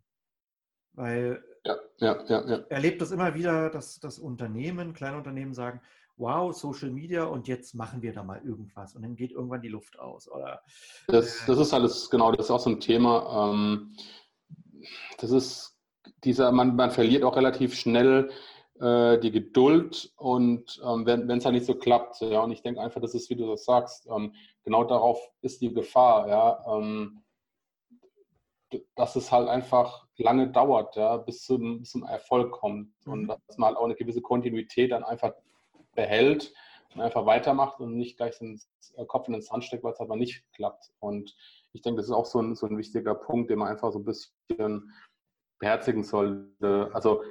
Weil 0.92 1.44
ja, 1.64 1.76
ja, 1.98 2.24
ja, 2.28 2.48
ja. 2.48 2.56
erlebt 2.70 3.02
das 3.02 3.10
immer 3.10 3.34
wieder, 3.34 3.68
dass 3.68 4.00
das 4.00 4.18
Unternehmen, 4.18 4.94
kleine 4.94 5.18
Unternehmen 5.18 5.52
sagen, 5.52 5.82
wow, 6.16 6.56
Social 6.56 6.90
Media 6.90 7.24
und 7.24 7.48
jetzt 7.48 7.74
machen 7.74 8.00
wir 8.00 8.14
da 8.14 8.22
mal 8.22 8.40
irgendwas 8.42 8.94
und 8.94 9.02
dann 9.02 9.16
geht 9.16 9.32
irgendwann 9.32 9.60
die 9.60 9.68
Luft 9.68 9.98
aus. 9.98 10.30
Oder, 10.30 10.62
das, 11.08 11.42
äh, 11.42 11.46
das 11.48 11.58
ist 11.58 11.74
alles, 11.74 12.08
genau, 12.08 12.32
das 12.32 12.46
ist 12.46 12.50
auch 12.50 12.60
so 12.60 12.70
ein 12.70 12.80
Thema. 12.80 13.50
Ähm, 13.52 13.96
das 15.18 15.30
ist 15.30 15.76
dieser, 16.24 16.52
man, 16.52 16.76
man 16.76 16.90
verliert 16.90 17.24
auch 17.24 17.36
relativ 17.36 17.74
schnell 17.74 18.30
äh, 18.80 19.18
die 19.18 19.32
Geduld 19.32 20.12
und 20.16 20.80
ähm, 20.82 21.04
wenn 21.04 21.30
es 21.30 21.44
halt 21.44 21.54
nicht 21.54 21.66
so 21.66 21.74
klappt, 21.74 22.20
ja, 22.20 22.40
und 22.40 22.52
ich 22.52 22.62
denke 22.62 22.80
einfach, 22.80 23.00
das 23.02 23.14
ist, 23.14 23.28
wie 23.28 23.36
du 23.36 23.46
das 23.48 23.64
sagst, 23.64 24.06
ähm, 24.06 24.32
genau 24.64 24.84
darauf 24.84 25.18
ist 25.42 25.60
die 25.60 25.74
Gefahr, 25.74 26.28
ja, 26.28 26.64
ähm, 26.78 27.22
dass 28.94 29.16
es 29.16 29.30
halt 29.30 29.48
einfach 29.48 30.06
lange 30.16 30.50
dauert, 30.50 30.96
ja, 30.96 31.16
bis 31.18 31.44
zum, 31.44 31.80
bis 31.80 31.90
zum 31.90 32.04
Erfolg 32.04 32.52
kommt 32.52 32.92
und 33.06 33.22
mhm. 33.22 33.28
dass 33.28 33.58
man 33.58 33.68
halt 33.68 33.78
auch 33.78 33.84
eine 33.84 33.94
gewisse 33.94 34.22
Kontinuität 34.22 34.92
dann 34.92 35.04
einfach 35.04 35.34
behält 35.94 36.52
und 36.94 37.00
einfach 37.00 37.26
weitermacht 37.26 37.80
und 37.80 37.96
nicht 37.96 38.16
gleich 38.16 38.38
den 38.38 38.60
Kopf 39.06 39.28
in 39.28 39.34
den 39.34 39.42
Sand 39.42 39.64
steckt, 39.64 39.84
weil 39.84 39.92
es 39.92 40.00
aber 40.00 40.16
nicht 40.16 40.44
klappt. 40.52 40.90
Und 40.98 41.36
ich 41.72 41.82
denke, 41.82 41.98
das 41.98 42.06
ist 42.06 42.12
auch 42.12 42.26
so 42.26 42.40
ein, 42.40 42.54
so 42.54 42.66
ein 42.66 42.78
wichtiger 42.78 43.14
Punkt, 43.14 43.50
den 43.50 43.58
man 43.58 43.68
einfach 43.68 43.92
so 43.92 43.98
ein 43.98 44.04
bisschen 44.04 44.92
beherzigen 45.58 46.04
sollte. 46.04 46.90
Also 46.92 47.22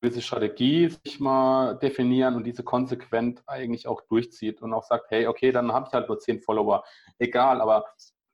gewisse 0.00 0.22
Strategie 0.22 0.88
sich 0.88 1.20
mal 1.20 1.74
definieren 1.78 2.34
und 2.34 2.44
diese 2.44 2.62
konsequent 2.62 3.42
eigentlich 3.46 3.86
auch 3.86 4.00
durchzieht 4.02 4.62
und 4.62 4.72
auch 4.72 4.84
sagt, 4.84 5.10
hey, 5.10 5.26
okay, 5.26 5.52
dann 5.52 5.72
habe 5.72 5.86
ich 5.88 5.92
halt 5.92 6.08
nur 6.08 6.18
zehn 6.18 6.40
Follower. 6.40 6.84
Egal, 7.18 7.60
aber 7.60 7.84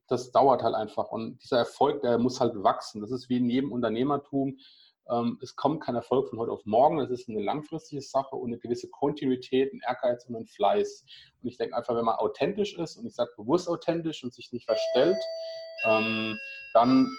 das 0.08 0.32
dauert 0.32 0.62
halt 0.62 0.74
einfach. 0.74 1.10
Und 1.10 1.42
dieser 1.42 1.58
Erfolg, 1.58 2.02
der 2.02 2.18
muss 2.18 2.40
halt 2.40 2.62
wachsen. 2.62 3.00
Das 3.00 3.10
ist 3.10 3.28
wie 3.28 3.38
in 3.38 3.48
jedem 3.48 3.72
Unternehmertum. 3.72 4.58
Ähm, 5.10 5.38
es 5.42 5.54
kommt 5.56 5.82
kein 5.82 5.94
Erfolg 5.94 6.28
von 6.28 6.38
heute 6.38 6.52
auf 6.52 6.64
morgen. 6.64 7.00
Es 7.00 7.10
ist 7.10 7.28
eine 7.28 7.42
langfristige 7.42 8.00
Sache 8.02 8.36
und 8.36 8.50
eine 8.50 8.58
gewisse 8.58 8.88
Kontinuität, 8.88 9.72
ein 9.72 9.80
Ehrgeiz 9.86 10.24
und 10.26 10.36
ein 10.36 10.46
Fleiß. 10.46 11.04
Und 11.42 11.48
ich 11.48 11.56
denke 11.58 11.76
einfach, 11.76 11.94
wenn 11.94 12.04
man 12.04 12.16
authentisch 12.16 12.74
ist 12.78 12.96
und 12.96 13.06
ich 13.06 13.14
sage 13.14 13.30
bewusst 13.36 13.68
authentisch 13.68 14.24
und 14.24 14.32
sich 14.32 14.52
nicht 14.52 14.66
verstellt, 14.66 15.18
ähm, 15.84 16.38
dann 16.72 17.10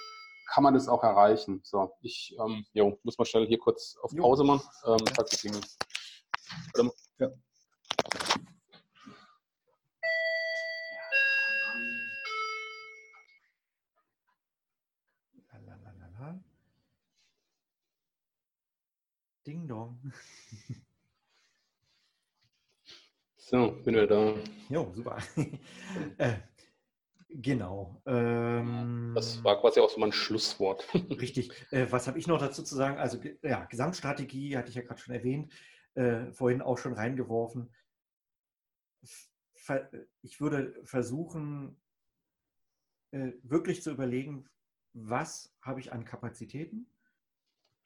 kann 0.52 0.64
man 0.64 0.74
das 0.74 0.88
auch 0.88 1.04
erreichen. 1.04 1.62
So, 1.64 1.92
ich 2.02 2.36
ähm, 2.40 2.66
jo, 2.74 2.98
muss 3.04 3.18
mal 3.18 3.26
schnell 3.26 3.48
hier 3.48 3.60
kurz 3.60 3.98
auf 4.02 4.16
Pause 4.16 4.44
machen. 4.44 4.68
Ähm, 6.80 6.92
ja. 7.20 7.30
Ding 19.46 19.68
Dong. 19.68 20.00
So, 23.38 23.72
bin 23.84 23.94
wieder 23.94 24.08
da. 24.08 24.36
Jo, 24.70 24.92
super. 24.96 25.20
äh, 26.18 26.38
genau. 27.30 28.02
Ähm, 28.08 29.12
das 29.14 29.44
war 29.44 29.62
quasi 29.62 29.80
auch 29.80 29.90
so 29.90 30.00
mein 30.00 30.12
Schlusswort. 30.12 30.88
richtig. 31.22 31.52
Äh, 31.72 31.86
was 31.92 32.08
habe 32.08 32.18
ich 32.18 32.26
noch 32.26 32.40
dazu 32.40 32.64
zu 32.64 32.76
sagen? 32.76 32.98
Also, 32.98 33.20
ja, 33.44 33.66
Gesamtstrategie 33.66 34.58
hatte 34.58 34.70
ich 34.70 34.76
ja 34.76 34.82
gerade 34.82 35.00
schon 35.00 35.14
erwähnt, 35.14 35.54
äh, 35.94 36.32
vorhin 36.32 36.64
auch 36.64 36.80
schon 36.80 36.94
reingeworfen. 36.94 37.72
Ich 40.24 40.42
würde 40.42 40.82
versuchen, 40.84 41.80
äh, 43.12 43.34
wirklich 43.44 43.84
zu 43.84 43.92
überlegen, 43.92 44.50
was 44.94 45.56
habe 45.62 45.82
ich 45.82 45.94
an 45.94 46.04
Kapazitäten? 46.04 46.88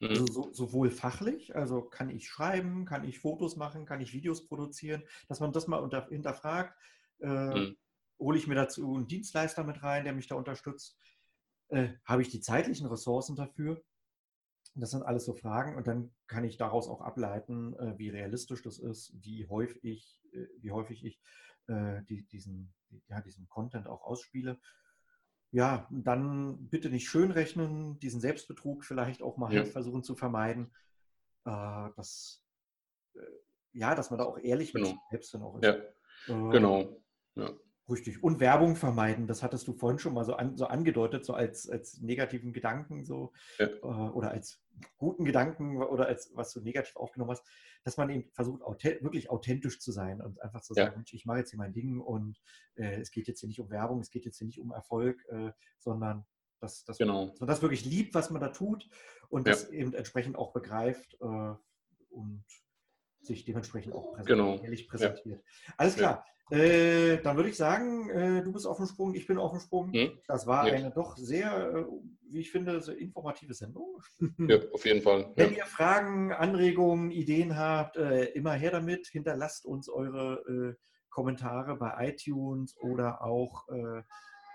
Also 0.00 0.22
mhm. 0.22 0.26
so, 0.28 0.52
sowohl 0.52 0.90
fachlich, 0.90 1.54
also 1.54 1.82
kann 1.82 2.08
ich 2.08 2.26
schreiben, 2.26 2.86
kann 2.86 3.04
ich 3.04 3.18
Fotos 3.18 3.56
machen, 3.56 3.84
kann 3.84 4.00
ich 4.00 4.14
Videos 4.14 4.46
produzieren, 4.46 5.02
dass 5.28 5.40
man 5.40 5.52
das 5.52 5.66
mal 5.66 5.78
unter, 5.78 6.08
hinterfragt. 6.08 6.74
Äh, 7.20 7.26
mhm. 7.28 7.76
Hole 8.18 8.38
ich 8.38 8.46
mir 8.46 8.54
dazu 8.54 8.94
einen 8.94 9.08
Dienstleister 9.08 9.62
mit 9.64 9.82
rein, 9.82 10.04
der 10.04 10.14
mich 10.14 10.26
da 10.26 10.36
unterstützt? 10.36 10.98
Äh, 11.68 11.88
Habe 12.04 12.22
ich 12.22 12.30
die 12.30 12.40
zeitlichen 12.40 12.86
Ressourcen 12.86 13.36
dafür? 13.36 13.82
Das 14.74 14.90
sind 14.90 15.02
alles 15.02 15.24
so 15.24 15.34
Fragen 15.34 15.76
und 15.76 15.86
dann 15.86 16.14
kann 16.28 16.44
ich 16.44 16.56
daraus 16.56 16.88
auch 16.88 17.02
ableiten, 17.02 17.74
äh, 17.74 17.98
wie 17.98 18.08
realistisch 18.08 18.62
das 18.62 18.78
ist, 18.78 19.12
wie 19.20 19.46
häufig, 19.46 20.18
äh, 20.32 20.46
wie 20.60 20.70
häufig 20.70 21.04
ich 21.04 21.20
äh, 21.66 22.02
die, 22.04 22.26
diesen, 22.26 22.72
ja, 23.08 23.20
diesen 23.20 23.48
Content 23.48 23.86
auch 23.86 24.02
ausspiele 24.02 24.58
ja, 25.52 25.88
dann 25.90 26.68
bitte 26.68 26.90
nicht 26.90 27.08
schön 27.08 27.30
rechnen, 27.30 27.98
diesen 27.98 28.20
Selbstbetrug 28.20 28.84
vielleicht 28.84 29.22
auch 29.22 29.36
mal 29.36 29.52
ja. 29.52 29.64
versuchen 29.64 30.02
zu 30.02 30.14
vermeiden. 30.14 30.70
Äh, 31.44 31.88
dass, 31.96 32.44
äh, 33.14 33.20
ja, 33.72 33.94
dass 33.94 34.10
man 34.10 34.18
da 34.18 34.26
auch 34.26 34.38
ehrlich 34.38 34.72
genau. 34.72 34.88
mit 34.88 34.96
sich 34.96 35.00
selbst 35.10 35.34
dann 35.34 35.42
auch 35.42 35.56
ist. 35.56 35.64
Ja, 35.64 35.74
äh, 35.74 36.50
genau. 36.50 37.02
Ja. 37.34 37.50
Richtig. 37.90 38.22
Und 38.22 38.40
Werbung 38.40 38.76
vermeiden, 38.76 39.26
das 39.26 39.42
hattest 39.42 39.66
du 39.66 39.72
vorhin 39.72 39.98
schon 39.98 40.14
mal 40.14 40.24
so, 40.24 40.34
an, 40.34 40.56
so 40.56 40.66
angedeutet, 40.66 41.24
so 41.24 41.34
als, 41.34 41.68
als 41.68 42.00
negativen 42.00 42.52
Gedanken 42.52 43.04
so 43.04 43.32
ja. 43.58 43.66
äh, 43.66 44.10
oder 44.10 44.30
als 44.30 44.62
guten 44.96 45.24
Gedanken 45.24 45.82
oder 45.82 46.06
als 46.06 46.30
was 46.34 46.52
du 46.52 46.60
negativ 46.60 46.96
aufgenommen 46.96 47.32
hast, 47.32 47.44
dass 47.84 47.96
man 47.96 48.10
eben 48.10 48.30
versucht, 48.32 48.62
authent 48.62 49.02
wirklich 49.02 49.30
authentisch 49.30 49.80
zu 49.80 49.92
sein 49.92 50.20
und 50.20 50.40
einfach 50.40 50.60
zu 50.60 50.74
sagen, 50.74 50.92
ja. 50.92 50.96
Mensch, 50.96 51.12
ich 51.12 51.26
mache 51.26 51.38
jetzt 51.38 51.50
hier 51.50 51.58
mein 51.58 51.72
Ding 51.72 52.00
und 52.00 52.40
äh, 52.76 53.00
es 53.00 53.10
geht 53.10 53.26
jetzt 53.26 53.40
hier 53.40 53.48
nicht 53.48 53.60
um 53.60 53.70
Werbung, 53.70 54.00
es 54.00 54.10
geht 54.10 54.24
jetzt 54.24 54.38
hier 54.38 54.46
nicht 54.46 54.60
um 54.60 54.72
Erfolg, 54.72 55.24
äh, 55.28 55.52
sondern 55.78 56.26
dass, 56.60 56.84
dass, 56.84 56.98
genau. 56.98 57.34
man, 57.38 57.48
das 57.48 57.62
wirklich 57.62 57.84
liebt, 57.84 58.14
was 58.14 58.30
man 58.30 58.40
da 58.40 58.48
tut 58.48 58.88
und 59.28 59.46
ja. 59.46 59.52
das 59.52 59.70
eben 59.70 59.94
entsprechend 59.94 60.36
auch 60.36 60.52
begreift 60.52 61.16
äh, 61.20 61.54
und 62.10 62.44
sich 63.22 63.44
dementsprechend 63.44 63.94
auch 63.94 64.12
präsentiert, 64.12 64.38
genau. 64.38 64.62
ehrlich 64.62 64.88
präsentiert. 64.88 65.42
Alles 65.76 65.96
klar. 65.96 66.24
Äh, 66.50 67.18
dann 67.22 67.36
würde 67.36 67.48
ich 67.48 67.56
sagen, 67.56 68.10
äh, 68.10 68.42
du 68.42 68.52
bist 68.52 68.66
auf 68.66 68.78
dem 68.78 68.86
Sprung, 68.86 69.14
ich 69.14 69.26
bin 69.26 69.38
auf 69.38 69.52
dem 69.52 69.60
Sprung. 69.60 69.92
Hm? 69.92 70.18
Das 70.26 70.46
war 70.46 70.66
ja. 70.66 70.74
eine 70.74 70.90
doch 70.90 71.16
sehr, 71.16 71.74
äh, 71.74 71.84
wie 72.28 72.40
ich 72.40 72.50
finde, 72.50 72.80
sehr 72.80 72.98
informative 72.98 73.54
Sendung. 73.54 74.02
Ja, 74.48 74.58
auf 74.72 74.84
jeden 74.84 75.02
Fall. 75.02 75.32
Wenn 75.36 75.54
ihr 75.54 75.66
Fragen, 75.66 76.32
Anregungen, 76.32 77.10
Ideen 77.10 77.56
habt, 77.56 77.96
äh, 77.96 78.24
immer 78.32 78.52
her 78.52 78.72
damit. 78.72 79.06
Hinterlasst 79.08 79.64
uns 79.64 79.88
eure 79.88 80.42
äh, 80.48 80.74
Kommentare 81.10 81.76
bei 81.76 82.08
iTunes 82.08 82.76
oder 82.78 83.22
auch 83.24 83.66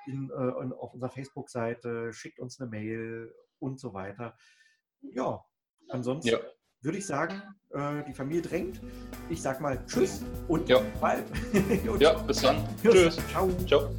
in, 0.08 0.30
in, 0.30 0.32
auf 0.32 0.94
unserer 0.94 1.10
Facebook-Seite. 1.10 2.14
Schickt 2.14 2.40
uns 2.40 2.62
eine 2.62 2.70
Mail 2.70 3.34
und 3.60 3.78
so 3.78 3.94
weiter. 3.94 4.38
Ja, 5.02 5.44
ansonsten. 5.90 6.30
Ja 6.30 6.40
würde 6.86 6.98
ich 7.00 7.06
sagen, 7.06 7.42
äh, 7.72 8.04
die 8.08 8.14
Familie 8.14 8.42
drängt. 8.42 8.80
Ich 9.30 9.42
sag 9.42 9.60
mal 9.60 9.80
Tschüss 9.86 10.22
und 10.48 10.70
ja. 10.70 10.80
bald. 11.02 11.26
und 11.88 12.02
ja, 12.02 12.14
bis 12.14 12.42
dann. 12.42 12.64
Tschüss. 12.82 13.18
Ciao. 13.32 13.50
Ciao. 13.68 13.90